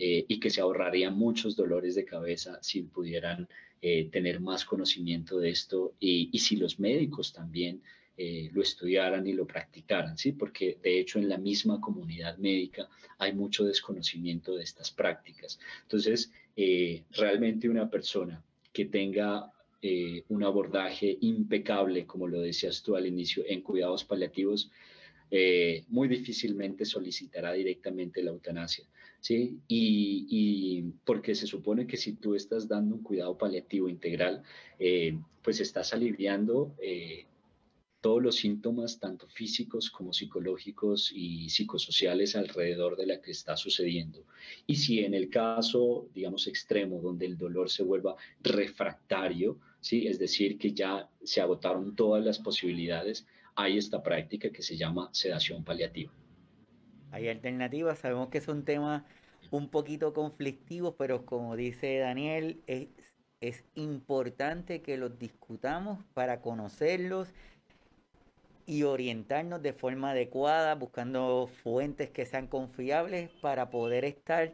Eh, 0.00 0.24
y 0.28 0.38
que 0.38 0.48
se 0.48 0.60
ahorrarían 0.60 1.18
muchos 1.18 1.56
dolores 1.56 1.96
de 1.96 2.04
cabeza 2.04 2.60
si 2.62 2.82
pudieran 2.82 3.48
eh, 3.82 4.08
tener 4.12 4.38
más 4.38 4.64
conocimiento 4.64 5.40
de 5.40 5.50
esto 5.50 5.94
y, 5.98 6.38
si 6.38 6.54
los 6.54 6.78
médicos 6.78 7.32
también 7.32 7.82
eh, 8.16 8.48
lo 8.52 8.62
estudiaran 8.62 9.26
y 9.26 9.32
lo 9.32 9.44
practicaran, 9.44 10.16
¿sí? 10.16 10.30
Porque 10.30 10.78
de 10.84 11.00
hecho 11.00 11.18
en 11.18 11.28
la 11.28 11.36
misma 11.36 11.80
comunidad 11.80 12.38
médica 12.38 12.88
hay 13.18 13.32
mucho 13.32 13.64
desconocimiento 13.64 14.54
de 14.54 14.62
estas 14.62 14.92
prácticas. 14.92 15.58
Entonces, 15.82 16.30
realmente 17.10 17.68
una 17.68 17.90
persona 17.90 18.42
que 18.72 18.84
tenga 18.84 19.52
un 20.28 20.42
abordaje 20.44 21.18
impecable, 21.20 22.06
como 22.06 22.26
lo 22.26 22.40
decías 22.40 22.82
tú 22.82 22.94
al 22.96 23.06
inicio, 23.06 23.44
en 23.46 23.62
cuidados 23.62 24.04
paliativos, 24.04 24.70
muy 25.88 26.08
difícilmente 26.08 26.84
solicitará 26.84 27.52
directamente 27.52 28.22
la 28.22 28.30
eutanasia. 28.30 28.86
¿sí? 29.20 29.58
Y, 29.68 30.82
porque 31.04 31.34
se 31.34 31.46
supone 31.46 31.86
que 31.86 31.96
si 31.96 32.14
tú 32.14 32.34
estás 32.34 32.68
dando 32.68 32.94
un 32.96 33.02
cuidado 33.02 33.36
paliativo 33.36 33.88
integral, 33.88 34.42
eh, 34.78 35.18
pues 35.42 35.60
estás 35.60 35.92
aliviando 35.92 36.74
eh, 36.80 37.26
todos 38.00 38.22
los 38.22 38.36
síntomas, 38.36 39.00
tanto 39.00 39.26
físicos 39.26 39.90
como 39.90 40.12
psicológicos 40.12 41.10
y 41.12 41.48
psicosociales 41.48 42.36
alrededor 42.36 42.96
de 42.96 43.06
la 43.06 43.20
que 43.20 43.32
está 43.32 43.56
sucediendo. 43.56 44.24
Y 44.66 44.76
si 44.76 45.00
en 45.00 45.14
el 45.14 45.28
caso, 45.30 46.08
digamos, 46.14 46.46
extremo, 46.46 47.00
donde 47.00 47.26
el 47.26 47.36
dolor 47.36 47.70
se 47.70 47.82
vuelva 47.82 48.14
refractario, 48.42 49.58
¿sí? 49.80 50.06
es 50.06 50.18
decir, 50.18 50.58
que 50.58 50.72
ya 50.72 51.10
se 51.24 51.40
agotaron 51.40 51.96
todas 51.96 52.24
las 52.24 52.38
posibilidades, 52.38 53.26
hay 53.58 53.76
esta 53.76 54.00
práctica 54.04 54.50
que 54.50 54.62
se 54.62 54.76
llama 54.76 55.10
sedación 55.12 55.64
paliativa. 55.64 56.12
Hay 57.10 57.28
alternativas, 57.28 57.98
sabemos 57.98 58.28
que 58.28 58.40
son 58.40 58.64
temas 58.64 59.02
un 59.50 59.68
poquito 59.68 60.14
conflictivos, 60.14 60.94
pero 60.96 61.26
como 61.26 61.56
dice 61.56 61.98
Daniel, 61.98 62.62
es, 62.68 62.86
es 63.40 63.64
importante 63.74 64.80
que 64.80 64.96
los 64.96 65.18
discutamos 65.18 65.98
para 66.14 66.40
conocerlos 66.40 67.34
y 68.64 68.84
orientarnos 68.84 69.60
de 69.60 69.72
forma 69.72 70.12
adecuada, 70.12 70.76
buscando 70.76 71.50
fuentes 71.64 72.10
que 72.10 72.26
sean 72.26 72.46
confiables 72.46 73.28
para 73.40 73.70
poder 73.70 74.04
estar 74.04 74.52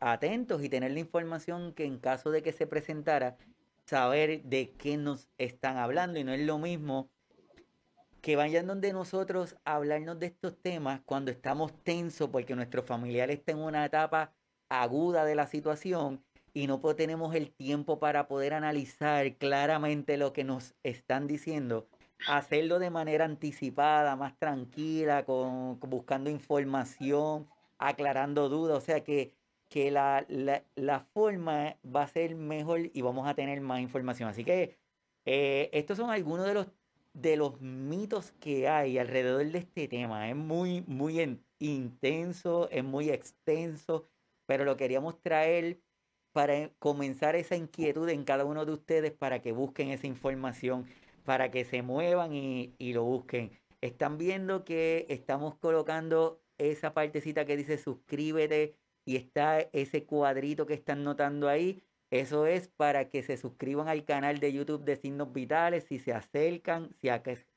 atentos 0.00 0.64
y 0.64 0.70
tener 0.70 0.92
la 0.92 1.00
información 1.00 1.74
que 1.74 1.84
en 1.84 1.98
caso 1.98 2.30
de 2.30 2.42
que 2.42 2.52
se 2.52 2.66
presentara, 2.66 3.36
saber 3.84 4.42
de 4.44 4.70
qué 4.78 4.96
nos 4.96 5.28
están 5.36 5.76
hablando 5.76 6.18
y 6.18 6.24
no 6.24 6.32
es 6.32 6.40
lo 6.40 6.58
mismo 6.58 7.10
que 8.20 8.36
vayan 8.36 8.66
donde 8.66 8.92
nosotros 8.92 9.56
a 9.64 9.76
hablarnos 9.76 10.18
de 10.18 10.26
estos 10.26 10.56
temas 10.60 11.00
cuando 11.04 11.30
estamos 11.30 11.72
tensos 11.84 12.28
porque 12.30 12.54
nuestro 12.54 12.82
familiar 12.82 13.30
está 13.30 13.52
en 13.52 13.58
una 13.58 13.84
etapa 13.84 14.32
aguda 14.68 15.24
de 15.24 15.34
la 15.34 15.46
situación 15.46 16.22
y 16.52 16.66
no 16.66 16.80
tenemos 16.96 17.34
el 17.34 17.52
tiempo 17.52 17.98
para 17.98 18.26
poder 18.26 18.54
analizar 18.54 19.36
claramente 19.36 20.16
lo 20.16 20.32
que 20.32 20.44
nos 20.44 20.74
están 20.82 21.26
diciendo, 21.26 21.88
hacerlo 22.26 22.78
de 22.78 22.90
manera 22.90 23.24
anticipada, 23.24 24.16
más 24.16 24.36
tranquila, 24.38 25.24
con, 25.24 25.78
buscando 25.80 26.30
información, 26.30 27.48
aclarando 27.78 28.48
dudas, 28.48 28.78
o 28.78 28.80
sea 28.80 29.04
que, 29.04 29.34
que 29.68 29.90
la, 29.90 30.26
la, 30.28 31.00
forma 31.14 31.76
va 31.84 32.02
a 32.02 32.08
ser 32.08 32.34
mejor 32.34 32.90
y 32.92 33.02
vamos 33.02 33.28
a 33.28 33.34
tener 33.34 33.60
más 33.60 33.80
información. 33.80 34.28
Así 34.28 34.44
que 34.44 34.78
eh, 35.26 35.70
estos 35.72 35.98
son 35.98 36.10
algunos 36.10 36.46
de 36.46 36.54
los 36.54 36.66
de 37.12 37.36
los 37.36 37.60
mitos 37.60 38.32
que 38.32 38.68
hay 38.68 38.98
alrededor 38.98 39.44
de 39.46 39.58
este 39.58 39.88
tema. 39.88 40.28
Es 40.28 40.36
muy, 40.36 40.82
muy 40.86 41.40
intenso, 41.58 42.68
es 42.70 42.84
muy 42.84 43.10
extenso, 43.10 44.06
pero 44.46 44.64
lo 44.64 44.76
queríamos 44.76 45.20
traer 45.22 45.80
para 46.32 46.70
comenzar 46.78 47.36
esa 47.36 47.56
inquietud 47.56 48.08
en 48.08 48.24
cada 48.24 48.44
uno 48.44 48.64
de 48.64 48.72
ustedes 48.72 49.12
para 49.12 49.42
que 49.42 49.52
busquen 49.52 49.90
esa 49.90 50.06
información, 50.06 50.86
para 51.24 51.50
que 51.50 51.64
se 51.64 51.82
muevan 51.82 52.32
y, 52.34 52.74
y 52.78 52.92
lo 52.92 53.04
busquen. 53.04 53.50
Están 53.80 54.18
viendo 54.18 54.64
que 54.64 55.06
estamos 55.08 55.56
colocando 55.56 56.42
esa 56.58 56.92
partecita 56.94 57.44
que 57.44 57.56
dice 57.56 57.78
suscríbete 57.78 58.76
y 59.04 59.16
está 59.16 59.60
ese 59.72 60.04
cuadrito 60.04 60.66
que 60.66 60.74
están 60.74 61.04
notando 61.04 61.48
ahí. 61.48 61.82
Eso 62.10 62.46
es 62.46 62.68
para 62.68 63.10
que 63.10 63.22
se 63.22 63.36
suscriban 63.36 63.88
al 63.88 64.04
canal 64.04 64.40
de 64.40 64.52
YouTube 64.52 64.84
de 64.84 64.96
Signos 64.96 65.32
Vitales. 65.32 65.84
Si 65.84 65.98
se 65.98 66.12
acercan, 66.12 66.90
si 67.00 67.08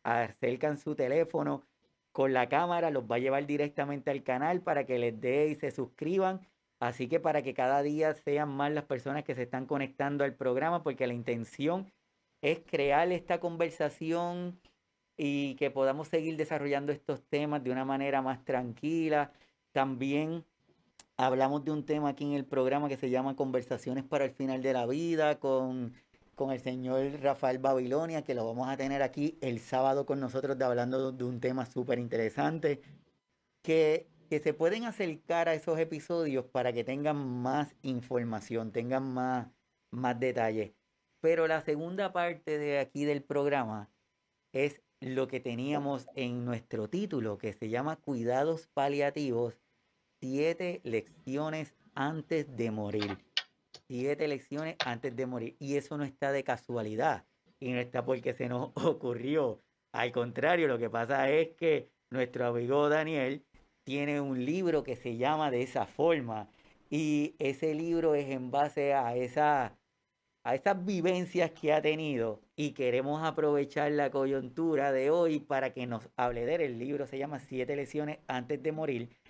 acercan 0.03 0.77
su 0.77 0.95
teléfono 0.95 1.63
con 2.11 2.33
la 2.33 2.49
cámara, 2.49 2.91
los 2.91 3.03
va 3.05 3.15
a 3.15 3.19
llevar 3.19 3.45
directamente 3.45 4.11
al 4.11 4.23
canal 4.23 4.61
para 4.61 4.85
que 4.85 4.99
les 4.99 5.19
dé 5.19 5.47
y 5.47 5.55
se 5.55 5.71
suscriban. 5.71 6.41
Así 6.79 7.07
que 7.07 7.19
para 7.19 7.43
que 7.43 7.53
cada 7.53 7.81
día 7.83 8.13
sean 8.13 8.49
más 8.49 8.71
las 8.71 8.85
personas 8.85 9.23
que 9.23 9.35
se 9.35 9.43
están 9.43 9.65
conectando 9.67 10.23
al 10.23 10.35
programa, 10.35 10.83
porque 10.83 11.07
la 11.07 11.13
intención 11.13 11.91
es 12.41 12.59
crear 12.65 13.11
esta 13.11 13.39
conversación 13.39 14.59
y 15.15 15.55
que 15.55 15.71
podamos 15.71 16.07
seguir 16.07 16.37
desarrollando 16.37 16.91
estos 16.91 17.23
temas 17.29 17.63
de 17.63 17.71
una 17.71 17.85
manera 17.85 18.21
más 18.21 18.43
tranquila. 18.43 19.31
También 19.71 20.43
hablamos 21.21 21.63
de 21.63 21.71
un 21.71 21.85
tema 21.85 22.09
aquí 22.09 22.23
en 22.25 22.33
el 22.33 22.45
programa 22.45 22.89
que 22.89 22.97
se 22.97 23.11
llama 23.11 23.35
Conversaciones 23.35 24.03
para 24.03 24.25
el 24.25 24.31
final 24.31 24.63
de 24.63 24.73
la 24.73 24.87
vida 24.87 25.39
con, 25.39 25.93
con 26.33 26.51
el 26.51 26.59
señor 26.59 27.19
Rafael 27.21 27.59
Babilonia, 27.59 28.23
que 28.23 28.33
lo 28.33 28.43
vamos 28.47 28.67
a 28.67 28.75
tener 28.75 29.03
aquí 29.03 29.37
el 29.41 29.59
sábado 29.59 30.07
con 30.07 30.19
nosotros 30.19 30.57
de 30.57 30.65
hablando 30.65 31.11
de 31.11 31.23
un 31.23 31.39
tema 31.39 31.67
súper 31.67 31.99
interesante, 31.99 32.81
que, 33.61 34.07
que 34.31 34.39
se 34.39 34.55
pueden 34.55 34.85
acercar 34.85 35.47
a 35.47 35.53
esos 35.53 35.77
episodios 35.77 36.45
para 36.45 36.73
que 36.73 36.83
tengan 36.83 37.17
más 37.17 37.75
información, 37.83 38.71
tengan 38.71 39.03
más, 39.13 39.47
más 39.91 40.19
detalles. 40.19 40.71
Pero 41.19 41.47
la 41.47 41.61
segunda 41.61 42.13
parte 42.13 42.57
de 42.57 42.79
aquí 42.79 43.05
del 43.05 43.21
programa 43.21 43.91
es 44.53 44.81
lo 44.99 45.27
que 45.27 45.39
teníamos 45.39 46.07
en 46.15 46.45
nuestro 46.45 46.89
título, 46.89 47.37
que 47.37 47.53
se 47.53 47.69
llama 47.69 47.97
Cuidados 47.97 48.65
Paliativos 48.73 49.60
siete 50.21 50.81
lecciones 50.83 51.73
antes 51.95 52.55
de 52.55 52.71
morir. 52.71 53.17
Siete 53.87 54.27
lecciones 54.27 54.77
antes 54.85 55.15
de 55.15 55.25
morir. 55.25 55.55
Y 55.59 55.75
eso 55.75 55.97
no 55.97 56.03
está 56.03 56.31
de 56.31 56.43
casualidad. 56.43 57.25
Y 57.59 57.71
no 57.71 57.79
está 57.79 58.05
porque 58.05 58.33
se 58.33 58.47
nos 58.47 58.71
ocurrió. 58.75 59.59
Al 59.93 60.11
contrario, 60.11 60.67
lo 60.67 60.77
que 60.77 60.89
pasa 60.89 61.29
es 61.29 61.49
que 61.57 61.89
nuestro 62.11 62.45
amigo 62.45 62.87
Daniel 62.87 63.43
tiene 63.83 64.21
un 64.21 64.45
libro 64.45 64.83
que 64.83 64.95
se 64.95 65.17
llama 65.17 65.49
de 65.51 65.63
esa 65.63 65.85
forma. 65.85 66.49
Y 66.89 67.35
ese 67.39 67.73
libro 67.73 68.13
es 68.15 68.29
en 68.29 68.51
base 68.51 68.93
a, 68.93 69.15
esa, 69.15 69.77
a 70.43 70.55
esas 70.55 70.85
vivencias 70.85 71.51
que 71.51 71.73
ha 71.73 71.81
tenido. 71.81 72.41
Y 72.55 72.73
queremos 72.73 73.23
aprovechar 73.23 73.91
la 73.91 74.11
coyuntura 74.11 74.91
de 74.91 75.09
hoy 75.09 75.39
para 75.39 75.73
que 75.73 75.87
nos 75.87 76.09
hable 76.15 76.45
de 76.45 76.55
él. 76.55 76.61
El 76.61 76.79
libro 76.79 77.07
se 77.07 77.17
llama 77.17 77.39
Siete 77.39 77.75
lecciones 77.75 78.19
antes 78.27 78.61
de 78.61 78.71
morir 78.71 79.20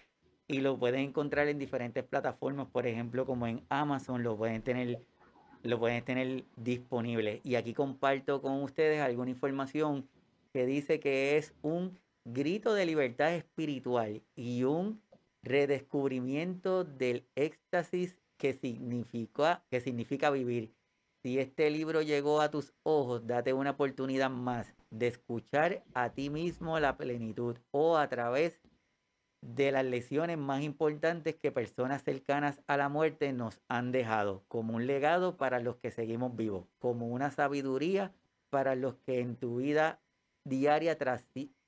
y 0.47 0.59
lo 0.59 0.77
pueden 0.77 1.01
encontrar 1.01 1.47
en 1.47 1.59
diferentes 1.59 2.03
plataformas, 2.03 2.67
por 2.67 2.87
ejemplo, 2.87 3.25
como 3.25 3.47
en 3.47 3.61
Amazon, 3.69 4.23
lo 4.23 4.37
pueden 4.37 4.61
tener, 4.61 4.99
lo 5.63 5.79
pueden 5.79 6.03
tener 6.03 6.43
disponible. 6.55 7.41
Y 7.43 7.55
aquí 7.55 7.73
comparto 7.73 8.41
con 8.41 8.61
ustedes 8.63 9.01
alguna 9.01 9.29
información 9.31 10.07
que 10.53 10.65
dice 10.65 10.99
que 10.99 11.37
es 11.37 11.53
un 11.61 11.97
grito 12.25 12.73
de 12.73 12.85
libertad 12.85 13.33
espiritual 13.33 14.21
y 14.35 14.63
un 14.63 15.01
redescubrimiento 15.43 16.83
del 16.83 17.25
éxtasis 17.35 18.17
que 18.37 18.53
significa, 18.53 19.63
que 19.69 19.81
significa 19.81 20.29
vivir. 20.29 20.73
Si 21.23 21.39
este 21.39 21.69
libro 21.69 22.01
llegó 22.01 22.41
a 22.41 22.49
tus 22.49 22.73
ojos, 22.83 23.27
date 23.27 23.53
una 23.53 23.71
oportunidad 23.71 24.29
más 24.29 24.73
de 24.89 25.07
escuchar 25.07 25.83
a 25.93 26.09
ti 26.09 26.29
mismo 26.29 26.79
la 26.79 26.97
plenitud 26.97 27.57
o 27.71 27.97
a 27.97 28.09
través 28.09 28.59
de 29.41 29.71
las 29.71 29.85
lesiones 29.85 30.37
más 30.37 30.61
importantes 30.63 31.35
que 31.35 31.51
personas 31.51 32.03
cercanas 32.03 32.61
a 32.67 32.77
la 32.77 32.89
muerte 32.89 33.33
nos 33.33 33.59
han 33.67 33.91
dejado, 33.91 34.43
como 34.47 34.75
un 34.75 34.85
legado 34.85 35.35
para 35.35 35.59
los 35.59 35.77
que 35.77 35.91
seguimos 35.91 36.35
vivos, 36.35 36.67
como 36.79 37.07
una 37.07 37.31
sabiduría 37.31 38.13
para 38.49 38.75
los 38.75 38.95
que 39.05 39.19
en 39.19 39.35
tu 39.35 39.57
vida 39.57 39.99
diaria 40.43 40.97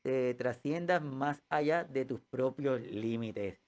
eh, 0.03 0.35
trasciendas 0.37 1.01
más 1.01 1.41
allá 1.49 1.83
de 1.83 2.05
tus 2.05 2.21
propios 2.21 2.81
límites. 2.81 3.59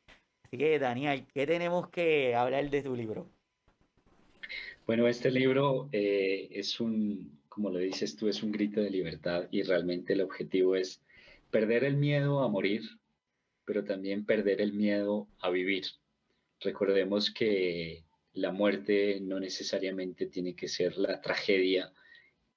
Así 0.44 0.58
que, 0.58 0.78
Daniel, 0.78 1.26
¿qué 1.34 1.48
tenemos 1.48 1.90
que 1.90 2.36
hablar 2.36 2.70
de 2.70 2.84
tu 2.84 2.96
libro? 2.96 3.28
Bueno, 4.86 5.08
este 5.08 5.32
libro 5.32 5.90
eh, 5.92 6.48
es 6.52 6.80
un, 6.80 7.40
como 7.50 7.72
lo 7.72 7.80
dices 7.80 8.16
tú, 8.16 8.28
es 8.28 8.44
un 8.44 8.52
grito 8.52 8.82
de 8.82 8.92
libertad 8.92 9.48
y 9.50 9.64
realmente 9.64 10.14
el 10.14 10.22
objetivo 10.22 10.76
es 10.76 11.02
perder 11.50 11.84
el 11.84 11.96
miedo 11.96 12.44
a 12.44 12.50
morir, 12.50 12.84
pero 13.66 13.84
también 13.84 14.26
perder 14.26 14.62
el 14.62 14.74
miedo 14.74 15.28
a 15.40 15.50
vivir. 15.50 15.86
Recordemos 16.60 17.32
que 17.32 18.06
la 18.34 18.52
muerte 18.52 19.20
no 19.22 19.40
necesariamente 19.40 20.28
tiene 20.28 20.56
que 20.56 20.68
ser 20.68 20.98
la 20.98 21.22
tragedia 21.22 21.92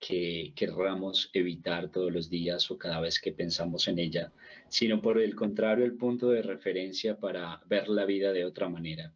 que 0.00 0.52
querramos 0.54 1.30
evitar 1.32 1.90
todos 1.90 2.12
los 2.12 2.30
días 2.30 2.70
o 2.70 2.78
cada 2.78 3.00
vez 3.00 3.20
que 3.20 3.32
pensamos 3.32 3.88
en 3.88 3.98
ella, 3.98 4.32
sino 4.68 5.02
por 5.02 5.20
el 5.20 5.34
contrario 5.34 5.84
el 5.84 5.96
punto 5.96 6.30
de 6.30 6.42
referencia 6.42 7.18
para 7.18 7.60
ver 7.66 7.88
la 7.88 8.04
vida 8.04 8.32
de 8.32 8.44
otra 8.44 8.68
manera. 8.68 9.12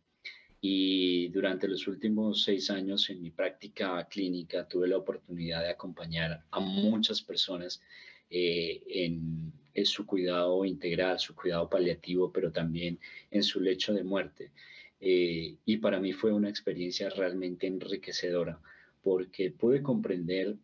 Y 0.60 1.28
durante 1.28 1.66
los 1.68 1.86
últimos 1.88 2.44
seis 2.44 2.70
años 2.70 3.10
en 3.10 3.20
mi 3.20 3.30
práctica 3.30 4.06
clínica 4.08 4.66
tuve 4.68 4.88
la 4.88 4.98
oportunidad 4.98 5.62
de 5.62 5.70
acompañar 5.70 6.44
a 6.50 6.60
muchas 6.60 7.20
personas 7.22 7.80
eh, 8.30 8.82
en 8.86 9.52
es 9.74 9.88
su 9.88 10.06
cuidado 10.06 10.64
integral, 10.64 11.18
su 11.18 11.34
cuidado 11.34 11.68
paliativo, 11.68 12.32
pero 12.32 12.52
también 12.52 12.98
en 13.30 13.42
su 13.42 13.60
lecho 13.60 13.92
de 13.92 14.04
muerte. 14.04 14.52
Eh, 15.00 15.56
y 15.64 15.76
para 15.78 15.98
mí 15.98 16.12
fue 16.12 16.32
una 16.32 16.48
experiencia 16.48 17.08
realmente 17.10 17.66
enriquecedora 17.66 18.60
porque 19.02 19.50
pude 19.50 19.82
comprender 19.82 20.56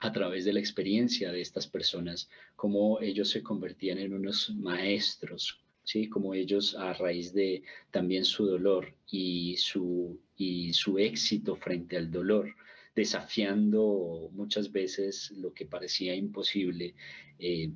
a 0.00 0.12
través 0.12 0.44
de 0.44 0.52
la 0.52 0.60
experiencia 0.60 1.32
de 1.32 1.40
estas 1.40 1.66
personas 1.66 2.28
cómo 2.56 3.00
ellos 3.00 3.30
se 3.30 3.42
convertían 3.42 3.98
en 3.98 4.12
unos 4.12 4.50
maestros, 4.54 5.64
¿sí? 5.82 6.10
como 6.10 6.34
ellos 6.34 6.76
a 6.76 6.92
raíz 6.92 7.32
de 7.32 7.62
también 7.90 8.26
su 8.26 8.44
dolor 8.46 8.92
y 9.10 9.56
su, 9.56 10.20
y 10.36 10.74
su 10.74 10.98
éxito 10.98 11.56
frente 11.56 11.96
al 11.96 12.10
dolor, 12.10 12.54
desafiando 12.94 14.28
muchas 14.32 14.70
veces 14.70 15.30
lo 15.30 15.54
que 15.54 15.64
parecía 15.64 16.14
imposible, 16.14 16.94
eh, 17.38 17.70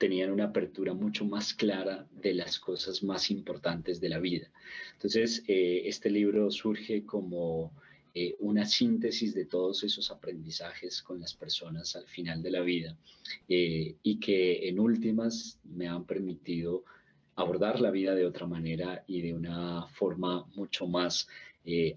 tenían 0.00 0.30
una 0.30 0.44
apertura 0.44 0.94
mucho 0.94 1.26
más 1.26 1.52
clara 1.52 2.06
de 2.10 2.32
las 2.32 2.58
cosas 2.58 3.02
más 3.02 3.30
importantes 3.30 4.00
de 4.00 4.08
la 4.08 4.18
vida. 4.18 4.50
Entonces, 4.94 5.44
eh, 5.46 5.82
este 5.84 6.08
libro 6.08 6.50
surge 6.50 7.04
como 7.04 7.70
eh, 8.14 8.34
una 8.38 8.64
síntesis 8.64 9.34
de 9.34 9.44
todos 9.44 9.84
esos 9.84 10.10
aprendizajes 10.10 11.02
con 11.02 11.20
las 11.20 11.34
personas 11.34 11.96
al 11.96 12.06
final 12.06 12.42
de 12.42 12.50
la 12.50 12.62
vida 12.62 12.96
eh, 13.46 13.94
y 14.02 14.18
que 14.18 14.70
en 14.70 14.80
últimas 14.80 15.60
me 15.64 15.86
han 15.86 16.06
permitido 16.06 16.82
abordar 17.36 17.78
la 17.78 17.90
vida 17.90 18.14
de 18.14 18.24
otra 18.24 18.46
manera 18.46 19.04
y 19.06 19.20
de 19.20 19.34
una 19.34 19.86
forma 19.88 20.46
mucho 20.54 20.86
más 20.86 21.28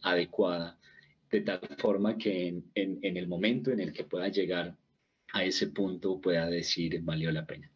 adecuada, 0.02 0.78
de 1.32 1.40
tal 1.40 1.62
forma 1.78 2.18
que 2.18 2.48
en, 2.48 2.66
en 2.76 3.18
el 3.18 3.28
momento 3.28 3.72
en 3.72 3.80
el 3.80 3.94
que 3.94 4.04
pueda 4.04 4.28
llegar 4.28 4.76
a 5.32 5.46
ese 5.46 5.68
punto 5.68 6.20
pueda 6.20 6.48
decir 6.48 7.02
valió 7.02 7.32
la 7.32 7.46
pena. 7.46 7.73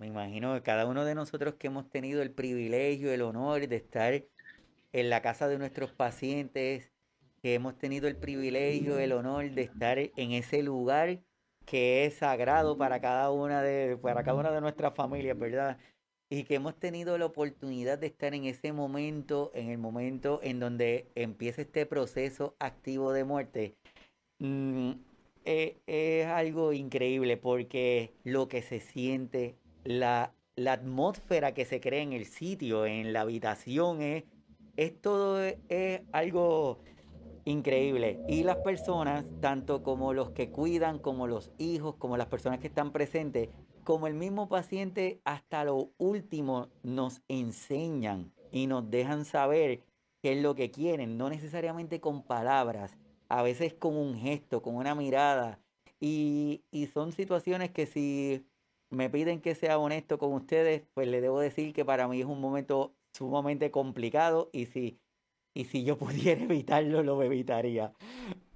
Me 0.00 0.06
imagino 0.06 0.54
que 0.54 0.62
cada 0.62 0.86
uno 0.86 1.04
de 1.04 1.14
nosotros 1.14 1.56
que 1.56 1.66
hemos 1.66 1.90
tenido 1.90 2.22
el 2.22 2.30
privilegio, 2.32 3.12
el 3.12 3.20
honor 3.20 3.68
de 3.68 3.76
estar 3.76 4.24
en 4.92 5.10
la 5.10 5.20
casa 5.20 5.46
de 5.46 5.58
nuestros 5.58 5.92
pacientes, 5.92 6.90
que 7.42 7.52
hemos 7.52 7.76
tenido 7.76 8.08
el 8.08 8.16
privilegio, 8.16 8.98
el 8.98 9.12
honor 9.12 9.50
de 9.50 9.60
estar 9.60 9.98
en 9.98 10.32
ese 10.32 10.62
lugar 10.62 11.20
que 11.66 12.06
es 12.06 12.14
sagrado 12.14 12.78
para 12.78 13.02
cada 13.02 13.30
una 13.30 13.60
de, 13.60 13.98
para 13.98 14.24
cada 14.24 14.38
una 14.38 14.50
de 14.50 14.62
nuestras 14.62 14.94
familias, 14.94 15.38
¿verdad? 15.38 15.78
Y 16.30 16.44
que 16.44 16.54
hemos 16.54 16.76
tenido 16.80 17.18
la 17.18 17.26
oportunidad 17.26 17.98
de 17.98 18.06
estar 18.06 18.32
en 18.32 18.46
ese 18.46 18.72
momento, 18.72 19.50
en 19.54 19.68
el 19.68 19.76
momento 19.76 20.40
en 20.42 20.60
donde 20.60 21.10
empieza 21.14 21.60
este 21.60 21.84
proceso 21.84 22.56
activo 22.58 23.12
de 23.12 23.24
muerte, 23.24 23.74
mm, 24.38 24.92
eh, 25.44 25.76
es 25.86 26.26
algo 26.26 26.72
increíble 26.72 27.36
porque 27.36 28.12
lo 28.24 28.48
que 28.48 28.62
se 28.62 28.80
siente, 28.80 29.59
la, 29.84 30.34
la 30.56 30.72
atmósfera 30.74 31.54
que 31.54 31.64
se 31.64 31.80
crea 31.80 32.02
en 32.02 32.12
el 32.12 32.26
sitio, 32.26 32.86
en 32.86 33.12
la 33.12 33.22
habitación, 33.22 34.02
es, 34.02 34.24
es 34.76 35.00
todo, 35.00 35.40
es 35.40 36.02
algo 36.12 36.80
increíble. 37.44 38.20
Y 38.28 38.42
las 38.42 38.56
personas, 38.58 39.24
tanto 39.40 39.82
como 39.82 40.12
los 40.12 40.30
que 40.30 40.50
cuidan, 40.50 40.98
como 40.98 41.26
los 41.26 41.50
hijos, 41.58 41.96
como 41.96 42.16
las 42.16 42.26
personas 42.26 42.60
que 42.60 42.68
están 42.68 42.92
presentes, 42.92 43.48
como 43.84 44.06
el 44.06 44.14
mismo 44.14 44.48
paciente, 44.48 45.20
hasta 45.24 45.64
lo 45.64 45.90
último 45.98 46.68
nos 46.82 47.22
enseñan 47.28 48.32
y 48.52 48.66
nos 48.66 48.90
dejan 48.90 49.24
saber 49.24 49.82
qué 50.22 50.32
es 50.34 50.42
lo 50.42 50.54
que 50.54 50.70
quieren, 50.70 51.16
no 51.16 51.30
necesariamente 51.30 52.00
con 52.00 52.22
palabras, 52.22 52.96
a 53.28 53.42
veces 53.42 53.74
con 53.74 53.96
un 53.96 54.14
gesto, 54.16 54.62
con 54.62 54.76
una 54.76 54.94
mirada. 54.94 55.60
Y, 55.98 56.62
y 56.70 56.86
son 56.86 57.12
situaciones 57.12 57.70
que 57.70 57.86
si 57.86 58.46
me 58.90 59.10
piden 59.10 59.40
que 59.40 59.54
sea 59.54 59.78
honesto 59.78 60.18
con 60.18 60.32
ustedes, 60.34 60.82
pues 60.94 61.08
le 61.08 61.20
debo 61.20 61.40
decir 61.40 61.72
que 61.72 61.84
para 61.84 62.08
mí 62.08 62.20
es 62.20 62.26
un 62.26 62.40
momento 62.40 62.94
sumamente 63.12 63.70
complicado 63.70 64.50
y 64.52 64.66
si 64.66 65.00
y 65.54 65.64
si 65.64 65.84
yo 65.84 65.98
pudiera 65.98 66.42
evitarlo, 66.42 67.02
lo 67.02 67.22
evitaría. 67.22 67.92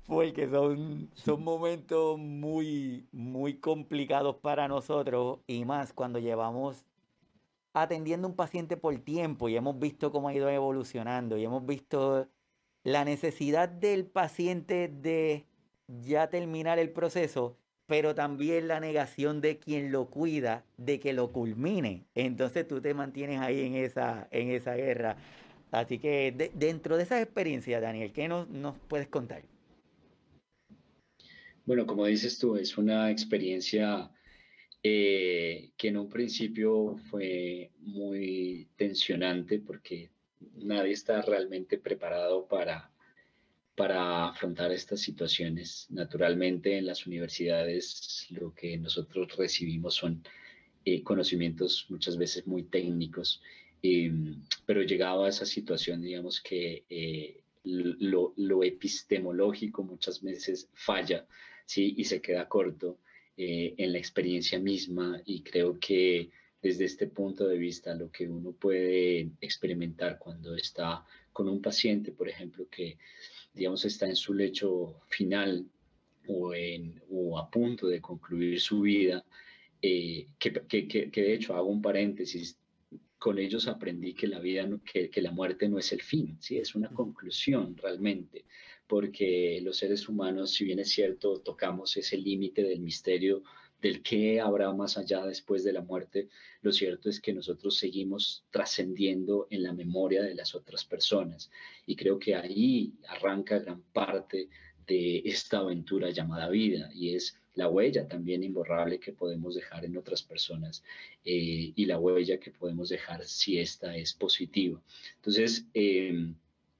Porque 0.07 0.49
son, 0.49 1.11
son 1.15 1.43
momentos 1.43 2.19
muy, 2.19 3.09
muy 3.11 3.59
complicados 3.59 4.37
para 4.37 4.69
nosotros 4.69 5.41
y 5.47 5.65
más 5.65 5.93
cuando 5.95 6.19
llevamos 6.19 6.85
atendiendo 7.73 8.29
un 8.29 8.37
paciente 8.37 8.77
por 8.77 8.97
tiempo 8.99 9.49
y 9.49 9.57
hemos 9.57 9.79
visto 9.79 10.13
cómo 10.13 10.29
ha 10.29 10.35
ido 10.35 10.49
evolucionando 10.49 11.39
y 11.39 11.45
hemos 11.45 11.65
visto 11.65 12.29
la 12.85 13.05
necesidad 13.05 13.69
del 13.69 14.07
paciente 14.07 14.89
de 14.89 15.47
ya 15.89 16.29
terminar 16.29 16.79
el 16.79 16.93
proceso, 16.93 17.57
pero 17.87 18.15
también 18.15 18.69
la 18.69 18.81
negación 18.81 19.41
de 19.41 19.59
quien 19.59 19.93
lo 19.93 20.07
cuida 20.07 20.65
de 20.77 21.01
que 21.01 21.13
lo 21.13 21.33
culmine. 21.33 22.05
Entonces 22.15 22.67
tú 22.67 22.81
te 22.81 22.95
mantienes 22.95 23.41
ahí 23.41 23.61
en 23.67 23.75
esa, 23.75 24.29
en 24.31 24.51
esa 24.51 24.75
guerra. 24.75 25.17
Así 25.71 25.99
que 25.99 26.51
dentro 26.55 26.97
de 26.97 27.03
esa 27.03 27.21
experiencia, 27.21 27.81
Daniel, 27.81 28.13
¿qué 28.13 28.29
nos, 28.29 28.49
nos 28.49 28.79
puedes 28.89 29.09
contar? 29.09 29.43
Bueno, 31.67 31.87
como 31.87 32.07
dices 32.07 32.39
tú, 32.39 32.57
es 32.57 32.77
una 32.79 33.11
experiencia 33.11 34.11
eh, 34.83 35.73
que 35.79 35.89
en 35.89 35.97
un 35.97 36.11
principio 36.11 36.97
fue 37.11 37.71
muy 37.79 38.69
tensionante 38.77 39.59
porque 39.59 40.11
nadie 40.57 40.93
está 40.93 41.23
realmente 41.23 41.79
preparado 41.79 42.47
para, 42.47 42.94
para 43.75 44.29
afrontar 44.29 44.73
estas 44.73 45.01
situaciones. 45.01 45.87
Naturalmente 45.91 46.79
en 46.79 46.87
las 46.87 47.07
universidades 47.07 48.27
lo 48.31 48.55
que 48.55 48.77
nosotros 48.79 49.37
recibimos 49.37 49.95
son 49.95 50.23
eh, 50.85 51.03
conocimientos 51.03 51.87
muchas 51.89 52.17
veces 52.17 52.47
muy 52.47 52.65
técnicos 52.65 53.41
Em, 53.87 54.41
pero 54.65 54.81
llegaba 54.81 55.27
a 55.27 55.29
esa 55.29 55.45
situación, 55.45 56.01
digamos, 56.01 56.41
que 56.41 56.87
eh, 56.89 57.43
lo, 57.65 58.33
lo, 58.35 58.65
epistemológico 58.65 59.83
muchas 59.83 60.23
veces 60.23 60.71
falla, 60.73 61.27
¿sí? 61.67 61.93
Y 61.99 62.05
se 62.05 62.23
queda 62.23 62.49
corto 62.49 62.99
eh, 63.37 63.75
en 63.77 63.93
la 63.93 63.99
experiencia 63.99 64.59
misma 64.59 65.21
y 65.27 65.43
creo 65.43 65.79
que 65.79 66.31
desde 66.63 66.87
este 66.87 67.09
punto 67.09 67.47
de 67.47 67.59
vista 67.59 67.95
lo 67.95 68.11
que 68.11 68.27
uno 68.27 68.53
puede 68.53 69.33
experimentar 69.43 70.19
cuando 70.19 70.57
está 70.57 71.05
con 71.31 71.47
un 71.51 71.61
paciente, 71.61 72.11
por 72.11 72.31
ejemplo, 72.31 72.67
que 72.71 72.97
digamos 73.55 73.85
está 73.85 74.07
en 74.07 74.17
su 74.17 74.35
lecho 74.35 75.01
final 75.07 75.67
o, 76.27 76.55
en, 76.55 77.01
o 77.11 77.39
a 77.39 77.51
punto 77.51 77.87
de 77.87 78.01
concluir 78.01 78.61
su 78.61 78.81
vida, 78.81 79.25
eh, 79.81 80.29
que, 80.39 80.53
que, 80.53 80.89
que, 80.89 81.23
de 81.23 81.35
hecho 81.35 81.55
hago 81.55 81.69
un 81.69 81.83
paréntesis, 81.83 82.59
con 83.19 83.39
ellos 83.39 83.69
aprendí 83.69 84.15
que 84.15 84.27
la 84.27 84.41
vida, 84.41 84.69
que, 84.91 85.09
que, 85.09 85.23
la 85.23 85.31
muerte 85.31 85.69
no 85.69 85.79
es 85.79 85.93
el 85.93 86.03
fin, 86.03 86.37
¿sí? 86.41 86.59
es 86.59 86.75
una 86.75 86.91
conclusión 86.91 87.77
realmente, 87.77 88.45
porque 88.87 89.61
los 89.63 89.79
seres 89.79 90.09
humanos, 90.09 90.53
si 90.53 90.65
bien 90.65 90.79
es 90.79 90.91
cierto, 90.91 91.41
tocamos 91.41 91.97
ese 91.97 92.19
límite 92.19 92.63
del 92.63 92.81
misterio 92.81 93.43
del 93.81 94.03
qué 94.03 94.41
habrá 94.41 94.73
más 94.73 94.97
allá 94.97 95.25
después 95.27 95.63
de 95.63 95.73
la 95.73 95.83
muerte, 95.83 96.29
lo 96.63 96.73
cierto 96.73 97.11
es 97.11 97.21
que 97.21 97.33
nosotros 97.33 97.77
seguimos 97.77 98.45
trascendiendo 98.51 99.47
en 99.51 99.63
la 99.63 99.73
memoria 99.73 100.23
de 100.23 100.35
las 100.35 100.55
otras 100.55 100.85
personas. 100.85 101.51
Y 101.87 101.97
creo 101.97 102.19
que 102.19 102.35
ahí 102.35 102.95
arranca 103.09 103.59
gran 103.59 103.83
parte 103.93 104.49
de 104.87 105.23
esta 105.25 105.59
aventura 105.59 106.11
llamada 106.11 106.49
vida, 106.49 106.91
y 106.95 107.15
es 107.15 107.39
la 107.55 107.69
huella 107.69 108.09
también 108.09 108.43
imborrable 108.43 108.99
que 108.99 109.13
podemos 109.13 109.55
dejar 109.55 109.85
en 109.85 109.97
otras 109.97 110.23
personas 110.23 110.83
eh, 111.25 111.73
y 111.75 111.85
la 111.87 111.99
huella 111.99 112.39
que 112.41 112.51
podemos 112.51 112.89
dejar 112.89 113.25
si 113.25 113.59
esta 113.59 113.97
es 113.97 114.13
positiva. 114.13 114.83
Entonces, 115.17 115.67
em, 115.73 116.35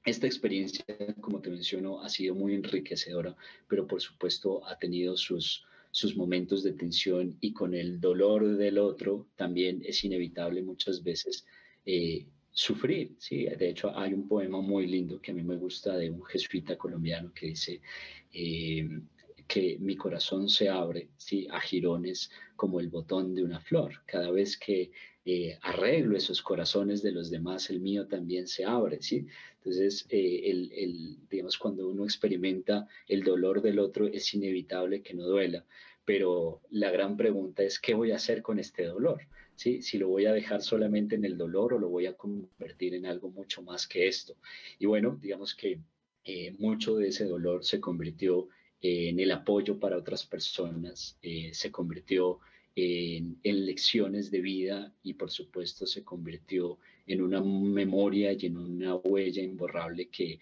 esta 0.05 0.27
experiencia, 0.27 0.85
como 1.21 1.41
te 1.41 1.51
menciono, 1.51 2.03
ha 2.03 2.09
sido 2.09 2.35
muy 2.35 2.55
enriquecedora, 2.55 3.37
pero 3.69 3.87
por 3.87 4.01
supuesto 4.01 4.67
ha 4.67 4.77
tenido 4.79 5.17
sus, 5.17 5.65
sus 5.95 6.17
momentos 6.17 6.65
de 6.65 6.73
tensión 6.73 7.37
y 7.41 7.53
con 7.53 7.73
el 7.73 8.01
dolor 8.01 8.57
del 8.57 8.79
otro 8.79 9.29
también 9.37 9.81
es 9.85 10.03
inevitable 10.03 10.61
muchas 10.61 11.05
veces 11.05 11.47
eh, 11.87 12.27
sufrir. 12.51 13.15
¿sí? 13.21 13.45
De 13.45 13.69
hecho, 13.69 13.97
hay 13.97 14.13
un 14.13 14.27
poema 14.27 14.61
muy 14.61 14.89
lindo 14.89 15.21
que 15.21 15.31
a 15.31 15.35
mí 15.35 15.45
me 15.45 15.55
gusta 15.55 15.97
de 15.97 16.11
un 16.11 16.25
jesuita 16.25 16.77
colombiano 16.77 17.33
que 17.33 17.47
dice, 17.47 17.81
em, 18.33 19.07
que 19.47 19.79
mi 19.79 19.95
corazón 19.95 20.49
se 20.49 20.69
abre 20.69 21.11
¿sí? 21.17 21.47
a 21.49 21.61
jirones 21.61 22.29
como 22.57 22.81
el 22.81 22.89
botón 22.89 23.33
de 23.33 23.45
una 23.45 23.61
flor. 23.61 24.03
Cada 24.05 24.33
vez 24.33 24.59
que 24.59 24.91
eh, 25.25 25.59
arreglo 25.63 26.17
esos 26.17 26.43
corazones 26.43 27.03
de 27.03 27.13
los 27.13 27.31
demás, 27.31 27.71
el 27.71 27.81
mío 27.81 28.07
también 28.07 28.47
se 28.47 28.65
abre. 28.65 29.01
¿sí? 29.01 29.27
Entonces, 29.57 30.07
eh, 30.11 30.43
el, 30.45 30.73
el, 30.73 31.19
digamos, 31.31 31.57
cuando 31.57 31.89
uno 31.89 32.05
experimenta 32.05 32.87
el 33.09 33.23
dolor 33.23 33.63
del 33.63 33.79
otro, 33.79 34.07
es 34.07 34.35
inevitable 34.35 35.03
que 35.03 35.15
no 35.15 35.25
duela. 35.25 35.65
Pero 36.05 36.61
la 36.71 36.91
gran 36.91 37.17
pregunta 37.17 37.63
es, 37.63 37.79
¿qué 37.79 37.95
voy 37.95 38.11
a 38.11 38.17
hacer 38.17 38.43
con 38.43 38.59
este 38.59 38.85
dolor? 38.85 39.23
¿Sí? 39.57 39.81
Si 39.83 39.97
lo 39.99 40.09
voy 40.09 40.27
a 40.27 40.33
dejar 40.33 40.63
solamente 40.63 41.15
en 41.15 41.25
el 41.25 41.39
dolor 41.39 41.73
o 41.73 41.79
lo 41.79 41.89
voy 41.89 42.07
a 42.07 42.17
convertir 42.17 42.95
en 42.95 43.07
algo 43.07 43.31
mucho 43.31 43.63
más 43.63 43.87
que 43.87 44.09
esto. 44.09 44.37
Y 44.79 44.87
bueno, 44.87 45.19
digamos 45.23 45.55
que 45.55 45.81
eh, 46.25 46.55
mucho 46.59 46.97
de 46.97 47.09
ese 47.09 47.25
dolor 47.25 47.65
se 47.65 47.81
convirtió 47.81 48.49
en 48.87 49.19
el 49.19 49.31
apoyo 49.31 49.81
para 49.81 49.97
otras 49.97 50.27
personas, 50.27 51.17
eh, 51.23 51.55
se 51.55 51.71
convirtió 51.71 52.41
en, 52.77 53.39
lecciones 53.43 54.31
de 54.31 54.41
vida 54.41 54.93
y 55.03 55.15
por 55.15 55.31
supuesto 55.31 55.87
se 55.87 56.03
convirtió 56.03 56.79
en 57.07 57.23
una 57.23 57.41
memoria 57.41 58.33
y 58.33 58.47
en 58.47 58.57
una 58.57 58.97
huella 58.97 59.43
imborrable 59.43 60.09
que, 60.09 60.39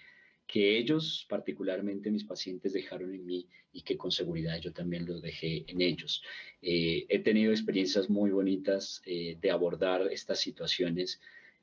que 0.47 0.79
ellos, 0.79 1.27
particularmente 1.29 2.11
mis 2.11 2.25
pacientes, 2.25 2.73
dejaron 2.73 3.15
en 3.15 3.27
mí 3.27 3.47
y 3.73 3.83
que 3.83 3.97
con 3.97 4.11
seguridad 4.11 4.59
yo 4.61 4.73
también 4.73 5.07
lo 5.07 5.21
dejé 5.21 5.65
en 5.67 5.81
ellos. 5.81 6.23
Eh, 6.61 7.07
he 7.09 7.19
tenido 7.19 7.53
experiencias 7.53 8.11
muy 8.11 8.31
bonitas 8.31 9.03
eh, 9.07 9.37
de 9.41 9.51
abordar 9.51 10.09
estas 10.11 10.41
situaciones 10.41 11.21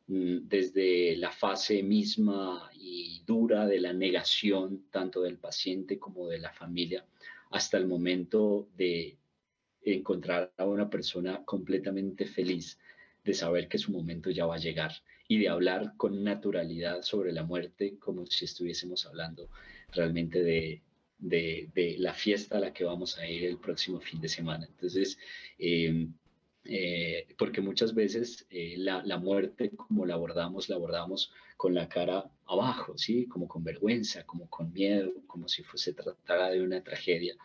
Mm, 0.09 0.47
desde 0.47 1.15
la 1.17 1.32
fase 1.32 1.84
misma 1.84 2.67
y 2.74 3.22
dura 3.28 3.67
de 3.67 3.80
la 3.80 3.93
negación 3.93 4.86
tanto 4.89 5.22
del 5.22 5.38
paciente 5.38 5.99
como 5.99 6.28
de 6.28 6.39
la 6.39 6.51
familia 6.51 7.05
hasta 7.51 7.78
el 7.78 7.86
momento 7.86 8.67
de 8.76 9.17
encontrar 9.84 10.51
a 10.57 10.65
una 10.65 10.89
persona 10.89 11.43
completamente 11.45 12.25
feliz 12.25 12.80
de 13.23 13.34
saber 13.34 13.67
que 13.67 13.77
su 13.77 13.91
momento 13.91 14.30
ya 14.30 14.45
va 14.45 14.55
a 14.55 14.59
llegar 14.59 14.91
y 15.27 15.38
de 15.38 15.49
hablar 15.49 15.93
con 15.97 16.23
naturalidad 16.23 17.01
sobre 17.01 17.32
la 17.32 17.43
muerte 17.43 17.97
como 17.99 18.25
si 18.25 18.45
estuviésemos 18.45 19.05
hablando 19.05 19.49
realmente 19.91 20.43
de, 20.43 20.82
de, 21.19 21.95
la 21.99 22.13
fiesta 22.13 22.57
a 22.57 22.59
la 22.59 22.73
que 22.73 22.84
vamos 22.84 23.17
a 23.17 23.27
ir 23.27 23.45
el 23.45 23.57
próximo 23.57 23.99
fin 23.99 24.21
de 24.21 24.30
semana. 24.30 24.65
Entonces, 24.65 25.17
eh, 25.57 26.07
eh, 26.65 27.27
porque 27.38 27.61
muchas 27.61 27.93
veces 27.93 28.45
eh, 28.49 28.75
la, 28.77 29.03
la, 29.03 29.17
muerte, 29.17 29.71
como 29.71 30.05
la 30.05 30.15
abordamos, 30.15 30.69
la 30.69 30.75
abordamos 30.75 31.32
con 31.57 31.73
la 31.73 31.89
cara 31.89 32.30
abajo, 32.45 32.97
¿sí? 32.97 33.27
Como 33.27 33.47
con 33.47 33.63
vergüenza, 33.63 34.25
como 34.25 34.49
con 34.49 34.71
miedo, 34.71 35.11
como 35.27 35.47
si 35.47 35.63
se 35.75 35.93
tratara 35.93 36.49
de 36.49 36.61
una 36.61 36.84
tragedia. 36.84 37.36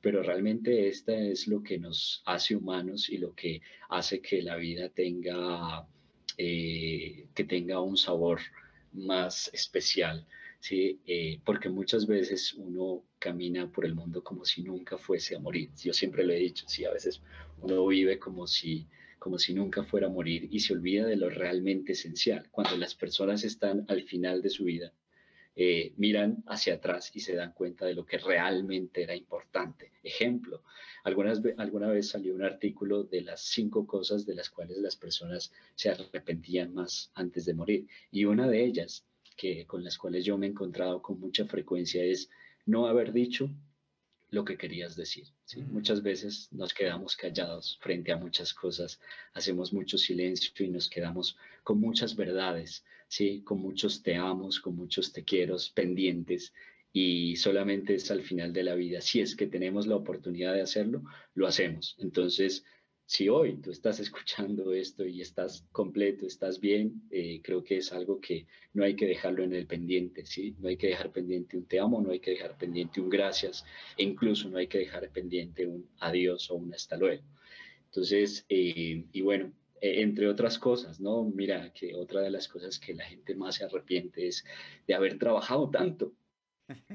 Pero 0.00 0.22
realmente 0.22 0.88
esta 0.88 1.14
es 1.14 1.46
lo 1.46 1.62
que 1.62 1.78
nos 1.78 2.22
hace 2.24 2.56
humanos 2.56 3.08
y 3.10 3.18
lo 3.18 3.34
que 3.34 3.60
hace 3.88 4.20
que 4.20 4.42
la 4.42 4.56
vida 4.56 4.88
tenga, 4.88 5.86
eh, 6.38 7.26
que 7.34 7.44
tenga 7.44 7.80
un 7.80 7.96
sabor 7.96 8.40
más 8.92 9.50
especial. 9.52 10.26
¿sí? 10.60 11.00
Eh, 11.06 11.40
porque 11.44 11.68
muchas 11.68 12.06
veces 12.06 12.54
uno 12.54 13.02
camina 13.18 13.70
por 13.70 13.84
el 13.84 13.94
mundo 13.94 14.22
como 14.22 14.44
si 14.44 14.62
nunca 14.62 14.96
fuese 14.98 15.34
a 15.34 15.40
morir. 15.40 15.70
Yo 15.82 15.92
siempre 15.92 16.24
lo 16.24 16.32
he 16.32 16.38
dicho, 16.38 16.66
sí, 16.68 16.84
a 16.84 16.92
veces 16.92 17.20
uno 17.60 17.86
vive 17.86 18.18
como 18.18 18.46
si, 18.46 18.86
como 19.18 19.38
si 19.38 19.54
nunca 19.54 19.82
fuera 19.82 20.06
a 20.06 20.10
morir 20.10 20.48
y 20.50 20.60
se 20.60 20.74
olvida 20.74 21.06
de 21.06 21.16
lo 21.16 21.30
realmente 21.30 21.92
esencial. 21.92 22.48
Cuando 22.50 22.76
las 22.76 22.94
personas 22.94 23.44
están 23.44 23.84
al 23.88 24.02
final 24.04 24.42
de 24.42 24.50
su 24.50 24.64
vida, 24.64 24.92
eh, 25.56 25.92
miran 25.96 26.42
hacia 26.46 26.74
atrás 26.74 27.10
y 27.14 27.20
se 27.20 27.34
dan 27.34 27.52
cuenta 27.52 27.84
de 27.84 27.94
lo 27.94 28.06
que 28.06 28.18
realmente 28.18 29.02
era 29.02 29.14
importante. 29.14 29.92
Ejemplo, 30.02 30.62
alguna 31.04 31.88
vez 31.88 32.08
salió 32.08 32.34
un 32.34 32.42
artículo 32.42 33.04
de 33.04 33.22
las 33.22 33.42
cinco 33.42 33.86
cosas 33.86 34.26
de 34.26 34.34
las 34.34 34.48
cuales 34.50 34.78
las 34.78 34.96
personas 34.96 35.52
se 35.74 35.90
arrepentían 35.90 36.72
más 36.72 37.10
antes 37.14 37.44
de 37.44 37.54
morir. 37.54 37.86
Y 38.10 38.24
una 38.24 38.48
de 38.48 38.64
ellas, 38.64 39.04
que, 39.36 39.66
con 39.66 39.84
las 39.84 39.98
cuales 39.98 40.24
yo 40.24 40.38
me 40.38 40.46
he 40.46 40.50
encontrado 40.50 41.02
con 41.02 41.18
mucha 41.18 41.44
frecuencia, 41.44 42.02
es 42.04 42.30
no 42.66 42.86
haber 42.86 43.12
dicho 43.12 43.50
lo 44.30 44.44
que 44.44 44.56
querías 44.56 44.96
decir. 44.96 45.28
Mm. 45.56 45.72
Muchas 45.72 46.02
veces 46.02 46.48
nos 46.52 46.72
quedamos 46.72 47.16
callados 47.16 47.78
frente 47.80 48.12
a 48.12 48.16
muchas 48.16 48.54
cosas, 48.54 49.00
hacemos 49.34 49.72
mucho 49.72 49.98
silencio 49.98 50.52
y 50.64 50.68
nos 50.68 50.88
quedamos 50.88 51.36
con 51.62 51.80
muchas 51.80 52.16
verdades, 52.16 52.84
¿sí? 53.08 53.42
con 53.42 53.60
muchos 53.60 54.02
te 54.02 54.16
amos, 54.16 54.60
con 54.60 54.76
muchos 54.76 55.12
te 55.12 55.24
quiero 55.24 55.56
pendientes 55.74 56.52
y 56.92 57.36
solamente 57.36 57.94
es 57.94 58.10
al 58.10 58.22
final 58.22 58.52
de 58.52 58.64
la 58.64 58.74
vida. 58.74 59.00
Si 59.00 59.20
es 59.20 59.36
que 59.36 59.46
tenemos 59.46 59.86
la 59.86 59.96
oportunidad 59.96 60.54
de 60.54 60.62
hacerlo, 60.62 61.04
lo 61.34 61.46
hacemos. 61.46 61.96
Entonces, 61.98 62.64
si 63.10 63.28
hoy 63.28 63.56
tú 63.56 63.72
estás 63.72 63.98
escuchando 63.98 64.72
esto 64.72 65.04
y 65.04 65.20
estás 65.20 65.66
completo, 65.72 66.28
estás 66.28 66.60
bien, 66.60 67.02
eh, 67.10 67.40
creo 67.42 67.64
que 67.64 67.78
es 67.78 67.92
algo 67.92 68.20
que 68.20 68.46
no 68.72 68.84
hay 68.84 68.94
que 68.94 69.04
dejarlo 69.04 69.42
en 69.42 69.52
el 69.52 69.66
pendiente, 69.66 70.24
¿sí? 70.24 70.54
No 70.60 70.68
hay 70.68 70.76
que 70.76 70.86
dejar 70.86 71.10
pendiente 71.10 71.56
un 71.56 71.66
te 71.66 71.80
amo, 71.80 72.00
no 72.00 72.12
hay 72.12 72.20
que 72.20 72.30
dejar 72.30 72.56
pendiente 72.56 73.00
un 73.00 73.10
gracias, 73.10 73.64
e 73.96 74.04
incluso 74.04 74.48
no 74.48 74.58
hay 74.58 74.68
que 74.68 74.78
dejar 74.78 75.10
pendiente 75.10 75.66
un 75.66 75.88
adiós 75.98 76.52
o 76.52 76.54
un 76.54 76.72
hasta 76.72 76.96
luego. 76.96 77.24
Entonces, 77.86 78.46
eh, 78.48 79.04
y 79.12 79.20
bueno, 79.22 79.52
e, 79.80 80.02
entre 80.02 80.28
otras 80.28 80.56
cosas, 80.56 81.00
¿no? 81.00 81.24
Mira 81.24 81.72
que 81.72 81.96
otra 81.96 82.20
de 82.20 82.30
las 82.30 82.46
cosas 82.46 82.78
que 82.78 82.94
la 82.94 83.06
gente 83.06 83.34
más 83.34 83.56
se 83.56 83.64
arrepiente 83.64 84.28
es 84.28 84.44
de 84.86 84.94
haber 84.94 85.18
trabajado 85.18 85.68
tanto, 85.68 86.12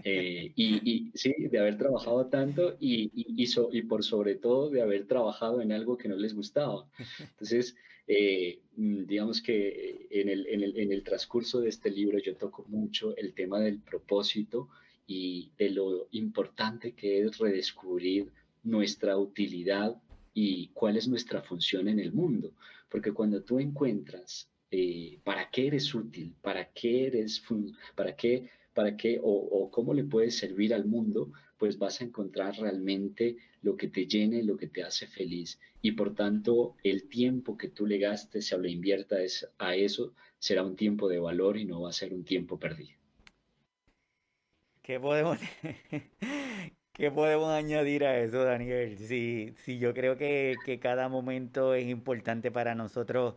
eh, 0.03 0.51
y, 0.55 1.11
sí, 1.13 1.33
de 1.37 1.59
haber 1.59 1.77
trabajado 1.77 2.27
tanto 2.27 2.75
y, 2.79 3.11
y, 3.13 3.45
y, 3.71 3.81
por 3.83 4.03
sobre 4.03 4.35
todo 4.35 4.69
de 4.69 4.81
haber 4.81 5.07
trabajado 5.07 5.61
en 5.61 5.71
algo 5.71 5.97
que 5.97 6.09
no 6.09 6.15
les 6.15 6.33
gustaba. 6.33 6.87
Entonces, 7.19 7.75
eh, 8.07 8.59
digamos 8.75 9.41
que 9.41 10.07
en 10.11 10.29
el, 10.29 10.47
en, 10.47 10.63
el, 10.63 10.79
en 10.79 10.91
el 10.91 11.03
transcurso 11.03 11.61
de 11.61 11.69
este 11.69 11.89
libro 11.89 12.19
yo 12.19 12.35
toco 12.35 12.65
mucho 12.67 13.15
el 13.17 13.33
tema 13.33 13.59
del 13.59 13.79
propósito 13.79 14.69
y 15.07 15.51
de 15.57 15.69
lo 15.69 16.07
importante 16.11 16.93
que 16.93 17.21
es 17.21 17.37
redescubrir 17.37 18.31
nuestra 18.63 19.17
utilidad 19.17 19.95
y 20.33 20.67
cuál 20.69 20.97
es 20.97 21.07
nuestra 21.07 21.41
función 21.41 21.87
en 21.87 21.99
el 21.99 22.11
mundo. 22.11 22.53
Porque 22.89 23.11
cuando 23.11 23.41
tú 23.41 23.59
encuentras 23.59 24.49
eh, 24.71 25.19
para 25.23 25.49
qué 25.49 25.67
eres 25.67 25.93
útil, 25.93 26.33
para 26.41 26.71
qué 26.73 27.07
eres, 27.07 27.41
para 27.95 28.15
qué 28.15 28.49
para 28.75 28.95
qué 28.97 29.19
o, 29.23 29.71
cómo 29.71 29.93
le 29.93 30.03
puedes 30.03 30.37
servir 30.37 30.73
al 30.73 30.85
mundo, 30.85 31.31
pues 31.57 31.79
vas 31.79 32.01
a 32.01 32.03
encontrar 32.03 32.55
realmente 32.57 33.37
lo 33.63 33.75
que 33.75 33.87
te 33.87 34.05
llene, 34.05 34.43
lo 34.43 34.57
que 34.57 34.67
te 34.67 34.83
hace 34.83 35.07
feliz. 35.07 35.59
Y 35.81 35.93
por 35.93 36.13
tanto, 36.13 36.75
el 36.83 37.07
tiempo 37.07 37.57
que 37.57 37.69
tú 37.69 37.87
le 37.87 37.97
gastes 37.97 38.51
o 38.53 38.59
le 38.59 38.69
inviertas 38.69 39.49
a 39.57 39.75
eso 39.75 40.13
será 40.37 40.63
un 40.63 40.75
tiempo 40.75 41.07
de 41.07 41.19
valor 41.19 41.57
y 41.57 41.65
no 41.65 41.81
va 41.81 41.89
a 41.89 41.93
ser 41.93 42.13
un 42.13 42.25
tiempo 42.25 42.59
perdido. 42.59 42.99
¿Qué 44.83 44.99
podemos, 44.99 45.39
¿Qué 46.93 47.11
podemos 47.11 47.49
añadir 47.49 48.03
a 48.03 48.19
eso, 48.19 48.43
Daniel? 48.43 48.97
Sí, 48.97 49.53
sí 49.63 49.79
yo 49.79 49.93
creo 49.93 50.17
que, 50.17 50.55
que 50.65 50.79
cada 50.79 51.09
momento 51.09 51.73
es 51.73 51.87
importante 51.87 52.51
para 52.51 52.75
nosotros 52.75 53.35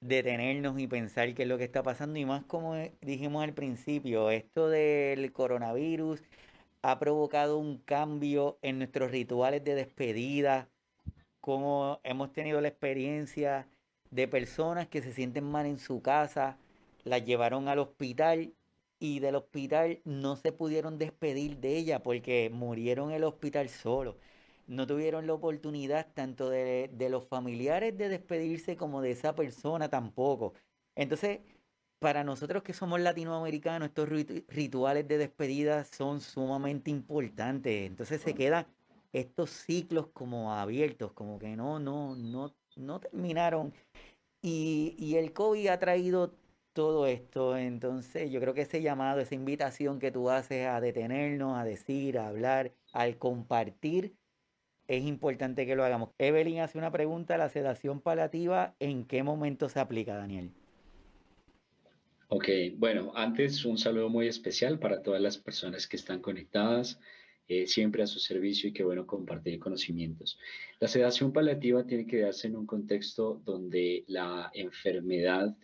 detenernos 0.00 0.78
y 0.78 0.86
pensar 0.86 1.34
qué 1.34 1.42
es 1.42 1.48
lo 1.48 1.58
que 1.58 1.64
está 1.64 1.82
pasando 1.82 2.18
y 2.18 2.24
más 2.24 2.44
como 2.44 2.74
dijimos 3.00 3.42
al 3.44 3.54
principio, 3.54 4.30
esto 4.30 4.68
del 4.68 5.32
coronavirus 5.32 6.22
ha 6.82 6.98
provocado 6.98 7.58
un 7.58 7.78
cambio 7.78 8.58
en 8.62 8.78
nuestros 8.78 9.10
rituales 9.10 9.64
de 9.64 9.74
despedida, 9.74 10.68
como 11.40 12.00
hemos 12.04 12.32
tenido 12.32 12.60
la 12.60 12.68
experiencia 12.68 13.68
de 14.10 14.28
personas 14.28 14.88
que 14.88 15.02
se 15.02 15.12
sienten 15.12 15.44
mal 15.44 15.66
en 15.66 15.78
su 15.78 16.02
casa, 16.02 16.58
las 17.04 17.24
llevaron 17.24 17.68
al 17.68 17.78
hospital 17.78 18.52
y 18.98 19.20
del 19.20 19.36
hospital 19.36 20.00
no 20.04 20.36
se 20.36 20.52
pudieron 20.52 20.98
despedir 20.98 21.58
de 21.58 21.76
ella 21.76 22.02
porque 22.02 22.50
murieron 22.52 23.10
en 23.10 23.16
el 23.16 23.24
hospital 23.24 23.68
solo 23.68 24.16
no 24.66 24.86
tuvieron 24.86 25.26
la 25.26 25.34
oportunidad 25.34 26.08
tanto 26.14 26.50
de, 26.50 26.90
los 27.10 27.26
familiares 27.28 27.96
de 27.96 28.08
despedirse 28.08 28.76
como 28.76 29.00
de 29.00 29.12
esa 29.12 29.34
persona 29.34 29.88
tampoco. 29.88 30.54
Entonces, 30.94 31.40
para 31.98 32.24
nosotros 32.24 32.62
que 32.62 32.72
somos 32.72 33.00
latinoamericanos, 33.00 33.88
estos 33.88 34.08
rituales 34.48 35.08
de 35.08 35.18
despedida 35.18 35.84
son 35.84 36.20
sumamente 36.20 36.90
importantes. 36.90 37.86
Entonces 37.86 38.20
se 38.20 38.34
quedan 38.34 38.66
estos 39.12 39.50
ciclos 39.50 40.08
como 40.08 40.52
abiertos, 40.52 41.12
como 41.12 41.38
que 41.38 41.56
no, 41.56 41.78
no, 41.78 42.16
no, 42.16 42.54
no 42.76 43.00
terminaron. 43.00 43.72
Y, 44.42 44.94
y 44.98 45.16
el 45.16 45.32
COVID 45.32 45.68
ha 45.68 45.78
traído 45.78 46.34
todo 46.76 47.06
esto. 47.06 47.56
Entonces 47.56 48.30
yo 48.30 48.40
creo 48.40 48.52
que 48.52 48.62
ese 48.62 48.82
llamado, 48.82 49.20
esa 49.20 49.34
invitación 49.34 49.98
que 49.98 50.12
tú 50.12 50.28
haces 50.30 50.66
a 50.66 50.80
detenernos, 50.80 51.58
a 51.58 51.64
decir, 51.64 52.18
a 52.18 52.28
hablar, 52.28 52.72
al 52.92 53.16
compartir, 53.16 54.14
es 54.88 55.04
importante 55.04 55.66
que 55.66 55.76
lo 55.76 55.84
hagamos. 55.84 56.10
Evelyn 56.18 56.60
hace 56.60 56.78
una 56.78 56.90
pregunta, 56.90 57.36
la 57.36 57.48
sedación 57.48 58.00
palativa, 58.00 58.74
¿en 58.80 59.04
qué 59.04 59.22
momento 59.22 59.68
se 59.68 59.80
aplica, 59.80 60.16
Daniel? 60.16 60.50
Ok, 62.28 62.48
bueno, 62.76 63.12
antes 63.14 63.64
un 63.64 63.78
saludo 63.78 64.08
muy 64.08 64.26
especial 64.26 64.78
para 64.78 65.02
todas 65.02 65.20
las 65.20 65.38
personas 65.38 65.86
que 65.86 65.96
están 65.96 66.20
conectadas, 66.20 66.98
eh, 67.48 67.68
siempre 67.68 68.02
a 68.02 68.08
su 68.08 68.18
servicio 68.18 68.68
y 68.68 68.72
qué 68.72 68.82
bueno 68.82 69.06
compartir 69.06 69.60
conocimientos. 69.60 70.36
La 70.80 70.88
sedación 70.88 71.32
paliativa 71.32 71.86
tiene 71.86 72.06
que 72.06 72.22
darse 72.22 72.48
en 72.48 72.56
un 72.56 72.66
contexto 72.66 73.40
donde 73.44 74.02
la 74.08 74.50
enfermedad 74.54 75.56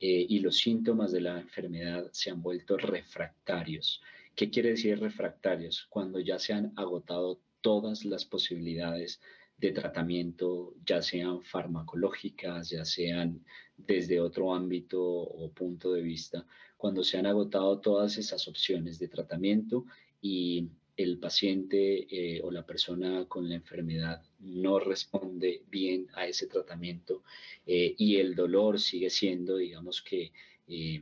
eh, 0.00 0.26
y 0.28 0.40
los 0.40 0.58
síntomas 0.58 1.12
de 1.12 1.20
la 1.20 1.38
enfermedad 1.38 2.08
se 2.10 2.30
han 2.30 2.42
vuelto 2.42 2.76
refractarios. 2.76 4.02
¿Qué 4.34 4.50
quiere 4.50 4.70
decir 4.70 4.98
refractarios? 4.98 5.86
Cuando 5.88 6.18
ya 6.18 6.40
se 6.40 6.52
han 6.52 6.72
agotado 6.74 7.40
todas 7.60 8.04
las 8.04 8.24
posibilidades 8.24 9.20
de 9.56 9.72
tratamiento, 9.72 10.74
ya 10.86 11.02
sean 11.02 11.42
farmacológicas, 11.42 12.70
ya 12.70 12.84
sean 12.84 13.44
desde 13.76 14.20
otro 14.20 14.54
ámbito 14.54 15.02
o 15.02 15.50
punto 15.50 15.92
de 15.92 16.02
vista, 16.02 16.46
cuando 16.76 17.02
se 17.02 17.18
han 17.18 17.26
agotado 17.26 17.80
todas 17.80 18.18
esas 18.18 18.46
opciones 18.46 18.98
de 18.98 19.08
tratamiento 19.08 19.84
y 20.20 20.68
el 20.96 21.18
paciente 21.18 22.06
eh, 22.10 22.40
o 22.42 22.50
la 22.50 22.66
persona 22.66 23.24
con 23.26 23.48
la 23.48 23.54
enfermedad 23.54 24.22
no 24.40 24.80
responde 24.80 25.62
bien 25.70 26.08
a 26.14 26.26
ese 26.26 26.48
tratamiento 26.48 27.22
eh, 27.66 27.94
y 27.96 28.16
el 28.16 28.34
dolor 28.34 28.80
sigue 28.80 29.08
siendo, 29.08 29.56
digamos 29.56 30.02
que, 30.02 30.32
eh, 30.66 31.00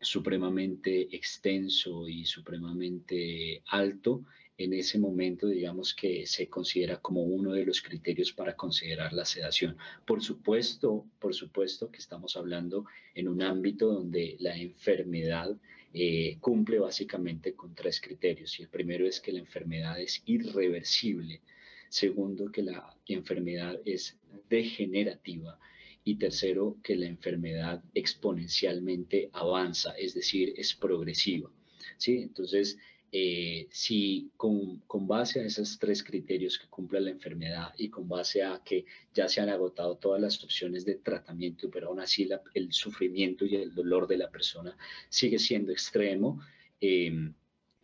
supremamente 0.00 1.14
extenso 1.16 2.06
y 2.06 2.24
supremamente 2.24 3.62
alto, 3.66 4.24
en 4.58 4.72
ese 4.72 4.98
momento, 4.98 5.48
digamos 5.48 5.94
que 5.94 6.26
se 6.26 6.48
considera 6.48 6.98
como 6.98 7.22
uno 7.22 7.52
de 7.52 7.66
los 7.66 7.82
criterios 7.82 8.32
para 8.32 8.56
considerar 8.56 9.12
la 9.12 9.24
sedación. 9.24 9.76
Por 10.06 10.22
supuesto, 10.22 11.06
por 11.18 11.34
supuesto 11.34 11.90
que 11.90 11.98
estamos 11.98 12.36
hablando 12.36 12.86
en 13.14 13.28
un 13.28 13.42
ámbito 13.42 13.92
donde 13.92 14.36
la 14.40 14.56
enfermedad 14.56 15.54
eh, 15.92 16.38
cumple 16.40 16.78
básicamente 16.78 17.54
con 17.54 17.74
tres 17.74 18.00
criterios. 18.00 18.58
Y 18.58 18.62
el 18.62 18.68
primero 18.68 19.06
es 19.06 19.20
que 19.20 19.32
la 19.32 19.40
enfermedad 19.40 20.00
es 20.00 20.22
irreversible. 20.24 21.42
Segundo, 21.88 22.50
que 22.50 22.62
la 22.62 22.96
enfermedad 23.06 23.78
es 23.84 24.16
degenerativa. 24.48 25.58
Y 26.02 26.16
tercero, 26.16 26.76
que 26.82 26.96
la 26.96 27.06
enfermedad 27.06 27.82
exponencialmente 27.94 29.28
avanza, 29.32 29.92
es 29.98 30.14
decir, 30.14 30.54
es 30.56 30.74
progresiva. 30.74 31.50
¿sí? 31.96 32.18
Entonces, 32.18 32.78
eh, 33.18 33.66
si 33.70 34.30
con, 34.36 34.80
con, 34.86 35.08
base 35.08 35.40
a 35.40 35.44
esos 35.44 35.78
tres 35.78 36.02
criterios 36.02 36.58
que 36.58 36.68
cumple 36.68 37.00
la 37.00 37.08
enfermedad 37.10 37.72
y 37.78 37.88
con 37.88 38.06
base 38.06 38.42
a 38.42 38.60
que 38.62 38.84
ya 39.14 39.26
se 39.26 39.40
han 39.40 39.48
agotado 39.48 39.96
todas 39.96 40.20
las 40.20 40.44
opciones 40.44 40.84
de 40.84 40.96
tratamiento, 40.96 41.70
pero 41.70 41.88
aún 41.88 42.00
así 42.00 42.28
el 42.52 42.72
sufrimiento 42.74 43.46
y 43.46 43.56
el 43.56 43.74
dolor 43.74 44.06
de 44.06 44.18
la 44.18 44.30
persona 44.30 44.76
sigue 45.08 45.38
siendo 45.38 45.72
extremo, 45.72 46.42
em, 46.78 47.32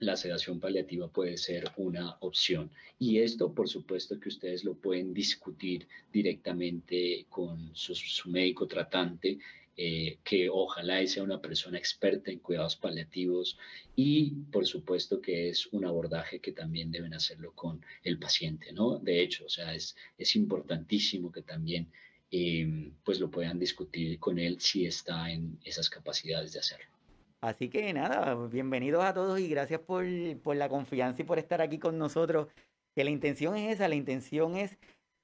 la 0.01 0.17
sedación 0.17 0.61
paliativa 0.61 1.09
puede 1.09 1.39
ser 1.39 1.65
una 1.79 2.19
opción. 2.21 2.71
Y 2.99 3.21
esto, 3.21 3.55
por 3.55 3.71
supuesto, 3.71 4.21
que 4.21 4.29
ustedes 4.29 4.65
lo 4.65 4.75
pueden 4.75 5.15
discutir 5.15 5.89
directamente 6.13 7.25
con 7.31 7.71
su, 7.75 7.95
médico 8.29 8.67
tratante 8.67 9.39
eh, 9.75 10.19
que 10.23 10.51
ojalá 10.51 11.07
sea 11.07 11.23
una 11.23 11.41
persona 11.41 11.79
experta 11.79 12.31
en 12.31 12.41
cuidados 12.41 12.77
paliativos 12.77 13.59
y 13.97 14.33
por 14.53 14.67
supuesto 14.67 15.21
que 15.23 15.49
es 15.49 15.67
un 15.69 15.87
abordaje 15.87 16.41
que 16.41 16.53
también 16.53 16.91
deben 16.91 17.15
hacerlo 17.15 17.53
con 17.55 17.83
el 18.05 18.19
paciente, 18.19 18.73
¿no? 18.73 18.99
De 18.99 19.23
hecho, 19.23 19.47
o 19.47 19.49
sea, 19.49 19.75
es, 19.75 19.97
es 20.19 20.37
importantísimo 20.37 21.33
que 21.33 21.41
también 21.41 21.91
em, 22.31 22.93
pues 23.03 23.19
lo 23.19 23.31
puedan 23.31 23.59
discutir 23.59 24.19
con 24.19 24.39
él 24.39 24.61
si 24.61 24.85
está 24.85 25.31
en 25.31 25.59
esas 25.65 25.89
capacidades 25.89 26.53
de 26.53 26.59
hacerlo. 26.59 26.93
Así 27.41 27.71
que 27.71 27.93
nada, 27.95 28.35
bienvenidos 28.47 29.03
a 29.03 29.15
todos 29.15 29.41
y 29.41 29.49
gracias 29.49 29.81
por, 29.81 30.05
por 30.43 30.55
la 30.55 30.69
confianza 30.69 31.23
y 31.23 31.25
por 31.25 31.39
estar 31.39 31.63
aquí 31.63 31.79
con 31.79 31.97
nosotros. 31.97 32.49
Que 32.95 33.05
la 33.05 33.11
intención 33.11 33.57
es 33.57 33.77
esa, 33.77 33.89
la 33.89 33.95
intención 33.95 34.55
es 34.55 34.79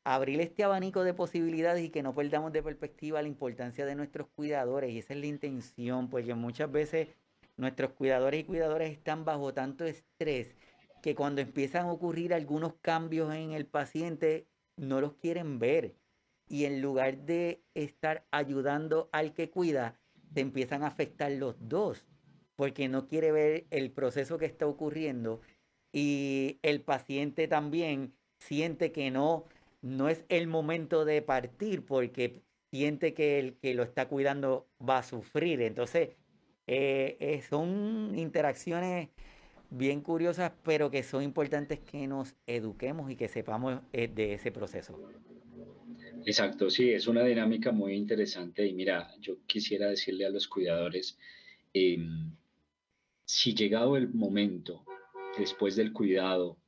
abrir 0.05 0.41
este 0.41 0.65
abanico 0.65 1.05
de 1.05 1.15
posibilidades 1.15 1.85
y 1.85 1.91
que 1.91 2.03
no 2.03 2.15
perdamos 2.15 2.53
de 2.53 2.63
perspectiva 2.63 3.23
la 3.23 3.29
importancia 3.29 3.85
de 3.85 3.95
nuestros 3.95 4.29
cuidadores. 4.29 4.91
Y 4.91 4.99
esa 4.99 5.15
es 5.15 5.21
la 5.21 5.27
intención, 5.27 6.09
porque 6.09 6.35
muchas 6.35 6.71
veces 6.71 7.09
nuestros 7.57 7.93
cuidadores 7.93 8.41
y 8.41 8.45
cuidadoras 8.45 8.91
están 8.91 9.25
bajo 9.25 9.53
tanto 9.53 9.85
estrés 9.85 10.55
que 11.03 11.15
cuando 11.15 11.41
empiezan 11.41 11.87
a 11.87 11.93
ocurrir 11.93 12.35
algunos 12.35 12.75
cambios 12.81 13.33
en 13.35 13.53
el 13.53 13.67
paciente, 13.67 14.47
no 14.77 15.01
los 15.01 15.15
quieren 15.15 15.59
ver. 15.59 15.95
Y 16.49 16.65
en 16.65 16.81
lugar 16.81 17.19
de 17.19 17.63
estar 17.75 18.27
ayudando 18.31 19.09
al 19.13 19.35
que 19.35 19.51
cuida, 19.51 19.99
te 20.33 20.41
empiezan 20.41 20.83
a 20.83 20.89
afectar 20.89 21.31
los 21.33 21.57
dos, 21.69 22.07
porque 22.57 22.89
no 22.89 23.07
quiere 23.07 23.33
ver 23.33 23.67
el 23.71 23.91
proceso 23.91 24.39
que 24.39 24.47
está 24.47 24.67
ocurriendo 24.67 25.41
y 25.93 26.59
el 26.63 26.83
paciente 26.83 27.49
también 27.49 28.15
siente 28.39 28.93
que 28.93 29.11
no 29.11 29.47
no 29.83 30.09
es 30.09 30.25
el 30.29 30.47
momento 30.47 31.05
de 31.05 31.23
partir 31.23 31.85
porque 31.85 32.43
siente 32.71 33.15
que 33.15 33.39
el 33.39 33.55
que 33.55 33.75
lo 33.75 33.83
está 33.83 34.09
cuidando 34.09 34.69
va 34.87 34.99
a 34.99 35.03
sufrir. 35.03 35.63
Entonces, 35.63 36.11
eh, 36.67 37.17
eh, 37.21 37.43
son 37.49 38.13
interacciones 38.17 39.09
bien 39.71 40.01
curiosas, 40.03 40.53
pero 40.65 40.91
que 40.91 41.03
son 41.03 41.23
importantes 41.23 41.81
que 41.81 42.07
nos 42.07 42.35
eduquemos 42.47 43.11
y 43.11 43.17
que 43.17 43.29
sepamos 43.29 43.81
eh, 43.93 44.09
de 44.09 44.35
ese 44.35 44.53
proceso. 44.53 44.99
Exacto, 46.27 46.69
sí, 46.69 46.91
es 46.91 47.07
una 47.07 47.23
dinámica 47.23 47.73
muy 47.73 47.95
interesante 47.95 48.67
y 48.67 48.75
mira, 48.75 49.15
yo 49.21 49.39
quisiera 49.47 49.89
decirle 49.89 50.27
a 50.27 50.31
los 50.31 50.47
cuidadores, 50.47 51.19
em, 51.73 52.33
si 53.25 53.55
llegado 53.55 53.97
el 53.97 54.13
momento, 54.13 54.85
después 55.39 55.77
del 55.77 55.93
cuidado, 55.93 56.59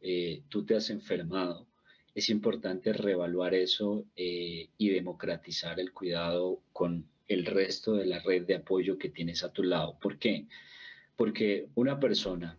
tú 0.48 0.64
te 0.64 0.76
has 0.76 0.88
enfermado, 0.90 1.66
es 2.14 2.30
importante 2.30 2.92
reevaluar 2.92 3.54
eso 3.54 4.04
eh, 4.16 4.68
y 4.76 4.88
democratizar 4.90 5.78
el 5.78 5.92
cuidado 5.92 6.60
con 6.72 7.06
el 7.28 7.46
resto 7.46 7.94
de 7.94 8.06
la 8.06 8.18
red 8.18 8.46
de 8.46 8.56
apoyo 8.56 8.98
que 8.98 9.10
tienes 9.10 9.44
a 9.44 9.52
tu 9.52 9.62
lado. 9.62 9.96
¿Por 10.00 10.18
qué? 10.18 10.46
Porque 11.16 11.68
una 11.74 12.00
persona 12.00 12.58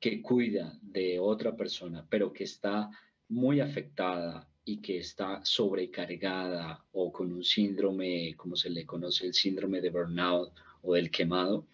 que 0.00 0.20
cuida 0.20 0.76
de 0.82 1.20
otra 1.20 1.56
persona, 1.56 2.04
pero 2.10 2.32
que 2.32 2.44
está 2.44 2.90
muy 3.28 3.60
afectada 3.60 4.48
y 4.64 4.78
que 4.78 4.98
está 4.98 5.44
sobrecargada 5.44 6.84
o 6.92 7.12
con 7.12 7.32
un 7.32 7.44
síndrome, 7.44 8.34
como 8.36 8.56
se 8.56 8.70
le 8.70 8.84
conoce, 8.84 9.26
el 9.26 9.34
síndrome 9.34 9.80
de 9.80 9.90
burnout 9.90 10.52
o 10.82 10.94
del 10.94 11.10
quemado, 11.10 11.66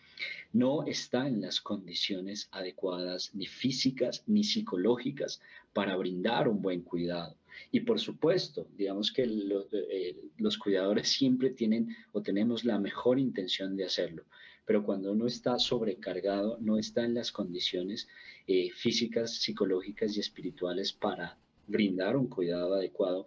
no 0.52 0.84
está 0.84 1.26
en 1.26 1.40
las 1.40 1.60
condiciones 1.60 2.48
adecuadas 2.52 3.34
ni 3.34 3.46
físicas 3.46 4.24
ni 4.26 4.44
psicológicas 4.44 5.40
para 5.72 5.96
brindar 5.96 6.48
un 6.48 6.60
buen 6.62 6.82
cuidado. 6.82 7.36
Y 7.70 7.80
por 7.80 7.98
supuesto, 7.98 8.66
digamos 8.76 9.12
que 9.12 9.24
eh, 9.24 10.16
los, 10.38 10.58
cuidadores 10.58 11.08
siempre 11.08 11.50
tienen 11.50 11.94
o 12.12 12.22
tenemos 12.22 12.64
la 12.64 12.78
mejor 12.78 13.18
intención 13.18 13.76
de 13.76 13.84
hacerlo, 13.84 14.24
pero 14.64 14.84
cuando 14.84 15.12
uno 15.12 15.26
está 15.26 15.58
sobrecargado, 15.58 16.58
no 16.60 16.78
está 16.78 17.04
en 17.04 17.14
las 17.14 17.32
condiciones 17.32 18.08
eh, 18.46 18.70
físicas, 18.70 19.36
psicológicas 19.36 20.16
y 20.16 20.20
espirituales 20.20 20.92
para 20.92 21.36
brindar 21.66 22.16
un 22.16 22.28
cuidado 22.28 22.74
adecuado, 22.74 23.26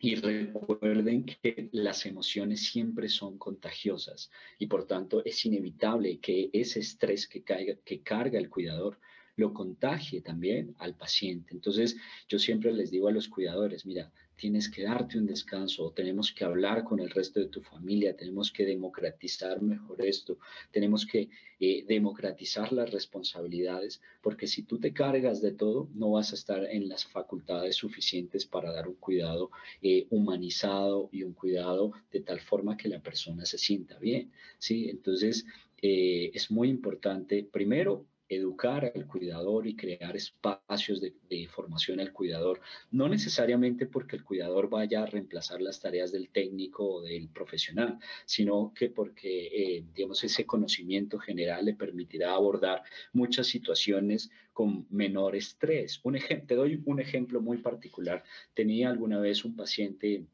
y 0.00 0.14
recuerden 0.14 1.24
que 1.24 1.68
las 1.72 2.06
emociones 2.06 2.64
siempre 2.66 3.08
son 3.08 3.36
contagiosas 3.36 4.30
y 4.58 4.66
por 4.66 4.86
tanto 4.86 5.24
es 5.24 5.44
inevitable 5.44 6.18
que 6.20 6.50
ese 6.52 6.80
estrés 6.80 7.26
que, 7.26 7.42
caiga, 7.42 7.74
que 7.84 8.02
carga 8.02 8.38
el 8.38 8.48
cuidador 8.48 8.98
lo 9.38 9.54
contagie 9.54 10.20
también 10.20 10.74
al 10.78 10.96
paciente. 10.96 11.54
Entonces, 11.54 11.96
yo 12.28 12.38
siempre 12.40 12.72
les 12.72 12.90
digo 12.90 13.06
a 13.06 13.12
los 13.12 13.28
cuidadores, 13.28 13.86
mira, 13.86 14.12
tienes 14.34 14.68
que 14.68 14.82
darte 14.82 15.16
un 15.16 15.26
descanso, 15.26 15.92
tenemos 15.92 16.32
que 16.32 16.44
hablar 16.44 16.82
con 16.82 16.98
el 16.98 17.10
resto 17.10 17.38
de 17.38 17.46
tu 17.46 17.60
familia, 17.60 18.16
tenemos 18.16 18.50
que 18.50 18.64
democratizar 18.64 19.62
mejor 19.62 20.04
esto, 20.04 20.38
tenemos 20.72 21.06
que 21.06 21.28
eh, 21.60 21.84
democratizar 21.86 22.72
las 22.72 22.90
responsabilidades, 22.90 24.00
porque 24.22 24.48
si 24.48 24.64
tú 24.64 24.78
te 24.80 24.92
cargas 24.92 25.40
de 25.40 25.52
todo, 25.52 25.88
no 25.94 26.12
vas 26.12 26.32
a 26.32 26.34
estar 26.34 26.64
en 26.64 26.88
las 26.88 27.04
facultades 27.04 27.76
suficientes 27.76 28.44
para 28.44 28.72
dar 28.72 28.88
un 28.88 28.94
cuidado 28.94 29.50
eh, 29.82 30.06
humanizado 30.10 31.08
y 31.12 31.22
un 31.22 31.32
cuidado 31.32 31.92
de 32.10 32.20
tal 32.20 32.40
forma 32.40 32.76
que 32.76 32.88
la 32.88 33.00
persona 33.00 33.46
se 33.46 33.58
sienta 33.58 33.98
bien, 34.00 34.32
¿sí? 34.58 34.88
Entonces, 34.88 35.46
eh, 35.80 36.30
es 36.34 36.50
muy 36.50 36.68
importante, 36.68 37.44
primero, 37.44 38.04
educar 38.28 38.92
al 38.94 39.06
cuidador 39.06 39.66
y 39.66 39.76
crear 39.76 40.16
espacios 40.16 41.00
de, 41.00 41.14
formación 41.48 42.00
al 42.00 42.12
cuidador, 42.12 42.60
no 42.90 43.08
necesariamente 43.08 43.86
porque 43.86 44.16
el 44.16 44.24
cuidador 44.24 44.68
vaya 44.68 45.02
a 45.02 45.06
reemplazar 45.06 45.60
las 45.60 45.80
tareas 45.80 46.12
del 46.12 46.28
técnico 46.28 46.96
o 46.96 47.02
del 47.02 47.28
profesional, 47.28 47.98
sino 48.24 48.72
que 48.74 48.90
porque, 48.90 49.46
eh, 49.46 49.84
digamos, 49.94 50.22
ese 50.24 50.44
conocimiento 50.46 51.18
general 51.18 51.64
le 51.64 51.74
permitirá 51.74 52.34
abordar 52.34 52.82
muchas 53.12 53.46
situaciones 53.46 54.30
con 54.52 54.86
menor 54.90 55.36
estrés. 55.36 56.00
Un 56.02 56.18
te 56.46 56.54
doy 56.54 56.82
un 56.84 57.00
ejemplo 57.00 57.40
muy 57.40 57.58
particular. 57.58 58.24
Tenía 58.54 58.90
alguna 58.90 59.20
vez 59.20 59.44
un 59.44 59.54
paciente 59.54 60.26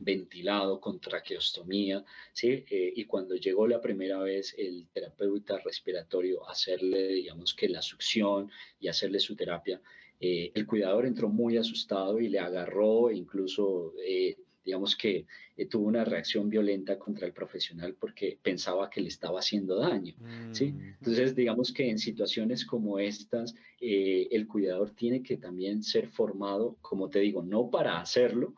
ventilado 0.00 0.80
con 0.80 0.98
traqueostomía, 0.98 2.04
¿sí? 2.32 2.64
Eh, 2.70 2.92
y 2.96 3.04
cuando 3.04 3.36
llegó 3.36 3.66
la 3.66 3.80
primera 3.80 4.18
vez 4.18 4.54
el 4.56 4.88
terapeuta 4.92 5.58
respiratorio 5.58 6.46
a 6.48 6.52
hacerle, 6.52 7.08
digamos 7.08 7.54
que 7.54 7.68
la 7.68 7.82
succión 7.82 8.50
y 8.80 8.88
hacerle 8.88 9.20
su 9.20 9.36
terapia, 9.36 9.80
eh, 10.18 10.50
el 10.54 10.66
cuidador 10.66 11.06
entró 11.06 11.28
muy 11.28 11.56
asustado 11.56 12.20
y 12.20 12.28
le 12.28 12.38
agarró, 12.38 13.10
e 13.10 13.16
incluso, 13.16 13.94
eh, 14.04 14.36
digamos 14.64 14.96
que 14.96 15.26
tuvo 15.68 15.86
una 15.86 16.04
reacción 16.04 16.48
violenta 16.48 16.98
contra 16.98 17.26
el 17.26 17.32
profesional 17.32 17.94
porque 17.98 18.38
pensaba 18.42 18.88
que 18.88 19.00
le 19.00 19.08
estaba 19.08 19.40
haciendo 19.40 19.76
daño, 19.76 20.14
¿sí? 20.52 20.72
Mm. 20.72 20.96
Entonces, 21.00 21.34
digamos 21.34 21.72
que 21.72 21.90
en 21.90 21.98
situaciones 21.98 22.64
como 22.64 22.98
estas, 22.98 23.54
el 23.80 24.46
cuidador 24.46 24.90
tiene 24.90 25.22
que 25.22 25.36
también 25.38 25.82
ser 25.82 26.08
formado, 26.08 26.76
como 26.80 27.08
te 27.08 27.18
digo, 27.18 27.42
no 27.42 27.70
para 27.70 28.00
hacerlo, 28.00 28.54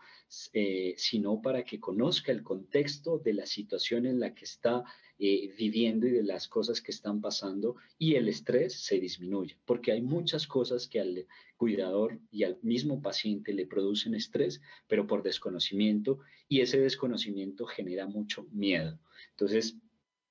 eh, 0.53 0.95
sino 0.97 1.43
para 1.43 1.65
que 1.65 1.79
conozca 1.79 2.33
el 2.33 2.43
contexto 2.43 3.19
de 3.19 3.35
la 3.35 3.47
situación 3.47 4.07
en 4.07 4.19
la 4.19 4.35
que 4.35 4.45
está 4.45 4.85
eh, 5.19 5.53
viviendo 5.59 6.07
y 6.07 6.11
de 6.11 6.23
las 6.23 6.49
cosas 6.49 6.81
que 6.81 6.91
están 6.91 7.21
pasando 7.21 7.77
y 7.99 8.15
el 8.15 8.29
estrés 8.29 8.75
se 8.75 8.99
disminuye, 8.99 9.57
porque 9.65 9.93
hay 9.93 10.01
muchas 10.01 10.47
cosas 10.47 10.89
que 10.89 11.01
al 11.01 11.27
cuidador 11.57 12.19
y 12.31 12.45
al 12.45 12.59
mismo 12.63 13.03
paciente 13.03 13.53
le 13.53 13.67
producen 13.67 14.15
estrés, 14.15 14.61
pero 14.89 15.07
por 15.07 15.23
desconocimiento 15.23 16.19
y 16.49 16.61
ese 16.61 16.81
desconocimiento 16.81 17.67
genera 17.67 18.07
mucho 18.07 18.47
miedo. 18.51 18.99
Entonces, 19.31 19.77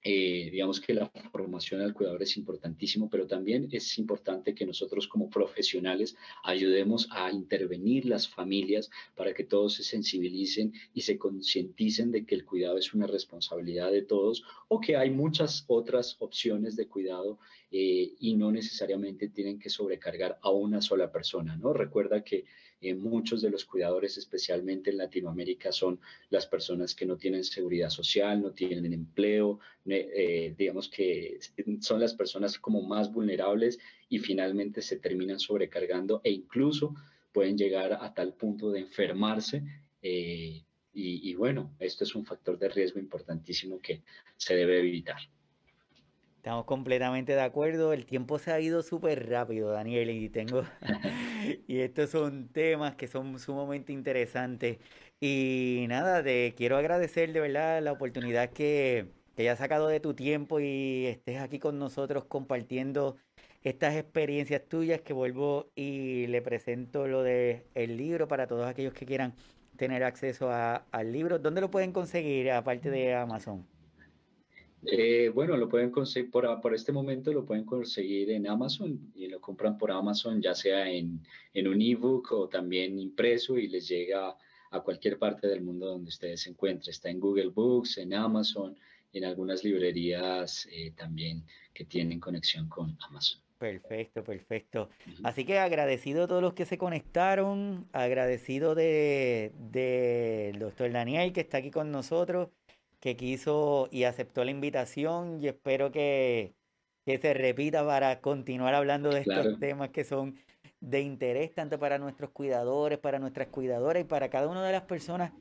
eh, 0.03 0.49
digamos 0.51 0.81
que 0.81 0.95
la 0.95 1.11
formación 1.31 1.81
al 1.81 1.93
cuidador 1.93 2.23
es 2.23 2.35
importantísimo, 2.35 3.07
pero 3.09 3.27
también 3.27 3.67
es 3.71 3.97
importante 3.99 4.55
que 4.55 4.65
nosotros 4.65 5.07
como 5.07 5.29
profesionales 5.29 6.15
ayudemos 6.43 7.07
a 7.11 7.31
intervenir 7.31 8.05
las 8.05 8.27
familias 8.27 8.89
para 9.15 9.33
que 9.33 9.43
todos 9.43 9.75
se 9.75 9.83
sensibilicen 9.83 10.73
y 10.95 11.01
se 11.01 11.19
concienticen 11.19 12.11
de 12.11 12.25
que 12.25 12.33
el 12.33 12.45
cuidado 12.45 12.79
es 12.79 12.93
una 12.93 13.05
responsabilidad 13.05 13.91
de 13.91 14.01
todos 14.01 14.43
o 14.69 14.79
que 14.79 14.95
hay 14.95 15.11
muchas 15.11 15.65
otras 15.67 16.15
opciones 16.19 16.75
de 16.75 16.87
cuidado 16.87 17.37
eh, 17.71 18.13
y 18.19 18.35
no 18.35 18.51
necesariamente 18.51 19.29
tienen 19.29 19.59
que 19.59 19.69
sobrecargar 19.69 20.39
a 20.41 20.49
una 20.49 20.81
sola 20.81 21.11
persona, 21.11 21.55
¿no? 21.57 21.73
Recuerda 21.73 22.23
que 22.23 22.45
eh, 22.81 22.95
muchos 22.95 23.43
de 23.43 23.51
los 23.51 23.65
cuidadores, 23.65 24.17
especialmente 24.17 24.89
en 24.89 24.97
Latinoamérica, 24.97 25.71
son 25.71 25.99
las 26.31 26.47
personas 26.47 26.95
que 26.95 27.05
no 27.05 27.15
tienen 27.15 27.43
seguridad 27.43 27.91
social, 27.91 28.41
no 28.41 28.51
tienen 28.51 28.91
empleo, 28.91 29.59
eh, 29.85 30.55
digamos 30.57 30.89
que 30.89 31.37
son 31.79 31.99
las 31.99 32.15
personas 32.15 32.57
como 32.57 32.81
más 32.81 33.11
vulnerables 33.13 33.77
y 34.09 34.17
finalmente 34.17 34.81
se 34.81 34.97
terminan 34.97 35.39
sobrecargando 35.39 36.21
e 36.23 36.31
incluso 36.31 36.95
pueden 37.31 37.55
llegar 37.55 37.93
a 37.93 38.13
tal 38.15 38.33
punto 38.33 38.71
de 38.71 38.79
enfermarse. 38.79 39.63
Eh, 40.01 40.63
y, 40.93 41.29
y 41.29 41.35
bueno, 41.35 41.75
esto 41.79 42.03
es 42.03 42.15
un 42.15 42.25
factor 42.25 42.57
de 42.57 42.67
riesgo 42.67 42.99
importantísimo 42.99 43.79
que 43.79 44.01
se 44.37 44.55
debe 44.55 44.79
evitar. 44.79 45.21
Estamos 46.41 46.65
completamente 46.65 47.33
de 47.35 47.41
acuerdo. 47.41 47.93
El 47.93 48.07
tiempo 48.07 48.39
se 48.39 48.51
ha 48.51 48.59
ido 48.59 48.81
súper 48.81 49.29
rápido, 49.29 49.69
Daniel, 49.69 50.09
y 50.09 50.27
tengo 50.27 50.63
y 51.67 51.81
estos 51.81 52.09
son 52.09 52.47
temas 52.47 52.95
que 52.95 53.07
son 53.07 53.37
sumamente 53.37 53.93
interesantes. 53.93 54.79
Y 55.19 55.85
nada, 55.87 56.23
te 56.23 56.55
quiero 56.57 56.77
agradecer 56.77 57.31
de 57.31 57.41
verdad 57.41 57.79
la 57.83 57.91
oportunidad 57.91 58.49
que, 58.49 59.05
que 59.35 59.43
hayas 59.43 59.59
sacado 59.59 59.87
de 59.87 59.99
tu 59.99 60.15
tiempo 60.15 60.59
y 60.59 61.05
estés 61.05 61.39
aquí 61.39 61.59
con 61.59 61.77
nosotros 61.77 62.25
compartiendo 62.25 63.17
estas 63.61 63.95
experiencias 63.95 64.67
tuyas 64.67 64.99
que 65.01 65.13
vuelvo 65.13 65.69
y 65.75 66.25
le 66.25 66.41
presento 66.41 67.07
lo 67.07 67.21
de 67.21 67.67
el 67.75 67.97
libro 67.97 68.27
para 68.27 68.47
todos 68.47 68.65
aquellos 68.65 68.95
que 68.95 69.05
quieran 69.05 69.35
tener 69.77 70.03
acceso 70.03 70.49
al 70.51 71.11
libro. 71.11 71.37
¿Dónde 71.37 71.61
lo 71.61 71.69
pueden 71.69 71.91
conseguir 71.91 72.49
aparte 72.51 72.89
de 72.89 73.13
Amazon? 73.13 73.67
Eh, 74.85 75.29
bueno, 75.33 75.57
lo 75.57 75.69
pueden 75.69 75.91
conseguir 75.91 76.31
por, 76.31 76.59
por, 76.59 76.73
este 76.73 76.91
momento, 76.91 77.31
lo 77.31 77.45
pueden 77.45 77.65
conseguir 77.65 78.31
en 78.31 78.47
Amazon 78.47 79.11
y 79.15 79.27
lo 79.27 79.39
compran 79.39 79.77
por 79.77 79.91
Amazon, 79.91 80.41
ya 80.41 80.55
sea 80.55 80.89
en, 80.89 81.19
en 81.53 81.67
un 81.67 81.81
ebook 81.81 82.31
o 82.31 82.49
también 82.49 82.97
impreso 82.97 83.57
y 83.57 83.67
les 83.67 83.87
llega 83.87 84.35
a 84.71 84.79
cualquier 84.79 85.19
parte 85.19 85.47
del 85.47 85.61
mundo 85.61 85.87
donde 85.87 86.09
ustedes 86.09 86.41
se 86.41 86.49
encuentren. 86.49 86.89
Está 86.89 87.09
en 87.09 87.19
Google 87.19 87.49
Books, 87.49 87.99
en 87.99 88.13
Amazon, 88.13 88.75
en 89.13 89.25
algunas 89.25 89.63
librerías 89.63 90.67
eh, 90.71 90.91
también 90.95 91.43
que 91.73 91.85
tienen 91.85 92.19
conexión 92.19 92.67
con 92.67 92.97
Amazon. 93.01 93.41
Perfecto, 93.59 94.23
perfecto. 94.23 94.89
Así 95.21 95.45
que 95.45 95.59
agradecido 95.59 96.23
a 96.23 96.27
todos 96.27 96.41
los 96.41 96.53
que 96.55 96.65
se 96.65 96.79
conectaron, 96.79 97.87
agradecido 97.91 98.73
de, 98.73 99.51
de 99.71 100.55
doctor 100.57 100.91
Daniel 100.91 101.31
que 101.31 101.41
está 101.41 101.57
aquí 101.59 101.69
con 101.69 101.91
nosotros 101.91 102.49
que 103.01 103.17
quiso 103.17 103.89
y 103.91 104.05
aceptó 104.05 104.45
la 104.45 104.51
invitación 104.51 105.41
y 105.41 105.47
espero 105.47 105.91
que, 105.91 106.53
se 107.05 107.33
repita 107.33 107.85
para 107.85 108.21
continuar 108.21 108.73
hablando 108.75 109.09
de 109.09 109.21
estos 109.21 109.59
temas 109.59 109.89
que 109.89 110.05
son 110.05 110.35
de 110.79 111.01
interés 111.01 111.53
tanto 111.53 111.77
para 111.79 111.97
nuestros 111.97 112.29
cuidadores, 112.29 112.99
para 112.99 113.19
nuestras 113.19 113.47
cuidadoras 113.49 114.01
y 114.01 114.05
para 114.05 114.29
cada 114.29 114.47
una 114.47 114.63
de 114.63 114.71
las 114.71 114.83
personas 114.83 115.33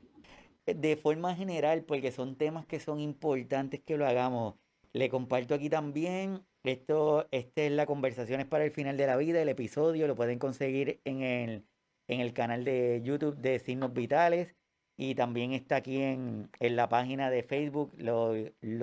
eh, 0.65 0.73
de 0.73 0.97
forma 0.97 1.35
general, 1.35 1.83
porque 1.83 2.11
son 2.11 2.35
temas 2.35 2.65
que 2.65 2.79
son 2.79 2.99
importantes 2.99 3.79
que 3.79 3.95
lo 3.95 4.07
hagamos. 4.07 4.55
Le 4.91 5.09
comparto 5.09 5.53
aquí 5.53 5.69
también, 5.69 6.43
esto, 6.63 7.27
esta 7.31 7.61
es 7.61 7.71
la 7.71 7.85
conversación 7.85 8.41
es 8.41 8.47
para 8.47 8.65
el 8.65 8.71
final 8.71 8.97
de 8.97 9.07
la 9.07 9.15
vida, 9.17 9.41
el 9.41 9.49
episodio 9.49 10.07
lo 10.07 10.15
pueden 10.15 10.39
conseguir 10.39 10.99
en 11.05 11.21
el, 11.21 11.65
en 12.07 12.19
el 12.21 12.33
canal 12.33 12.65
de 12.65 13.01
YouTube 13.03 13.37
de 13.37 13.59
Signos 13.59 13.93
Vitales 13.93 14.55
y 15.01 15.15
también 15.15 15.51
está 15.51 15.77
aquí 15.77 15.97
en, 15.99 16.51
la 16.59 16.87
página 16.87 17.31
de 17.31 17.41
Facebook. 17.41 17.91
Lo, 17.97 18.35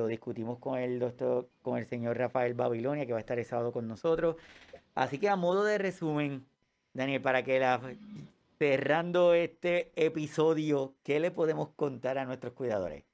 discutimos 0.08 0.58
con 0.58 0.76
el 0.76 0.98
doctor, 0.98 1.48
con 1.62 1.78
el 1.78 1.86
señor 1.86 2.18
Rafael 2.18 2.54
Babilonia, 2.54 3.06
que 3.06 3.12
va 3.12 3.18
a 3.18 3.20
estar 3.20 3.38
el 3.38 3.44
sábado 3.44 3.70
con 3.70 3.86
nosotros. 3.86 4.34
Así 4.96 5.18
que 5.18 5.28
a 5.28 5.36
modo 5.36 5.62
de 5.62 5.78
resumen, 5.78 6.44
Daniel, 6.92 7.22
para 7.22 7.44
que 7.44 7.60
la, 7.60 7.80
cerrando 8.58 9.32
este 9.32 9.92
episodio, 9.94 10.96
¿qué 11.04 11.20
le 11.20 11.30
podemos 11.30 11.68
contar 11.76 12.18
a 12.18 12.24
nuestros 12.24 12.52
cuidadores? 12.52 13.04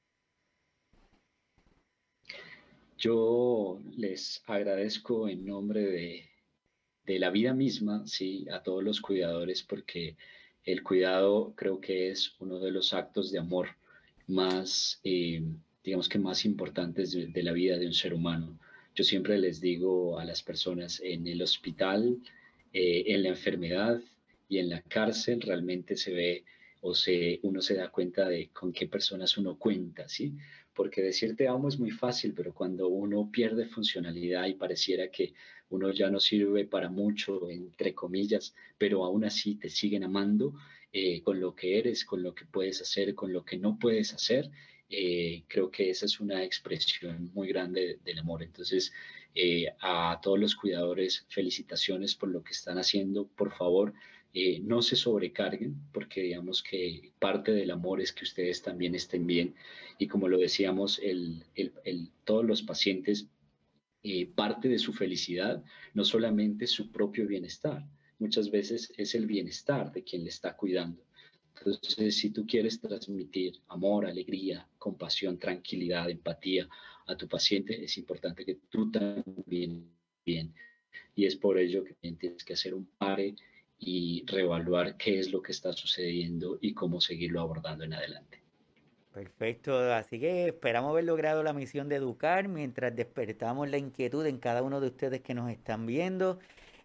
Yo 2.96 3.80
les 3.98 4.42
agradezco 4.46 5.28
en 5.28 5.44
nombre 5.44 5.82
de, 5.82 6.30
de 7.04 7.18
la 7.18 7.28
vida 7.28 7.52
misma, 7.52 8.06
sí, 8.06 8.46
a 8.50 8.62
todos 8.62 8.82
los 8.82 9.02
cuidadores, 9.02 9.62
porque 9.62 10.16
el 10.64 10.82
cuidado 10.82 11.52
creo 11.56 11.80
que 11.80 12.10
es 12.10 12.34
uno 12.38 12.58
de 12.58 12.70
los 12.70 12.94
actos 12.94 13.30
de 13.30 13.38
amor 13.38 13.68
más, 14.26 15.00
eh, 15.04 15.42
digamos 15.82 16.08
que 16.08 16.18
más 16.18 16.44
importantes 16.44 17.12
de, 17.12 17.42
la 17.42 17.52
vida 17.52 17.78
de 17.78 17.86
un 17.86 17.94
ser 17.94 18.14
humano. 18.14 18.58
Yo 18.94 19.04
siempre 19.04 19.38
les 19.38 19.60
digo 19.60 20.18
a 20.18 20.24
las 20.24 20.42
personas 20.42 21.00
en 21.04 21.26
el 21.26 21.42
hospital, 21.42 22.18
eh, 22.72 23.04
en 23.08 23.22
la 23.22 23.30
enfermedad 23.30 24.00
y 24.48 24.58
en 24.58 24.70
la 24.70 24.80
cárcel 24.82 25.40
realmente 25.40 25.96
se 25.96 26.12
ve 26.12 26.44
o 26.86 26.94
se, 26.94 27.40
uno 27.44 27.62
se 27.62 27.76
da 27.76 27.90
cuenta 27.90 28.28
de 28.28 28.50
con 28.50 28.70
qué 28.70 28.86
personas 28.86 29.38
uno 29.38 29.58
cuenta, 29.58 30.06
¿sí? 30.06 30.34
Porque 30.74 31.00
decirte 31.00 31.48
amo 31.48 31.68
es 31.68 31.78
muy 31.78 31.90
fácil, 31.90 32.34
pero 32.34 32.52
cuando 32.52 32.88
uno 32.88 33.30
pierde 33.32 33.64
funcionalidad 33.64 34.46
y 34.46 34.54
pareciera 34.54 35.10
que 35.10 35.32
uno 35.70 35.90
ya 35.92 36.10
no 36.10 36.20
sirve 36.20 36.66
para 36.66 36.90
mucho, 36.90 37.48
entre 37.48 37.94
comillas, 37.94 38.54
pero 38.76 39.02
aún 39.02 39.24
así 39.24 39.54
te 39.54 39.70
siguen 39.70 40.04
amando 40.04 40.52
eh, 40.92 41.22
con 41.22 41.40
lo 41.40 41.54
que 41.54 41.78
eres, 41.78 42.04
con 42.04 42.22
lo 42.22 42.34
que 42.34 42.44
puedes 42.44 42.82
hacer, 42.82 43.14
con 43.14 43.32
lo 43.32 43.46
que 43.46 43.56
no 43.56 43.78
puedes 43.78 44.12
hacer. 44.12 44.50
Eh, 44.90 45.44
creo 45.48 45.70
que 45.70 45.88
esa 45.88 46.04
es 46.04 46.20
una 46.20 46.44
expresión 46.44 47.30
muy 47.32 47.48
grande 47.48 47.98
del 48.04 48.18
amor. 48.18 48.42
Entonces, 48.42 48.92
eh, 49.34 49.68
a 49.80 50.20
todos 50.22 50.38
los 50.38 50.54
cuidadores, 50.54 51.24
felicitaciones 51.30 52.14
por 52.14 52.28
lo 52.28 52.42
que 52.44 52.52
están 52.52 52.76
haciendo. 52.76 53.26
Por 53.26 53.56
favor, 53.56 53.94
no 54.62 54.82
se 54.82 54.96
sobrecarguen, 54.96 55.76
porque 55.92 56.22
digamos 56.22 56.62
que 56.62 57.12
parte 57.20 57.52
del 57.52 57.70
amor 57.70 58.00
es 58.00 58.12
que 58.12 58.24
ustedes 58.24 58.62
también 58.62 58.94
estén 58.96 59.26
bien. 59.26 59.54
Y 59.98 60.08
como 60.08 60.28
lo 60.28 60.38
decíamos, 60.38 61.00
el, 61.02 61.44
todos 62.24 62.44
los 62.44 62.62
pacientes 62.62 63.28
eh, 64.02 64.26
parte 64.26 64.68
de 64.68 64.78
su 64.78 64.92
felicidad, 64.92 65.62
no 65.94 66.04
solamente 66.04 66.66
su 66.66 66.90
propio 66.90 67.28
bienestar, 67.28 67.86
muchas 68.18 68.50
veces 68.50 68.92
es 68.96 69.14
el 69.14 69.26
bienestar 69.26 69.92
de 69.92 70.02
quien 70.02 70.24
le 70.24 70.30
está 70.30 70.56
cuidando. 70.56 71.04
Entonces, 71.56 72.16
si 72.16 72.30
tú 72.30 72.44
quieres 72.44 72.80
transmitir 72.80 73.60
amor, 73.68 74.04
alegría, 74.04 74.68
compasión, 74.78 75.38
tranquilidad, 75.38 76.10
empatía 76.10 76.68
a 77.06 77.16
tu 77.16 77.28
paciente, 77.28 77.84
es 77.84 77.96
importante 77.98 78.44
que 78.44 78.58
tú 78.68 78.90
también 78.90 79.88
bien. 80.26 80.52
Y 81.14 81.24
es 81.26 81.36
por 81.36 81.56
ello 81.56 81.84
que 81.84 81.94
tienes 81.94 82.44
que 82.44 82.54
hacer 82.54 82.74
un 82.74 82.86
pare 82.98 83.36
y 83.78 84.24
reevaluar 84.26 84.96
qué 84.96 85.18
es 85.18 85.32
lo 85.32 85.42
que 85.42 85.52
está 85.52 85.72
sucediendo 85.72 86.58
y 86.60 86.74
cómo 86.74 87.00
seguirlo 87.00 87.40
abordando 87.40 87.84
en 87.84 87.94
adelante. 87.94 88.42
Perfecto, 89.12 89.92
así 89.92 90.18
que 90.18 90.48
esperamos 90.48 90.90
haber 90.90 91.04
logrado 91.04 91.44
la 91.44 91.52
misión 91.52 91.88
de 91.88 91.96
educar 91.96 92.48
mientras 92.48 92.96
despertamos 92.96 93.70
la 93.70 93.78
inquietud 93.78 94.26
en 94.26 94.38
cada 94.38 94.62
uno 94.62 94.80
de 94.80 94.88
ustedes 94.88 95.20
que 95.20 95.34
nos 95.34 95.52
están 95.52 95.86
viendo, 95.86 96.40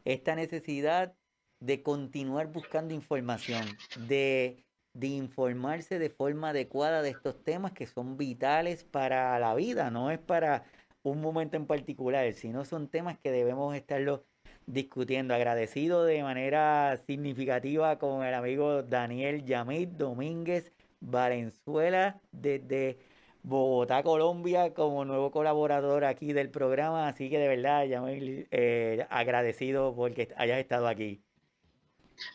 esta 0.06 0.36
necesidad 0.36 1.16
de 1.60 1.82
continuar 1.82 2.52
buscando 2.52 2.94
información, 2.94 3.66
de, 4.08 4.64
de 4.94 5.08
informarse 5.08 5.98
de 5.98 6.12
forma 6.12 6.50
adecuada 6.50 7.02
de 7.02 7.10
estos 7.10 7.44
temas 7.44 7.72
que 7.72 7.88
son 7.88 8.16
vitales 8.16 8.84
para 8.84 9.40
la 9.40 9.56
vida, 9.56 9.90
no 9.90 10.12
es 10.12 10.20
para 10.20 10.66
un 11.02 11.22
momento 11.22 11.58
en 11.58 11.66
particular, 11.66 12.32
sino 12.34 12.64
son 12.64 12.90
temas 12.90 13.18
que 13.18 13.32
debemos 13.32 13.76
estarlo 13.76 14.24
discutiendo. 14.70 15.34
Agradecido 15.34 16.06
de 16.06 16.24
manera 16.24 17.02
significativa 17.06 17.98
con 18.00 18.24
el 18.24 18.34
amigo 18.34 18.84
Daniel 18.84 19.44
Yamid 19.44 19.90
Domínguez 19.90 20.72
Valenzuela 21.02 22.20
desde 22.32 22.98
Bogotá, 23.42 24.04
Colombia, 24.04 24.74
como 24.74 25.06
nuevo 25.06 25.32
colaborador 25.32 26.04
aquí 26.04 26.34
del 26.34 26.50
programa. 26.50 27.08
Así 27.08 27.30
que 27.30 27.40
de 27.40 27.48
verdad, 27.48 27.86
ya 27.86 28.02
me 28.02 28.48
eh, 28.52 29.06
agradecido 29.10 29.96
porque 29.96 30.30
hayas 30.38 30.60
estado 30.60 30.88
aquí. 30.88 31.22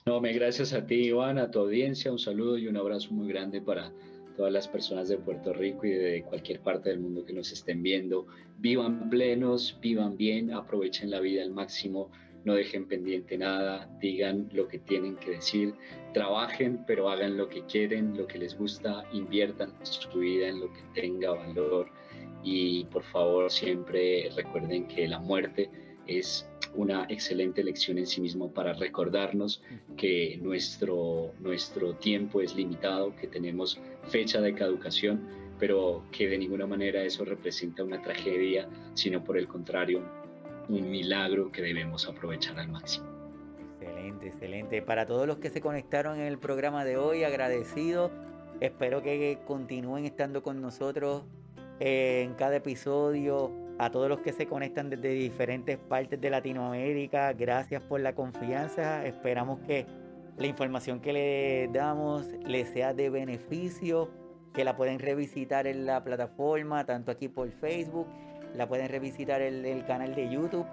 No, 0.07 0.21
me 0.21 0.33
gracias 0.33 0.73
a 0.73 0.87
ti, 0.87 1.07
Iván, 1.07 1.39
a 1.39 1.51
tu 1.51 1.61
audiencia. 1.61 2.11
Un 2.11 2.19
saludo 2.19 2.57
y 2.59 2.67
un 2.67 2.77
abrazo 2.77 3.13
muy 3.13 3.29
grande 3.29 3.61
para 3.61 3.93
todas 4.37 4.53
las 4.53 4.69
personas 4.69 5.09
de 5.09 5.19
Puerto 5.19 5.53
Rico 5.53 5.87
y 5.87 5.93
de 5.93 6.23
cualquier 6.23 6.61
parte 6.61 6.91
del 6.91 7.01
mundo 7.01 7.25
que 7.25 7.33
nos 7.33 7.53
estén 7.53 7.83
viendo. 7.83 8.27
Vivan 8.59 9.11
plenos, 9.11 9.79
vivan 9.81 10.17
bien, 10.17 10.53
aprovechen 10.53 11.11
la 11.11 11.21
vida 11.21 11.43
al 11.43 11.51
máximo 11.51 12.11
no 12.45 12.55
dejen 12.55 12.87
pendiente 12.87 13.39
nada, 13.39 13.89
digan 14.01 14.49
lo 14.53 14.69
que 14.69 14.79
tienen 14.79 15.17
que 15.17 15.33
decir, 15.33 15.75
trabajen, 16.13 16.85
pero 16.87 17.09
hagan 17.09 17.37
lo 17.37 17.49
que 17.49 17.65
quieren, 17.65 18.17
lo 18.17 18.27
que 18.27 18.39
les 18.39 18.57
gusta, 18.57 19.05
inviertan 19.13 19.73
su 19.83 20.19
vida 20.19 20.49
en 20.49 20.61
lo 20.61 20.73
que 20.73 20.83
tenga 20.95 21.31
valor 21.31 21.89
y 22.43 22.85
por 22.87 23.03
favor 23.05 23.51
siempre 23.51 24.31
recuerden 24.37 24.87
que 24.87 25.09
la 25.09 25.19
muerte 25.19 25.71
es 26.07 26.47
una 26.75 27.07
excelente 27.09 27.63
lección 27.63 27.99
en 27.99 28.07
sí 28.07 28.21
mismo 28.21 28.53
para 28.53 28.73
recordarnos 28.73 29.63
que 29.97 30.39
nuestro, 30.43 31.33
nuestro 31.41 31.95
tiempo 31.95 32.41
es 32.41 32.55
limitado, 32.55 33.15
que 33.17 33.27
tenemos 33.27 33.81
fecha 34.09 34.41
de 34.41 34.55
caducación, 34.55 35.21
pero 35.59 36.05
que 36.11 36.29
de 36.29 36.39
ninguna 36.39 36.67
manera 36.67 37.03
eso 37.03 37.25
representa 37.25 37.85
una 37.85 38.03
tragedia, 38.03 38.69
sino 38.95 39.23
por 39.23 39.39
el 39.39 39.47
contrario, 39.47 40.03
un 40.69 40.91
milagro 40.91 41.53
que 41.53 41.63
debemos 41.63 42.09
aprovechar 42.09 42.59
al 42.59 42.69
máximo. 42.69 43.07
Excelente, 43.81 44.27
excelente. 44.29 44.83
Para 44.83 45.07
todos 45.07 45.27
los 45.27 45.39
que 45.39 45.51
se 45.51 45.61
conectaron 45.61 46.19
en 46.19 46.27
el 46.27 46.39
programa 46.39 46.85
de 46.85 46.97
hoy, 46.97 47.25
agradecido. 47.25 48.11
Espero 48.61 49.03
que 49.03 49.39
continúen 49.47 50.05
estando 50.07 50.43
con 50.43 50.61
nosotros 50.61 51.25
en 51.81 52.35
cada 52.35 52.57
episodio. 52.57 53.64
A 53.79 53.91
todos 53.91 54.09
los 54.09 54.21
que 54.21 54.33
se 54.33 54.47
conectan 54.47 54.89
desde 54.89 55.11
diferentes 55.11 55.79
partes 55.79 56.21
de 56.21 56.31
Latinoamérica, 56.31 57.33
gracias 57.33 57.83
por 57.83 58.01
la 58.01 58.15
confianza. 58.15 59.05
Esperamos 59.05 59.59
que 59.67 59.87
la 60.37 60.47
información 60.47 61.01
que 61.01 61.13
le 61.13 61.69
damos 61.73 62.29
les 62.47 62.69
sea 62.69 62.95
de 62.95 63.11
beneficio, 63.11 64.11
que 64.53 64.65
la 64.65 64.77
pueden 64.77 65.01
revisitar 65.01 65.67
en 65.67 65.87
la 65.87 66.05
plataforma, 66.05 66.85
tanto 66.85 67.11
aquí 67.11 67.29
por 67.29 67.51
Facebook 67.51 68.07
la 68.55 68.69
pueden 68.69 68.89
revisitar 68.89 69.43
el, 69.43 69.65
el 69.65 69.85
canal 69.85 70.15
de 70.15 70.31
YouTube 70.31 70.67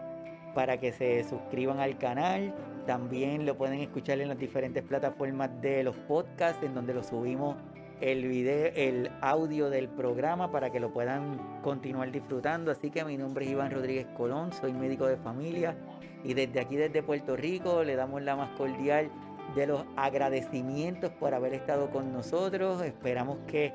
para 0.53 0.77
que 0.77 0.91
se 0.91 1.23
suscriban 1.23 1.79
al 1.79 1.97
canal. 1.97 2.53
También 2.85 3.45
lo 3.45 3.57
pueden 3.57 3.79
escuchar 3.79 4.19
en 4.19 4.29
las 4.29 4.37
diferentes 4.37 4.83
plataformas 4.83 5.49
de 5.61 5.83
los 5.83 5.95
podcasts, 5.95 6.63
en 6.63 6.75
donde 6.75 6.93
lo 6.93 7.03
subimos 7.03 7.55
el 8.01 8.27
video, 8.27 8.71
el 8.75 9.11
audio 9.21 9.69
del 9.69 9.87
programa 9.87 10.51
para 10.51 10.71
que 10.71 10.79
lo 10.79 10.91
puedan 10.91 11.61
continuar 11.61 12.11
disfrutando. 12.11 12.71
Así 12.71 12.89
que 12.89 13.05
mi 13.05 13.15
nombre 13.15 13.45
es 13.45 13.51
Iván 13.51 13.71
Rodríguez 13.71 14.07
Colón, 14.17 14.51
soy 14.51 14.73
médico 14.73 15.05
de 15.05 15.17
familia 15.17 15.75
y 16.23 16.33
desde 16.33 16.59
aquí, 16.59 16.75
desde 16.75 17.03
Puerto 17.03 17.35
Rico, 17.35 17.83
le 17.83 17.95
damos 17.95 18.21
la 18.21 18.35
más 18.35 18.49
cordial 18.57 19.09
de 19.55 19.67
los 19.67 19.83
agradecimientos 19.95 21.11
por 21.11 21.33
haber 21.33 21.53
estado 21.53 21.89
con 21.91 22.11
nosotros. 22.11 22.81
Esperamos 22.81 23.37
que 23.47 23.73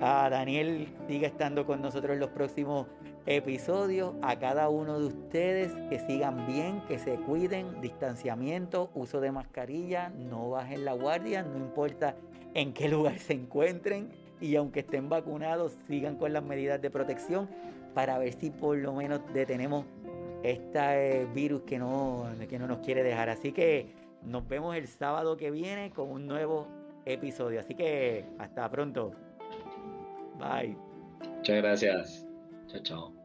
a 0.00 0.28
Daniel 0.30 0.88
siga 1.06 1.28
estando 1.28 1.66
con 1.66 1.82
nosotros 1.82 2.14
en 2.14 2.20
los 2.20 2.30
próximos 2.30 2.86
episodios. 3.26 4.14
A 4.22 4.38
cada 4.38 4.68
uno 4.68 4.98
de 4.98 5.06
ustedes 5.06 5.74
que 5.88 6.00
sigan 6.00 6.46
bien, 6.46 6.82
que 6.86 6.98
se 6.98 7.16
cuiden, 7.16 7.80
distanciamiento, 7.80 8.90
uso 8.94 9.20
de 9.20 9.32
mascarilla, 9.32 10.10
no 10.10 10.50
bajen 10.50 10.84
la 10.84 10.92
guardia, 10.92 11.42
no 11.42 11.56
importa 11.56 12.14
en 12.54 12.72
qué 12.72 12.88
lugar 12.88 13.18
se 13.18 13.34
encuentren 13.34 14.10
y 14.40 14.56
aunque 14.56 14.80
estén 14.80 15.08
vacunados, 15.08 15.76
sigan 15.86 16.16
con 16.16 16.32
las 16.32 16.42
medidas 16.42 16.80
de 16.80 16.90
protección 16.90 17.48
para 17.94 18.18
ver 18.18 18.32
si 18.32 18.50
por 18.50 18.76
lo 18.76 18.94
menos 18.94 19.20
detenemos 19.34 19.84
este 20.42 21.26
virus 21.34 21.62
que 21.62 21.78
no, 21.78 22.26
que 22.48 22.58
no 22.58 22.66
nos 22.66 22.78
quiere 22.78 23.02
dejar. 23.02 23.28
Así 23.28 23.52
que 23.52 23.92
nos 24.22 24.46
vemos 24.48 24.76
el 24.76 24.88
sábado 24.88 25.36
que 25.36 25.50
viene 25.50 25.90
con 25.90 26.10
un 26.10 26.26
nuevo 26.26 26.66
episodio. 27.04 27.60
Así 27.60 27.74
que 27.74 28.24
hasta 28.38 28.70
pronto. 28.70 29.12
Bye. 30.38 30.76
Muchas 31.36 31.56
gracias. 31.56 32.26
Chao, 32.68 32.82
chao. 32.82 33.19